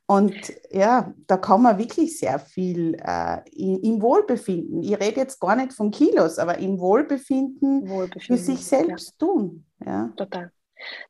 Und 0.08 0.36
ja, 0.70 1.14
da 1.26 1.38
kann 1.38 1.64
man 1.64 1.80
wirklich 1.80 2.20
sehr 2.20 2.38
viel 2.38 2.96
äh, 3.04 3.40
im 3.56 4.02
Wohlbefinden, 4.02 4.84
ich 4.84 4.94
rede 5.00 5.22
jetzt 5.22 5.40
gar 5.40 5.56
nicht 5.56 5.74
von 5.74 5.90
Kilos, 5.90 6.38
aber 6.38 6.60
im 6.60 6.80
Wohlbefinden, 6.80 7.90
Wohlbefinden 7.90 8.22
für 8.22 8.38
sich 8.38 8.64
selbst 8.66 9.16
ja. 9.20 9.28
tun. 9.28 9.66
Ja. 9.84 10.14
Total. 10.16 10.52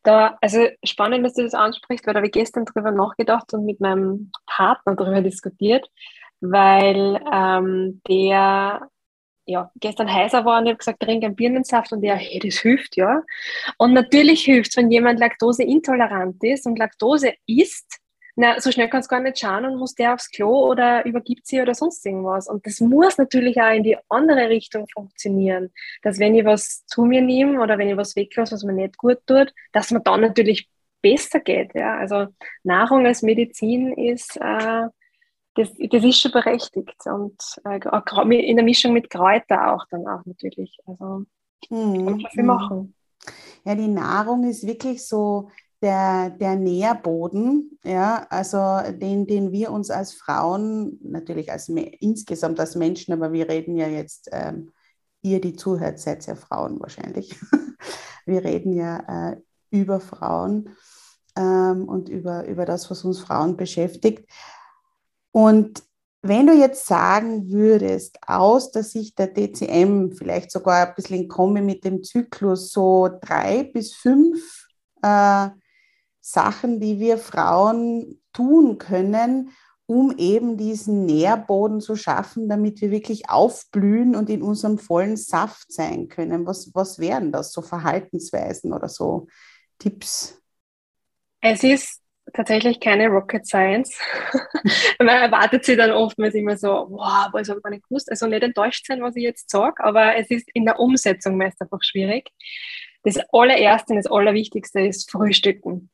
Da, 0.03 0.37
also 0.41 0.59
spannend, 0.85 1.25
dass 1.25 1.33
du 1.33 1.43
das 1.43 1.53
ansprichst, 1.53 2.07
weil 2.07 2.13
da 2.13 2.19
habe 2.19 2.27
ich 2.27 2.33
gestern 2.33 2.63
drüber 2.63 2.91
nachgedacht 2.91 3.53
und 3.53 3.65
mit 3.65 3.81
meinem 3.81 4.31
Partner 4.45 4.95
darüber 4.95 5.21
diskutiert, 5.21 5.89
weil 6.39 7.19
ähm, 7.33 8.01
der 8.07 8.87
ja, 9.45 9.71
gestern 9.79 10.11
heißer 10.11 10.43
war 10.45 10.59
und 10.59 10.65
ich 10.65 10.71
habe 10.71 10.77
gesagt, 10.77 10.99
trink 10.99 11.23
einen 11.23 11.35
Birnensaft 11.35 11.91
und 11.91 12.01
der, 12.01 12.15
hey, 12.15 12.39
das 12.39 12.57
hilft, 12.57 12.97
ja. 12.97 13.21
Und 13.77 13.93
natürlich 13.93 14.43
hilft 14.43 14.71
es, 14.71 14.77
wenn 14.77 14.91
jemand 14.91 15.19
laktoseintolerant 15.19 16.43
ist 16.43 16.65
und 16.65 16.79
Laktose 16.79 17.33
isst, 17.45 17.99
na, 18.37 18.59
so 18.59 18.69
schnell 18.69 18.89
kannst 18.89 19.09
du 19.09 19.15
gar 19.15 19.21
nicht 19.21 19.39
schauen 19.39 19.65
und 19.65 19.77
muss 19.77 19.95
der 19.95 20.13
aufs 20.13 20.29
Klo 20.29 20.69
oder 20.69 21.05
übergibt 21.05 21.47
sie 21.47 21.61
oder 21.61 21.73
sonst 21.73 22.05
irgendwas. 22.05 22.49
Und 22.49 22.65
das 22.65 22.81
muss 22.81 23.17
natürlich 23.17 23.61
auch 23.61 23.73
in 23.73 23.83
die 23.83 23.97
andere 24.09 24.49
Richtung 24.49 24.87
funktionieren. 24.93 25.71
Dass 26.01 26.19
wenn 26.19 26.35
ich 26.35 26.43
was 26.43 26.85
zu 26.85 27.05
mir 27.05 27.21
nehme 27.21 27.61
oder 27.61 27.77
wenn 27.77 27.87
ich 27.87 27.95
was 27.95 28.15
weglasse, 28.17 28.55
was 28.55 28.63
mir 28.63 28.73
nicht 28.73 28.97
gut 28.97 29.19
tut, 29.25 29.53
dass 29.71 29.91
man 29.91 30.03
dann 30.03 30.19
natürlich 30.19 30.69
besser 31.01 31.39
geht. 31.39 31.73
Ja? 31.75 31.97
Also 31.97 32.27
Nahrung 32.63 33.05
als 33.05 33.21
Medizin 33.21 33.93
ist, 33.93 34.35
äh, 34.41 34.87
das, 35.55 35.69
das 35.89 36.03
ist 36.03 36.19
schon 36.19 36.31
berechtigt. 36.31 36.95
Und 37.05 37.41
äh, 37.65 37.79
in 38.37 38.55
der 38.55 38.65
Mischung 38.65 38.93
mit 38.93 39.09
Kräuter 39.09 39.73
auch 39.73 39.85
dann 39.89 40.07
auch 40.07 40.25
natürlich. 40.25 40.77
Also 40.85 41.25
mhm. 41.69 41.93
kann 41.93 42.05
man 42.05 42.25
viel 42.31 42.43
machen. 42.43 42.93
Ja, 43.63 43.75
die 43.75 43.87
Nahrung 43.87 44.43
ist 44.43 44.67
wirklich 44.67 45.07
so 45.07 45.49
der, 45.81 46.29
der 46.29 46.55
Nährboden, 46.55 47.79
ja, 47.83 48.25
also 48.29 48.57
den, 48.91 49.27
den 49.27 49.51
wir 49.51 49.71
uns 49.71 49.89
als 49.89 50.13
Frauen, 50.13 50.99
natürlich 51.03 51.51
als 51.51 51.69
insgesamt 51.69 52.59
als 52.59 52.75
Menschen, 52.75 53.13
aber 53.13 53.33
wir 53.33 53.49
reden 53.49 53.75
ja 53.75 53.87
jetzt, 53.87 54.29
ähm, 54.31 54.71
ihr, 55.21 55.41
die 55.41 55.55
zuhört, 55.55 55.99
seid 55.99 56.25
ja 56.27 56.35
Frauen 56.35 56.79
wahrscheinlich. 56.79 57.35
wir 58.25 58.43
reden 58.43 58.73
ja 58.73 59.31
äh, 59.31 59.37
über 59.71 59.99
Frauen 59.99 60.69
ähm, 61.35 61.87
und 61.87 62.09
über, 62.09 62.47
über 62.47 62.65
das, 62.65 62.89
was 62.89 63.03
uns 63.03 63.19
Frauen 63.19 63.57
beschäftigt. 63.57 64.29
Und 65.35 65.83
wenn 66.21 66.47
du 66.47 66.53
jetzt 66.53 66.85
sagen 66.85 67.51
würdest, 67.51 68.19
aus 68.25 68.71
der 68.71 68.83
Sicht 68.83 69.19
der 69.19 69.27
DCM, 69.27 70.13
vielleicht 70.13 70.49
sogar 70.49 70.87
ein 70.87 70.95
bisschen 70.95 71.23
in 71.23 71.27
Kombi 71.27 71.59
mit 71.59 71.83
dem 71.83 72.03
Zyklus, 72.03 72.71
so 72.71 73.09
drei 73.21 73.65
bis 73.65 73.93
fünf 73.93 74.69
äh, 75.01 75.49
Sachen, 76.21 76.79
die 76.79 77.01
wir 77.01 77.17
Frauen 77.17 78.21
tun 78.31 78.77
können, 78.77 79.49
um 79.87 80.17
eben 80.17 80.55
diesen 80.55 81.05
Nährboden 81.05 81.81
zu 81.81 81.97
schaffen, 81.97 82.47
damit 82.47 82.79
wir 82.79 82.89
wirklich 82.89 83.29
aufblühen 83.29 84.15
und 84.15 84.29
in 84.29 84.41
unserem 84.41 84.77
vollen 84.77 85.17
Saft 85.17 85.73
sein 85.73 86.07
können? 86.07 86.45
Was, 86.47 86.73
was 86.73 86.97
wären 86.97 87.33
das, 87.33 87.51
so 87.51 87.61
Verhaltensweisen 87.61 88.71
oder 88.71 88.87
so 88.87 89.27
Tipps? 89.79 90.41
Es 91.41 91.61
ist 91.61 92.04
tatsächlich 92.33 92.79
keine 92.79 93.07
Rocket 93.07 93.45
Science. 93.45 93.97
Man 94.99 95.09
erwartet 95.09 95.65
sie 95.65 95.75
dann 95.75 95.91
oftmals 95.91 96.35
immer 96.35 96.57
so, 96.57 96.87
wow, 96.89 97.29
was 97.31 97.49
habe 97.49 97.59
ich 97.59 97.63
gar 97.63 97.69
nicht 97.69 97.87
gewusst. 97.87 98.09
Also 98.09 98.27
nicht 98.27 98.43
enttäuscht 98.43 98.85
sein, 98.87 99.01
was 99.01 99.15
ich 99.15 99.23
jetzt 99.23 99.49
sage, 99.49 99.83
aber 99.83 100.15
es 100.15 100.29
ist 100.29 100.49
in 100.53 100.65
der 100.65 100.79
Umsetzung 100.79 101.37
meist 101.37 101.61
einfach 101.61 101.83
schwierig. 101.83 102.29
Das 103.03 103.17
allererste 103.31 103.93
und 103.93 103.97
das 103.97 104.11
Allerwichtigste 104.11 104.81
ist 104.81 105.11
Frühstücken 105.11 105.89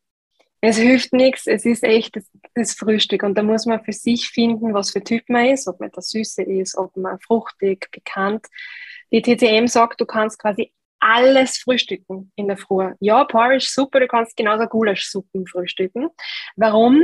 es 0.61 0.77
hilft 0.77 1.11
nichts, 1.11 1.47
es 1.47 1.65
ist 1.65 1.83
echt 1.83 2.15
das, 2.15 2.29
das, 2.53 2.73
Frühstück 2.73 3.23
und 3.23 3.35
da 3.35 3.41
muss 3.41 3.65
man 3.65 3.83
für 3.83 3.93
sich 3.93 4.29
finden, 4.29 4.75
was 4.75 4.91
für 4.91 5.03
Typ 5.03 5.27
man 5.27 5.47
ist, 5.47 5.67
ob 5.67 5.79
man 5.79 5.89
der 5.91 6.03
Süße 6.03 6.43
ist, 6.43 6.77
ob 6.77 6.95
man 6.95 7.19
fruchtig, 7.19 7.89
bekannt. 7.91 8.45
Die 9.11 9.23
TCM 9.23 9.65
sagt, 9.67 9.99
du 9.99 10.05
kannst 10.05 10.37
quasi 10.37 10.71
alles 11.01 11.57
frühstücken 11.57 12.31
in 12.35 12.47
der 12.47 12.57
Früh. 12.57 12.93
Ja, 12.99 13.25
Porridge, 13.25 13.67
super, 13.69 13.99
du 13.99 14.07
kannst 14.07 14.37
genauso 14.37 14.65
Gulaschsuppen 14.67 15.45
frühstücken. 15.47 16.09
Warum? 16.55 17.03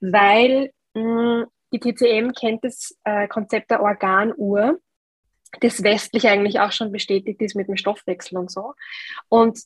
Weil 0.00 0.72
mh, 0.94 1.42
mm, 1.42 1.46
die 1.72 1.80
TCM 1.80 2.32
kennt 2.32 2.64
das 2.64 2.96
äh, 3.04 3.28
Konzept 3.28 3.70
der 3.70 3.82
Organuhr, 3.82 4.78
das 5.60 5.82
westlich 5.82 6.28
eigentlich 6.28 6.60
auch 6.60 6.72
schon 6.72 6.92
bestätigt 6.92 7.40
ist 7.40 7.54
mit 7.54 7.68
dem 7.68 7.76
Stoffwechsel 7.76 8.38
und 8.38 8.50
so. 8.50 8.74
Und 9.28 9.58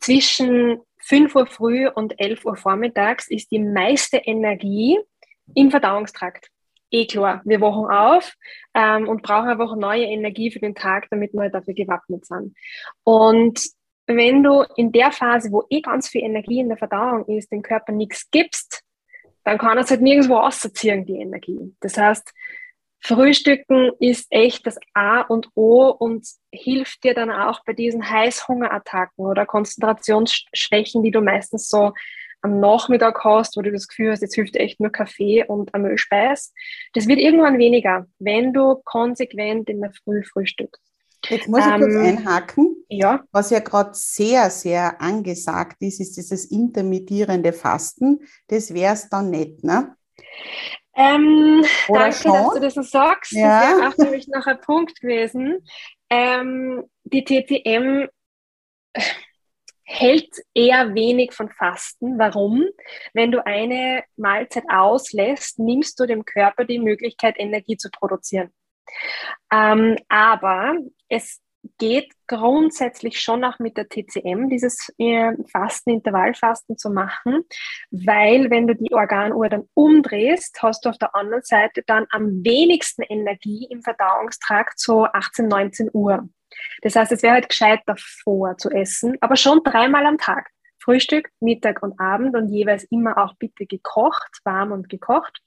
zwischen 0.00 0.80
5 1.00 1.34
Uhr 1.34 1.46
früh 1.46 1.88
und 1.88 2.18
11 2.18 2.44
Uhr 2.44 2.56
vormittags 2.56 3.28
ist 3.28 3.50
die 3.50 3.58
meiste 3.58 4.18
Energie 4.18 4.98
im 5.54 5.70
Verdauungstrakt. 5.70 6.50
Eh 6.90 7.06
klar, 7.06 7.42
wir 7.44 7.60
wachen 7.60 7.86
auf 7.86 8.34
ähm, 8.74 9.08
und 9.08 9.22
brauchen 9.22 9.48
einfach 9.48 9.74
neue 9.76 10.04
Energie 10.04 10.50
für 10.50 10.60
den 10.60 10.74
Tag, 10.74 11.08
damit 11.10 11.32
wir 11.32 11.50
dafür 11.50 11.74
gewappnet 11.74 12.26
sind. 12.26 12.56
Und 13.02 13.60
wenn 14.06 14.42
du 14.42 14.64
in 14.76 14.92
der 14.92 15.10
Phase, 15.10 15.50
wo 15.50 15.64
eh 15.68 15.80
ganz 15.80 16.08
viel 16.08 16.22
Energie 16.22 16.60
in 16.60 16.68
der 16.68 16.78
Verdauung 16.78 17.26
ist, 17.26 17.50
dem 17.50 17.62
Körper 17.62 17.92
nichts 17.92 18.30
gibst, 18.30 18.82
dann 19.44 19.58
kann 19.58 19.78
es 19.78 19.90
halt 19.90 20.02
nirgendwo 20.02 20.36
ausziehen, 20.38 21.04
die 21.06 21.20
Energie. 21.20 21.74
Das 21.80 21.96
heißt, 21.96 22.32
Frühstücken 23.00 23.92
ist 24.00 24.26
echt 24.30 24.66
das 24.66 24.78
A 24.94 25.20
und 25.20 25.48
O 25.54 25.90
und 25.90 26.26
hilft 26.50 27.04
dir 27.04 27.14
dann 27.14 27.30
auch 27.30 27.60
bei 27.64 27.72
diesen 27.72 28.08
Heißhungerattacken 28.08 29.24
oder 29.24 29.46
Konzentrationsschwächen, 29.46 31.02
die 31.02 31.10
du 31.12 31.20
meistens 31.20 31.68
so 31.68 31.92
am 32.46 32.60
Nachmittag 32.60 33.22
hast, 33.24 33.56
wo 33.56 33.62
du 33.62 33.72
das 33.72 33.88
Gefühl 33.88 34.12
hast, 34.12 34.22
jetzt 34.22 34.34
hilft 34.34 34.56
echt 34.56 34.80
nur 34.80 34.90
Kaffee 34.90 35.44
und 35.44 35.74
eine 35.74 35.88
Milchspeis. 35.88 36.52
Das 36.94 37.06
wird 37.08 37.18
irgendwann 37.18 37.58
weniger, 37.58 38.06
wenn 38.18 38.52
du 38.52 38.76
konsequent 38.84 39.68
in 39.68 39.80
der 39.80 39.92
Früh 39.92 40.22
frühstückst. 40.24 40.82
Jetzt 41.28 41.48
muss 41.48 41.60
ich 41.60 41.72
ähm, 41.72 41.80
kurz 41.80 41.96
einhaken. 41.96 42.76
Ja. 42.88 43.24
Was 43.32 43.50
ja 43.50 43.58
gerade 43.58 43.90
sehr, 43.94 44.48
sehr 44.50 45.00
angesagt 45.00 45.76
ist, 45.80 46.00
ist 46.00 46.16
dieses 46.16 46.44
intermittierende 46.46 47.52
Fasten. 47.52 48.20
Das 48.46 48.72
wäre 48.72 48.94
es 48.94 49.08
dann 49.08 49.30
nicht, 49.30 49.64
ne? 49.64 49.96
Ähm, 50.94 51.64
danke, 51.88 52.16
schon? 52.16 52.32
dass 52.32 52.54
du 52.54 52.60
das 52.60 52.74
so 52.74 52.82
sagst. 52.82 53.32
Ja. 53.32 53.60
Das 53.60 53.78
wäre 53.78 53.88
auch 53.88 53.96
nämlich 53.98 54.28
noch 54.28 54.46
ein 54.46 54.60
Punkt 54.60 55.00
gewesen. 55.00 55.66
Ähm, 56.10 56.84
die 57.04 57.24
TCM 57.24 58.08
hält 59.86 60.28
eher 60.52 60.94
wenig 60.94 61.32
von 61.32 61.48
Fasten. 61.48 62.18
Warum? 62.18 62.66
Wenn 63.14 63.30
du 63.30 63.44
eine 63.46 64.02
Mahlzeit 64.16 64.64
auslässt, 64.68 65.58
nimmst 65.58 65.98
du 66.00 66.06
dem 66.06 66.24
Körper 66.24 66.64
die 66.64 66.80
Möglichkeit, 66.80 67.36
Energie 67.38 67.76
zu 67.76 67.88
produzieren. 67.90 68.52
Ähm, 69.52 69.96
aber 70.08 70.76
es 71.08 71.40
geht 71.78 72.12
grundsätzlich 72.26 73.20
schon 73.20 73.44
auch 73.44 73.58
mit 73.58 73.76
der 73.76 73.88
TCM, 73.88 74.48
dieses 74.48 74.92
äh, 74.98 75.32
Fasten, 75.50 75.90
Intervallfasten 75.90 76.76
zu 76.76 76.90
machen, 76.90 77.44
weil 77.90 78.50
wenn 78.50 78.66
du 78.66 78.74
die 78.74 78.92
Organuhr 78.92 79.48
dann 79.48 79.68
umdrehst, 79.74 80.62
hast 80.62 80.84
du 80.84 80.90
auf 80.90 80.98
der 80.98 81.14
anderen 81.14 81.42
Seite 81.42 81.82
dann 81.86 82.06
am 82.10 82.44
wenigsten 82.44 83.02
Energie 83.02 83.66
im 83.70 83.82
Verdauungstrakt, 83.82 84.78
so 84.78 85.04
18, 85.04 85.48
19 85.48 85.90
Uhr. 85.92 86.28
Das 86.82 86.96
heißt, 86.96 87.12
es 87.12 87.22
wäre 87.22 87.34
halt 87.34 87.48
gescheit 87.48 87.80
davor 87.86 88.56
zu 88.58 88.70
essen, 88.70 89.16
aber 89.20 89.36
schon 89.36 89.62
dreimal 89.64 90.06
am 90.06 90.18
Tag. 90.18 90.50
Frühstück, 90.78 91.30
Mittag 91.40 91.82
und 91.82 91.98
Abend 91.98 92.36
und 92.36 92.48
jeweils 92.48 92.84
immer 92.84 93.18
auch 93.18 93.34
bitte 93.38 93.66
gekocht, 93.66 94.38
warm 94.44 94.72
und 94.72 94.88
gekocht. 94.88 95.40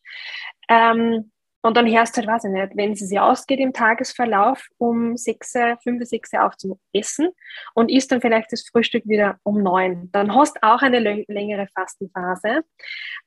Ähm, 0.68 1.32
und 1.62 1.76
dann 1.76 1.92
hörst 1.92 2.16
du 2.16 2.22
halt, 2.22 2.28
weiß 2.30 2.46
ich 2.46 2.52
nicht, 2.52 2.78
wenn 2.78 2.92
es 2.94 3.00
sich 3.00 3.20
ausgeht 3.20 3.60
im 3.60 3.74
Tagesverlauf, 3.74 4.68
um 4.78 5.18
6, 5.18 5.54
5, 5.84 6.06
6 6.06 6.34
auf 6.36 6.56
zum 6.56 6.80
Essen 6.94 7.30
und 7.74 7.92
isst 7.92 8.12
dann 8.12 8.22
vielleicht 8.22 8.52
das 8.52 8.68
Frühstück 8.70 9.06
wieder 9.08 9.40
um 9.44 9.62
9. 9.62 10.10
Dann 10.12 10.34
hast 10.34 10.56
du 10.56 10.64
auch 10.64 10.82
eine 10.82 11.00
längere 11.28 11.68
Fastenphase. 11.74 12.62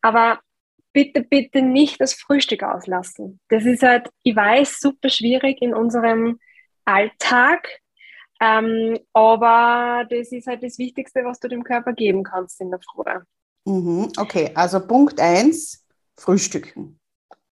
Aber 0.01 0.41
bitte, 0.95 1.23
bitte 1.23 1.61
nicht 1.61 2.01
das 2.01 2.15
Frühstück 2.15 2.63
auslassen. 2.63 3.41
Das 3.49 3.67
ist 3.67 3.83
halt, 3.83 4.09
ich 4.23 4.35
weiß, 4.35 4.81
super 4.81 5.11
schwierig 5.11 5.61
in 5.61 5.75
unserem 5.75 6.39
Alltag. 6.85 7.69
Ähm, 8.41 8.99
aber 9.13 10.05
das 10.11 10.33
ist 10.33 10.47
halt 10.47 10.63
das 10.63 10.79
Wichtigste, 10.79 11.25
was 11.25 11.39
du 11.39 11.49
dem 11.49 11.63
Körper 11.63 11.93
geben 11.93 12.25
kannst 12.25 12.61
in 12.61 12.71
der 12.71 12.81
Früh. 12.81 13.05
Mhm, 13.65 14.13
okay, 14.19 14.51
also 14.55 14.85
Punkt 14.85 15.21
1, 15.21 15.87
Frühstücken. 16.19 16.99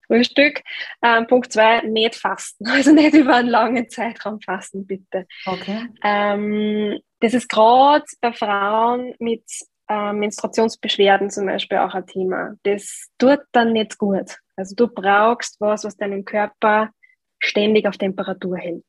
Frühstück. 0.07 0.61
Ähm, 1.01 1.27
Punkt 1.27 1.51
2, 1.51 1.81
nicht 1.81 2.15
fasten. 2.15 2.67
Also 2.69 2.91
nicht 2.91 3.15
über 3.15 3.35
einen 3.35 3.49
langen 3.49 3.89
Zeitraum 3.89 4.39
fasten, 4.41 4.85
bitte. 4.85 5.25
Okay. 5.45 5.87
Ähm, 6.03 6.99
das 7.19 7.33
ist 7.33 7.49
gerade 7.49 8.05
bei 8.21 8.31
Frauen 8.33 9.15
mit 9.19 9.43
äh, 9.89 10.13
Menstruationsbeschwerden 10.13 11.29
zum 11.29 11.47
Beispiel 11.47 11.79
auch 11.79 11.93
ein 11.93 12.05
Thema. 12.05 12.55
Das 12.63 13.07
tut 13.17 13.39
dann 13.51 13.73
nicht 13.73 13.97
gut. 13.97 14.37
Also 14.55 14.75
du 14.75 14.87
brauchst 14.87 15.59
was, 15.59 15.83
was 15.83 15.97
deinen 15.97 16.25
Körper 16.25 16.91
ständig 17.39 17.87
auf 17.87 17.97
Temperatur 17.97 18.57
hält. 18.57 18.85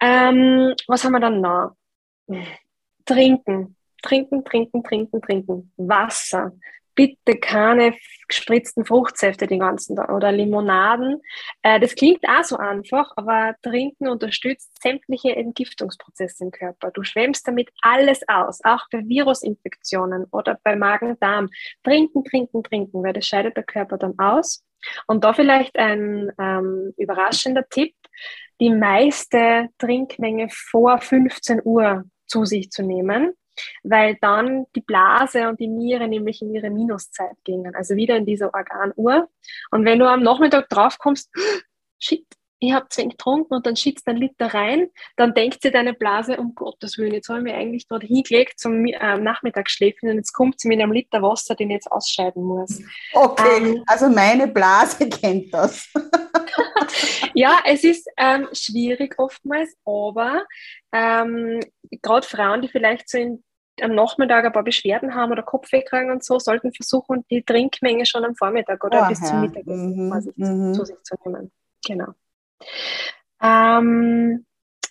Ähm, 0.00 0.74
was 0.86 1.04
haben 1.04 1.12
wir 1.12 1.20
dann 1.20 1.40
noch? 1.40 1.76
Trinken. 3.04 3.76
Trinken, 4.02 4.44
trinken, 4.44 4.84
trinken, 4.84 5.22
trinken. 5.22 5.72
Wasser 5.76 6.52
bitte 6.96 7.38
keine 7.38 7.94
gespritzten 8.26 8.84
Fruchtsäfte 8.84 9.46
den 9.46 9.60
ganzen 9.60 9.94
Tag 9.94 10.10
oder 10.10 10.32
Limonaden. 10.32 11.22
Äh, 11.62 11.78
das 11.78 11.94
klingt 11.94 12.24
auch 12.28 12.42
so 12.42 12.56
einfach, 12.56 13.12
aber 13.14 13.54
Trinken 13.62 14.08
unterstützt 14.08 14.82
sämtliche 14.82 15.36
Entgiftungsprozesse 15.36 16.42
im 16.42 16.50
Körper. 16.50 16.90
Du 16.90 17.04
schwemmst 17.04 17.46
damit 17.46 17.70
alles 17.82 18.22
aus, 18.26 18.58
auch 18.64 18.84
bei 18.90 19.06
Virusinfektionen 19.06 20.24
oder 20.32 20.58
bei 20.64 20.74
Magen-Darm. 20.74 21.50
Trinken, 21.84 22.24
trinken, 22.24 22.64
trinken, 22.64 23.04
weil 23.04 23.12
das 23.12 23.26
scheidet 23.26 23.56
der 23.56 23.64
Körper 23.64 23.98
dann 23.98 24.18
aus. 24.18 24.64
Und 25.06 25.22
da 25.22 25.32
vielleicht 25.32 25.78
ein 25.78 26.32
ähm, 26.38 26.92
überraschender 26.96 27.68
Tipp, 27.68 27.94
die 28.60 28.70
meiste 28.70 29.68
Trinkmenge 29.78 30.48
vor 30.50 30.98
15 30.98 31.60
Uhr 31.64 32.04
zu 32.26 32.44
sich 32.44 32.70
zu 32.70 32.82
nehmen 32.82 33.34
weil 33.82 34.16
dann 34.20 34.66
die 34.74 34.80
Blase 34.80 35.48
und 35.48 35.60
die 35.60 35.68
Niere 35.68 36.08
nämlich 36.08 36.42
in 36.42 36.54
ihre 36.54 36.70
Minuszeit 36.70 37.36
gingen, 37.44 37.74
also 37.74 37.96
wieder 37.96 38.16
in 38.16 38.26
diese 38.26 38.52
Organuhr. 38.52 39.28
Und 39.70 39.84
wenn 39.84 39.98
du 39.98 40.08
am 40.08 40.22
Nachmittag 40.22 40.68
drauf 40.68 40.98
kommst, 40.98 41.30
shit, 41.98 42.26
ich 42.58 42.72
habe 42.72 42.88
zu 42.88 43.00
wenig 43.00 43.16
getrunken 43.16 43.54
und 43.54 43.66
dann 43.66 43.76
schießt 43.76 44.06
ein 44.08 44.16
Liter 44.16 44.52
rein, 44.54 44.88
dann 45.16 45.34
denkt 45.34 45.62
sie 45.62 45.70
deine 45.70 45.94
Blase, 45.94 46.36
um 46.36 46.54
Gottes 46.54 46.96
Willen, 46.98 47.14
jetzt 47.14 47.28
habe 47.28 47.38
ich 47.40 47.44
mich 47.44 47.54
eigentlich 47.54 47.88
gerade 47.88 48.06
hingelegt 48.06 48.58
zum 48.58 48.86
äh, 48.86 49.18
Nachmittagsschläfen 49.18 50.08
und 50.08 50.16
jetzt 50.16 50.32
kommt 50.32 50.60
sie 50.60 50.68
mit 50.68 50.80
einem 50.80 50.92
Liter 50.92 51.22
Wasser, 51.22 51.54
den 51.54 51.70
ich 51.70 51.74
jetzt 51.74 51.92
ausscheiden 51.92 52.42
muss. 52.42 52.80
Okay, 53.12 53.58
ähm, 53.58 53.84
also 53.86 54.08
meine 54.08 54.48
Blase 54.48 55.08
kennt 55.10 55.52
das. 55.52 55.92
ja, 57.34 57.60
es 57.66 57.84
ist 57.84 58.08
ähm, 58.16 58.48
schwierig 58.52 59.18
oftmals, 59.18 59.76
aber 59.84 60.44
ähm, 60.92 61.60
gerade 62.02 62.26
Frauen, 62.26 62.62
die 62.62 62.68
vielleicht 62.68 63.08
so 63.08 63.18
in 63.18 63.42
am 63.82 63.94
Nachmittag 63.94 64.44
ein 64.44 64.52
paar 64.52 64.64
Beschwerden 64.64 65.14
haben 65.14 65.32
oder 65.32 65.42
Kopfweh 65.42 65.82
kriegen 65.82 66.10
und 66.10 66.24
so, 66.24 66.38
sollten 66.38 66.72
versuchen, 66.72 67.26
die 67.30 67.42
Trinkmenge 67.42 68.06
schon 68.06 68.24
am 68.24 68.34
Vormittag 68.34 68.82
oder 68.82 69.04
oh, 69.04 69.08
bis 69.08 69.20
zum 69.20 69.42
Mittagessen 69.42 70.08
mhm, 70.08 70.68
mhm. 70.68 70.74
zu 70.74 70.86
sich 70.86 70.96
zu 71.02 71.14
nehmen. 71.24 71.52
Genau. 71.86 72.14
Ähm, 73.42 74.46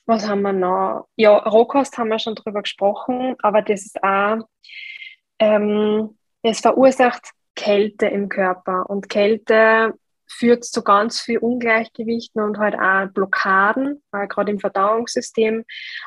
was 0.05 0.27
haben 0.27 0.41
wir 0.41 0.53
noch? 0.53 1.07
Ja, 1.15 1.37
Rohkost 1.37 1.97
haben 1.97 2.09
wir 2.09 2.19
schon 2.19 2.35
drüber 2.35 2.61
gesprochen, 2.61 3.35
aber 3.41 3.61
das 3.61 3.85
ist 3.85 4.03
auch, 4.03 4.47
ähm, 5.39 6.17
es 6.43 6.59
verursacht 6.59 7.31
Kälte 7.55 8.07
im 8.07 8.29
Körper 8.29 8.89
und 8.89 9.09
Kälte 9.09 9.93
führt 10.27 10.63
zu 10.65 10.83
ganz 10.83 11.21
viel 11.21 11.37
Ungleichgewichten 11.37 12.41
und 12.41 12.57
halt 12.57 12.75
auch 12.75 13.07
Blockaden, 13.13 14.03
äh, 14.11 14.27
gerade 14.27 14.51
im 14.51 14.59
Verdauungssystem. 14.59 15.63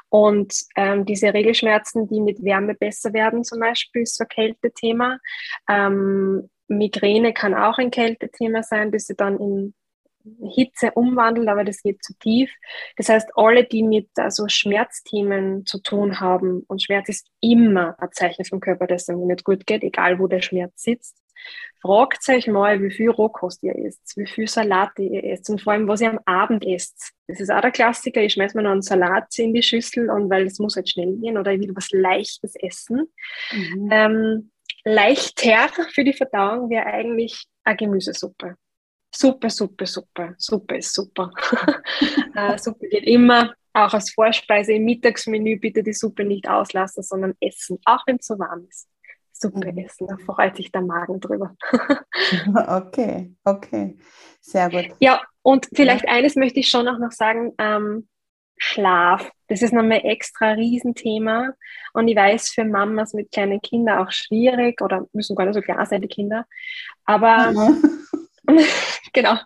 Und 0.09 0.55
ähm, 0.77 1.05
diese 1.07 1.33
Regelschmerzen, 1.33 2.09
die 2.09 2.21
mit 2.21 2.43
Wärme 2.43 2.75
besser 2.75 3.13
werden, 3.13 3.45
zum 3.45 3.61
Beispiel, 3.61 4.03
ist 4.03 4.17
so 4.17 4.25
ein 4.25 4.29
Kältethema. 4.29 5.19
Ähm, 5.69 6.51
Migräne 6.69 7.33
kann 7.33 7.55
auch 7.55 7.79
ein 7.79 7.91
Kältethema 7.91 8.63
sein, 8.63 8.91
bis 8.91 9.07
sie 9.07 9.17
dann 9.17 9.39
in 9.39 9.75
Hitze 10.55 10.93
umwandelt, 10.93 11.49
aber 11.49 11.65
das 11.65 11.83
geht 11.83 12.03
zu 12.03 12.15
tief. 12.19 12.51
Das 12.97 13.09
heißt, 13.09 13.31
alle, 13.37 13.65
die 13.65 13.83
mit 13.83 14.09
also 14.17 14.49
Schmerzthemen 14.49 15.67
zu 15.67 15.81
tun 15.81 16.21
haben, 16.21 16.65
und 16.69 16.83
Schmerz 16.83 17.09
ist 17.09 17.27
immer 17.41 17.97
ein 17.99 18.13
Zeichen 18.13 18.45
vom 18.45 18.61
Körper, 18.61 18.87
dass 18.87 19.03
es 19.03 19.09
ihm 19.09 19.27
nicht 19.27 19.45
gut 19.45 19.67
geht, 19.67 19.83
egal 19.83 20.19
wo 20.19 20.27
der 20.27 20.43
Schmerz 20.43 20.83
sitzt, 20.83 21.17
Fragt 21.81 22.29
euch 22.29 22.49
mal, 22.49 22.83
wie 22.83 22.91
viel 22.91 23.11
Rohkost 23.11 23.63
ihr 23.63 23.77
esst, 23.77 24.17
wie 24.17 24.27
viel 24.27 24.49
Salat 24.49 24.99
ihr 24.99 25.23
esst 25.23 25.49
und 25.49 25.63
vor 25.63 25.73
allem, 25.75 25.87
was 25.87 26.01
ihr 26.01 26.11
am 26.11 26.19
Abend 26.25 26.67
esst. 26.67 27.13
Das 27.29 27.39
ist 27.41 27.51
auch 27.51 27.61
der 27.61 27.71
Klassiker. 27.71 28.21
Ich 28.21 28.33
schmeiß 28.33 28.55
mir 28.55 28.63
noch 28.63 28.73
einen 28.73 28.83
Salat 28.83 29.39
in 29.39 29.55
die 29.55 29.63
Schüssel 29.63 30.11
und 30.11 30.29
weil 30.29 30.47
es 30.47 30.59
muss 30.59 30.75
halt 30.75 30.89
schnell 30.89 31.17
gehen 31.17 31.39
oder 31.39 31.53
ich 31.53 31.61
will 31.61 31.77
was 31.77 31.91
Leichtes 31.93 32.55
essen. 32.57 33.07
Mhm. 33.53 33.89
Ähm, 33.93 34.51
leichter 34.85 35.69
für 35.93 36.03
die 36.03 36.15
Verdauung 36.15 36.69
wäre 36.69 36.87
eigentlich 36.87 37.47
eine 37.63 37.77
Gemüsesuppe. 37.77 38.57
Suppe, 39.19 39.51
Suppe, 39.51 39.85
Suppe. 39.85 40.35
Suppe 40.39 40.77
ist 40.77 40.95
super. 40.95 41.33
äh, 42.37 42.57
Suppe 42.57 42.87
geht 42.87 43.05
immer. 43.05 43.53
Auch 43.73 43.93
als 43.93 44.13
Vorspeise 44.13 44.75
im 44.75 44.85
Mittagsmenü 44.85 45.59
bitte 45.59 45.83
die 45.83 45.93
Suppe 45.93 46.25
nicht 46.25 46.49
auslassen, 46.49 47.03
sondern 47.03 47.35
essen, 47.41 47.79
auch 47.85 48.07
wenn 48.07 48.17
es 48.17 48.27
so 48.27 48.39
warm 48.39 48.65
ist. 48.69 48.89
Suppe 49.33 49.73
mhm. 49.73 49.79
essen. 49.79 50.07
Da 50.07 50.17
freut 50.19 50.57
sich 50.57 50.71
der 50.71 50.83
Magen 50.83 51.19
drüber. 51.19 51.57
okay, 52.69 53.35
okay. 53.45 53.99
Sehr 54.41 54.71
gut. 54.71 54.95
Ja, 55.01 55.21
und 55.43 55.67
vielleicht 55.75 56.05
ja. 56.05 56.13
eines 56.13 56.37
möchte 56.37 56.61
ich 56.61 56.69
schon 56.69 56.87
auch 56.87 56.99
noch 57.01 57.13
sagen. 57.13 57.55
Ähm, 57.59 58.07
Schlaf. 58.59 59.31
Das 59.49 59.63
ist 59.63 59.73
nochmal 59.73 60.01
extra 60.05 60.53
Riesenthema. 60.53 61.55
Und 61.93 62.09
ich 62.09 62.17
weiß, 62.17 62.51
für 62.51 62.65
Mamas 62.65 63.15
mit 63.15 63.33
kleinen 63.33 63.61
Kindern 63.61 63.99
auch 63.99 64.11
schwierig 64.11 64.81
oder 64.81 65.07
müssen 65.13 65.37
gar 65.37 65.47
nicht 65.47 65.55
so 65.55 65.61
klar 65.61 65.87
sein, 65.87 66.03
die 66.03 66.09
Kinder. 66.09 66.45
Aber 67.05 67.53
mhm. 67.53 67.98
genau. 69.13 69.39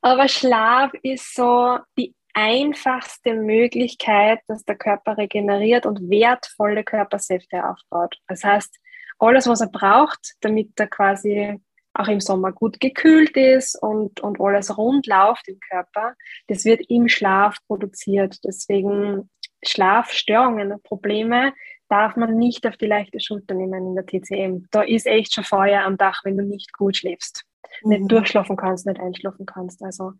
Aber 0.00 0.28
Schlaf 0.28 0.92
ist 1.02 1.34
so 1.34 1.78
die 1.96 2.14
einfachste 2.34 3.34
Möglichkeit, 3.34 4.40
dass 4.48 4.64
der 4.64 4.76
Körper 4.76 5.16
regeneriert 5.16 5.86
und 5.86 6.10
wertvolle 6.10 6.82
Körpersäfte 6.82 7.64
aufbaut. 7.64 8.16
Das 8.26 8.42
heißt, 8.42 8.76
alles, 9.18 9.46
was 9.46 9.60
er 9.60 9.68
braucht, 9.68 10.34
damit 10.40 10.72
er 10.78 10.88
quasi 10.88 11.60
auch 11.94 12.08
im 12.08 12.20
Sommer 12.20 12.52
gut 12.52 12.80
gekühlt 12.80 13.36
ist 13.36 13.80
und, 13.80 14.20
und 14.20 14.40
alles 14.40 14.76
rund 14.76 15.06
läuft 15.06 15.46
im 15.46 15.60
Körper, 15.60 16.14
das 16.48 16.64
wird 16.64 16.82
im 16.88 17.08
Schlaf 17.08 17.58
produziert. 17.68 18.38
Deswegen 18.44 19.30
Schlafstörungen, 19.64 20.82
Probleme 20.82 21.54
darf 21.94 22.16
man 22.16 22.36
nicht 22.36 22.66
auf 22.66 22.76
die 22.76 22.86
leichte 22.86 23.20
Schulter 23.20 23.54
nehmen 23.54 23.86
in 23.86 23.94
der 23.94 24.04
TCM. 24.04 24.66
Da 24.72 24.82
ist 24.82 25.06
echt 25.06 25.32
schon 25.32 25.44
Feuer 25.44 25.84
am 25.84 25.96
Dach, 25.96 26.22
wenn 26.24 26.36
du 26.36 26.42
nicht 26.42 26.72
gut 26.72 26.96
schläfst, 26.96 27.44
mhm. 27.84 27.90
nicht 27.90 28.10
durchschlafen 28.10 28.56
kannst, 28.56 28.84
nicht 28.84 29.00
einschlafen 29.00 29.46
kannst. 29.46 29.80
Also 29.80 30.12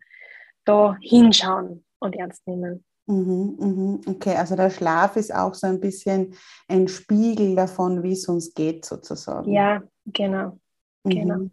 da 0.63 0.95
hinschauen 1.01 1.83
und 1.99 2.15
ernst 2.15 2.47
nehmen. 2.47 2.85
Mhm, 3.07 3.55
mhm. 3.59 4.01
Okay, 4.07 4.35
also 4.35 4.55
der 4.55 4.69
Schlaf 4.69 5.17
ist 5.17 5.35
auch 5.35 5.53
so 5.53 5.67
ein 5.67 5.81
bisschen 5.81 6.33
ein 6.69 6.87
Spiegel 6.87 7.57
davon, 7.57 8.03
wie 8.03 8.13
es 8.13 8.27
uns 8.29 8.53
geht, 8.53 8.85
sozusagen. 8.85 9.51
Ja, 9.51 9.83
genau. 10.05 10.57
genau. 11.03 11.35
Mhm. 11.39 11.51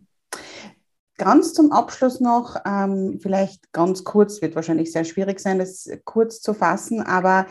Ganz 1.18 1.53
zum 1.53 1.73
Abschluss 1.73 2.20
noch, 2.20 2.57
ähm, 2.64 3.18
vielleicht 3.20 3.73
ganz 3.73 4.03
kurz, 4.05 4.41
wird 4.41 4.55
wahrscheinlich 4.55 4.93
sehr 4.93 5.05
schwierig 5.05 5.41
sein, 5.41 5.59
das 5.59 5.91
kurz 6.05 6.41
zu 6.41 6.55
fassen, 6.55 7.03
aber 7.03 7.47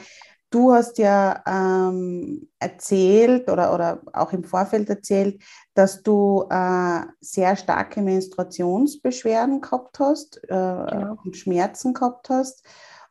du 0.51 0.73
hast 0.73 0.97
ja 0.97 1.41
ähm, 1.47 2.49
erzählt 2.59 3.49
oder, 3.49 3.73
oder 3.73 4.01
auch 4.13 4.33
im 4.33 4.43
Vorfeld 4.43 4.89
erzählt, 4.89 5.41
dass 5.73 6.03
du 6.03 6.45
äh, 6.49 7.01
sehr 7.21 7.55
starke 7.55 8.01
Menstruationsbeschwerden 8.01 9.61
gehabt 9.61 9.99
hast 9.99 10.43
äh, 10.43 10.47
genau. 10.47 11.17
und 11.23 11.35
Schmerzen 11.35 11.93
gehabt 11.93 12.29
hast. 12.29 12.63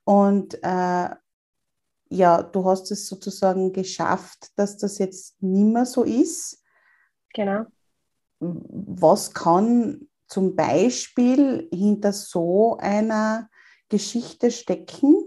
Und 0.04 0.54
äh, 0.62 1.08
ja, 2.10 2.42
du 2.42 2.64
hast 2.64 2.90
es 2.90 3.06
sozusagen 3.06 3.72
geschafft, 3.72 4.50
dass 4.56 4.76
das 4.76 4.98
jetzt 4.98 5.42
nicht 5.42 5.72
mehr 5.72 5.86
so 5.86 6.04
ist. 6.04 6.62
Genau. 7.32 7.64
Was 8.38 9.32
kann 9.32 10.08
zum 10.26 10.56
Beispiel 10.56 11.68
hinter 11.72 12.12
so 12.12 12.76
einer 12.78 13.48
Geschichte 13.88 14.50
stecken? 14.50 15.19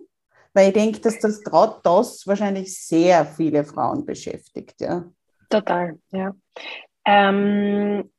Weil 0.54 0.68
ich 0.68 0.74
denke, 0.74 1.00
dass 1.00 1.20
das 1.20 1.44
gerade 1.44 1.80
das 1.84 2.28
wahrscheinlich 2.28 2.78
sehr 2.80 3.26
viele 3.26 3.64
Frauen 3.64 4.06
beschäftigt, 4.06 4.80
ja. 4.80 5.06
Total, 5.50 6.00
ja. 6.12 6.36
Ähm, 7.06 8.12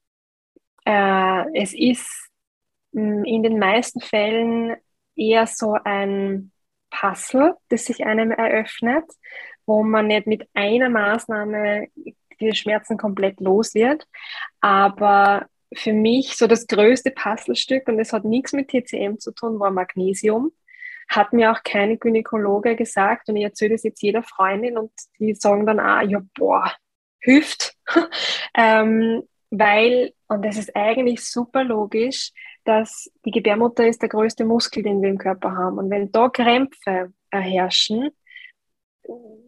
äh, 0.84 1.60
es 1.62 1.72
ist 1.74 2.30
mm, 2.92 3.24
in 3.24 3.42
den 3.42 3.58
meisten 3.58 4.00
Fällen 4.00 4.76
eher 5.16 5.46
so 5.46 5.76
ein 5.84 6.52
Puzzle, 6.90 7.56
das 7.68 7.86
sich 7.86 8.04
einem 8.04 8.30
eröffnet, 8.30 9.04
wo 9.66 9.82
man 9.82 10.08
nicht 10.08 10.26
mit 10.26 10.48
einer 10.54 10.90
Maßnahme 10.90 11.88
die 12.40 12.54
Schmerzen 12.54 12.98
komplett 12.98 13.40
los 13.40 13.74
wird. 13.74 14.06
Aber 14.60 15.46
für 15.74 15.92
mich 15.92 16.36
so 16.36 16.46
das 16.46 16.66
größte 16.66 17.10
Puzzlestück 17.10 17.88
und 17.88 17.98
es 17.98 18.12
hat 18.12 18.24
nichts 18.24 18.52
mit 18.52 18.68
TCM 18.68 19.18
zu 19.18 19.32
tun, 19.32 19.58
war 19.58 19.70
Magnesium. 19.70 20.52
Hat 21.08 21.32
mir 21.32 21.52
auch 21.52 21.62
keine 21.62 21.96
Gynäkologe 21.96 22.76
gesagt 22.76 23.28
und 23.28 23.36
ich 23.36 23.44
erzähle 23.44 23.74
das 23.74 23.82
jetzt 23.82 24.02
jeder 24.02 24.22
Freundin 24.22 24.78
und 24.78 24.92
die 25.18 25.34
sagen 25.34 25.66
dann 25.66 25.80
auch, 25.80 26.02
ja, 26.02 26.20
boah, 26.36 26.72
hilft. 27.20 27.76
ähm, 28.56 29.22
weil, 29.50 30.12
und 30.28 30.44
das 30.44 30.56
ist 30.56 30.74
eigentlich 30.74 31.24
super 31.24 31.64
logisch, 31.64 32.32
dass 32.64 33.10
die 33.24 33.30
Gebärmutter 33.30 33.86
ist 33.86 34.02
der 34.02 34.08
größte 34.08 34.44
Muskel, 34.44 34.82
den 34.82 35.02
wir 35.02 35.10
im 35.10 35.18
Körper 35.18 35.52
haben. 35.52 35.78
Und 35.78 35.90
wenn 35.90 36.10
da 36.10 36.28
Krämpfe 36.28 37.12
herrschen, 37.30 38.10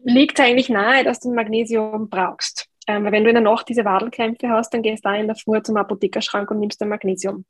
liegt 0.03 0.39
es 0.39 0.45
eigentlich 0.45 0.69
nahe, 0.69 1.03
dass 1.03 1.19
du 1.19 1.33
Magnesium 1.33 2.09
brauchst. 2.09 2.69
Ähm, 2.87 3.03
wenn 3.11 3.23
du 3.23 3.29
in 3.29 3.35
der 3.35 3.43
Nacht 3.43 3.67
diese 3.67 3.83
Wadelkrämpfe 3.83 4.49
hast, 4.49 4.73
dann 4.73 4.81
gehst 4.81 5.03
du 5.05 5.09
da 5.09 5.15
in 5.15 5.27
der 5.27 5.35
Früh 5.35 5.61
zum 5.61 5.75
Apothekerschrank 5.77 6.49
und 6.49 6.59
nimmst 6.59 6.79
dann 6.79 6.89
Magnesium. 6.89 7.45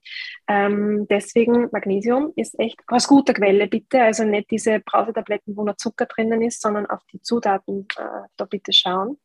Ähm, 0.47 1.07
deswegen 1.09 1.69
Magnesium 1.71 2.33
ist 2.35 2.59
echt 2.59 2.81
aus 2.87 3.07
guter 3.07 3.33
Quelle, 3.33 3.67
bitte. 3.67 4.01
Also 4.01 4.23
nicht 4.23 4.49
diese 4.49 4.79
Brausetabletten, 4.79 5.55
wo 5.55 5.63
nur 5.63 5.77
Zucker 5.77 6.07
drinnen 6.07 6.41
ist, 6.41 6.61
sondern 6.61 6.87
auf 6.87 7.01
die 7.13 7.21
Zutaten 7.21 7.87
äh, 7.97 8.27
da 8.35 8.45
bitte 8.45 8.73
schauen. 8.73 9.17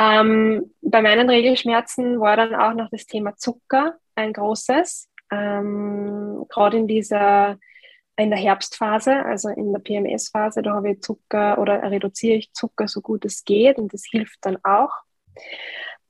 Ähm, 0.00 0.74
bei 0.82 1.02
meinen 1.02 1.30
Regelschmerzen 1.30 2.20
war 2.20 2.36
dann 2.36 2.54
auch 2.54 2.74
noch 2.74 2.90
das 2.90 3.06
Thema 3.06 3.36
Zucker 3.36 3.96
ein 4.16 4.32
großes. 4.32 5.08
Ähm, 5.30 6.44
Gerade 6.48 6.78
in 6.78 6.88
dieser 6.88 7.58
in 8.16 8.30
der 8.30 8.38
Herbstphase, 8.38 9.24
also 9.24 9.48
in 9.48 9.72
der 9.72 9.80
PMS-Phase, 9.80 10.62
da 10.62 10.74
habe 10.74 10.92
ich 10.92 11.00
Zucker 11.02 11.58
oder 11.58 11.82
reduziere 11.82 12.36
ich 12.36 12.52
Zucker 12.52 12.86
so 12.88 13.00
gut 13.00 13.24
es 13.24 13.44
geht 13.44 13.78
und 13.78 13.92
das 13.92 14.04
hilft 14.08 14.38
dann 14.42 14.58
auch. 14.62 14.92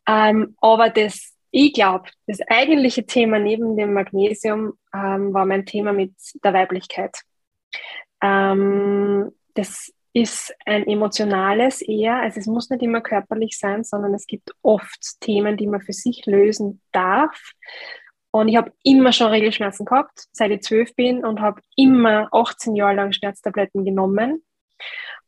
Ähm, 0.06 0.56
aber 0.60 0.90
das, 0.90 1.34
ich 1.50 1.72
glaube, 1.72 2.10
das 2.26 2.40
eigentliche 2.46 3.06
Thema 3.06 3.38
neben 3.38 3.76
dem 3.76 3.94
Magnesium 3.94 4.74
ähm, 4.92 5.32
war 5.32 5.46
mein 5.46 5.64
Thema 5.64 5.92
mit 5.92 6.14
der 6.42 6.52
Weiblichkeit. 6.52 7.20
Ähm, 8.20 9.32
das 9.54 9.92
ist 10.12 10.54
ein 10.64 10.86
emotionales 10.86 11.82
eher, 11.82 12.16
also 12.16 12.38
es 12.38 12.46
muss 12.46 12.70
nicht 12.70 12.82
immer 12.82 13.00
körperlich 13.00 13.58
sein, 13.58 13.82
sondern 13.82 14.14
es 14.14 14.26
gibt 14.26 14.52
oft 14.62 15.20
Themen, 15.20 15.56
die 15.56 15.66
man 15.66 15.80
für 15.80 15.92
sich 15.92 16.24
lösen 16.26 16.80
darf. 16.92 17.36
Und 18.34 18.48
ich 18.48 18.56
habe 18.56 18.72
immer 18.82 19.12
schon 19.12 19.28
Regelschmerzen 19.28 19.86
gehabt, 19.86 20.24
seit 20.32 20.50
ich 20.50 20.62
zwölf 20.62 20.96
bin 20.96 21.24
und 21.24 21.40
habe 21.40 21.60
immer 21.76 22.26
18 22.32 22.74
Jahre 22.74 22.96
lang 22.96 23.12
Schmerztabletten 23.12 23.84
genommen. 23.84 24.42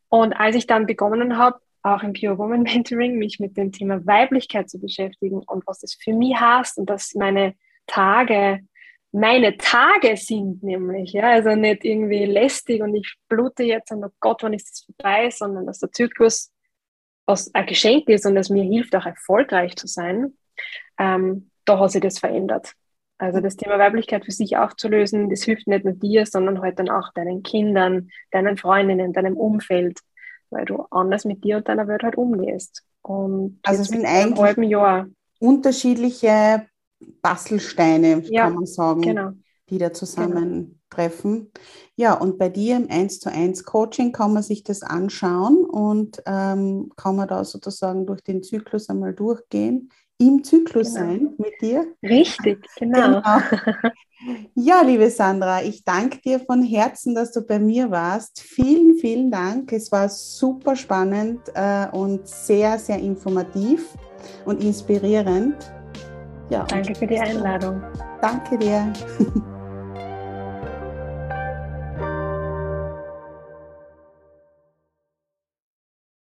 Und 0.09 0.33
als 0.33 0.57
ich 0.57 0.67
dann 0.67 0.87
begonnen 0.87 1.39
habe, 1.39 1.61
auch 1.85 2.03
im 2.03 2.15
Pure 2.15 2.37
Woman 2.37 2.63
Mentoring, 2.65 3.17
mich 3.17 3.39
mit 3.39 3.57
dem 3.57 3.71
Thema 3.71 4.05
Weiblichkeit 4.05 4.69
zu 4.69 4.81
beschäftigen 4.81 5.39
und 5.47 5.65
was 5.69 5.79
das 5.79 5.95
für 5.95 6.13
mich 6.15 6.35
heißt 6.35 6.79
und 6.79 6.91
dass 6.91 7.15
meine 7.15 7.55
Tage 7.87 8.67
meine 9.13 9.57
Tage 9.57 10.17
sind 10.17 10.65
nämlich, 10.65 11.13
ja, 11.13 11.31
also 11.31 11.55
nicht 11.55 11.85
irgendwie 11.85 12.25
lästig 12.25 12.83
und 12.83 12.97
ich 12.97 13.15
blute 13.29 13.63
jetzt 13.63 13.93
und 13.93 14.05
oh 14.05 14.11
Gott, 14.19 14.43
wann 14.43 14.53
ist 14.53 14.69
das 14.69 14.85
vorbei, 14.85 15.31
sondern 15.31 15.65
dass 15.65 15.79
der 15.79 15.93
Zyklus 15.93 16.53
was 17.25 17.55
ein 17.55 17.67
Geschenk 17.67 18.09
ist 18.09 18.27
und 18.27 18.37
es 18.37 18.51
mir 18.51 18.65
hilft, 18.65 18.97
auch 18.97 19.07
erfolgreich 19.07 19.77
zu 19.77 19.87
sein, 19.87 20.37
ähm, 20.99 21.53
da 21.65 21.79
hat 21.79 21.93
sich 21.93 22.03
das 22.03 22.19
verändert. 22.19 22.75
Also 23.19 23.41
das 23.41 23.57
Thema 23.57 23.79
Weiblichkeit 23.79 24.25
für 24.25 24.33
sich 24.33 24.57
aufzulösen, 24.59 25.31
das 25.31 25.43
hilft 25.43 25.67
nicht 25.67 25.85
nur 25.85 25.95
dir, 25.95 26.27
sondern 26.27 26.61
halt 26.61 26.79
dann 26.79 26.91
auch 26.91 27.13
deinen 27.15 27.43
Kindern, 27.43 28.11
deinen 28.31 28.59
Freundinnen, 28.59 29.15
deinem 29.15 29.37
Umfeld, 29.37 30.01
weil 30.51 30.67
du 30.67 30.85
anders 30.91 31.25
mit 31.25 31.43
dir 31.43 31.59
und 31.59 31.69
deiner 31.69 31.89
Welt 31.89 32.03
halt 32.03 32.17
umgehst. 32.17 32.85
Und 33.01 33.59
also 33.63 33.83
es 33.83 33.89
sind 33.89 34.05
eigentlich 34.05 34.41
halben 34.41 34.65
Jahr. 34.65 35.07
unterschiedliche 35.39 36.67
Bastelsteine, 37.23 38.23
ja, 38.27 38.45
kann 38.45 38.55
man 38.55 38.67
sagen, 38.67 39.01
genau. 39.01 39.31
die 39.71 39.79
da 39.79 39.93
zusammentreffen. 39.93 41.53
Ja, 41.95 42.15
und 42.15 42.39
bei 42.39 42.49
dir 42.51 42.77
im 42.77 42.91
1 42.91 43.21
zu 43.21 43.31
1 43.31 43.65
Coaching 43.65 44.13
kann 44.13 44.35
man 44.35 44.43
sich 44.43 44.63
das 44.63 44.83
anschauen 44.83 45.65
und 45.65 46.23
ähm, 46.27 46.91
kann 46.97 47.17
man 47.17 47.29
da 47.29 47.45
sozusagen 47.45 48.07
durch 48.07 48.23
den 48.23 48.43
Zyklus 48.43 48.91
einmal 48.91 49.15
durchgehen, 49.15 49.91
im 50.19 50.43
Zyklus 50.43 50.95
genau. 50.95 51.07
sein 51.07 51.35
mit 51.39 51.61
dir. 51.61 51.87
Richtig, 52.03 52.67
genau. 52.79 53.23
genau. 53.23 53.41
Ja, 54.55 54.81
liebe 54.81 55.11
Sandra, 55.11 55.63
ich 55.63 55.85
danke 55.85 56.19
dir 56.21 56.41
von 56.41 56.63
Herzen, 56.63 57.15
dass 57.15 57.33
du 57.33 57.43
bei 57.43 57.59
mir 57.59 57.91
warst. 57.91 58.41
Vielen, 58.41 58.97
vielen 58.99 59.31
Dank. 59.31 59.73
Es 59.73 59.93
war 59.93 60.09
super 60.09 60.75
spannend 60.75 61.41
äh, 61.55 61.87
und 61.93 62.27
sehr, 62.27 62.79
sehr 62.79 62.99
informativ 62.99 63.95
und 64.47 64.65
inspirierend. 64.65 65.57
Ja, 66.49 66.65
Danke 66.65 66.95
für 66.95 67.07
die 67.07 67.19
Einladung. 67.19 67.83
Danke 68.21 68.57
dir. 68.59 68.93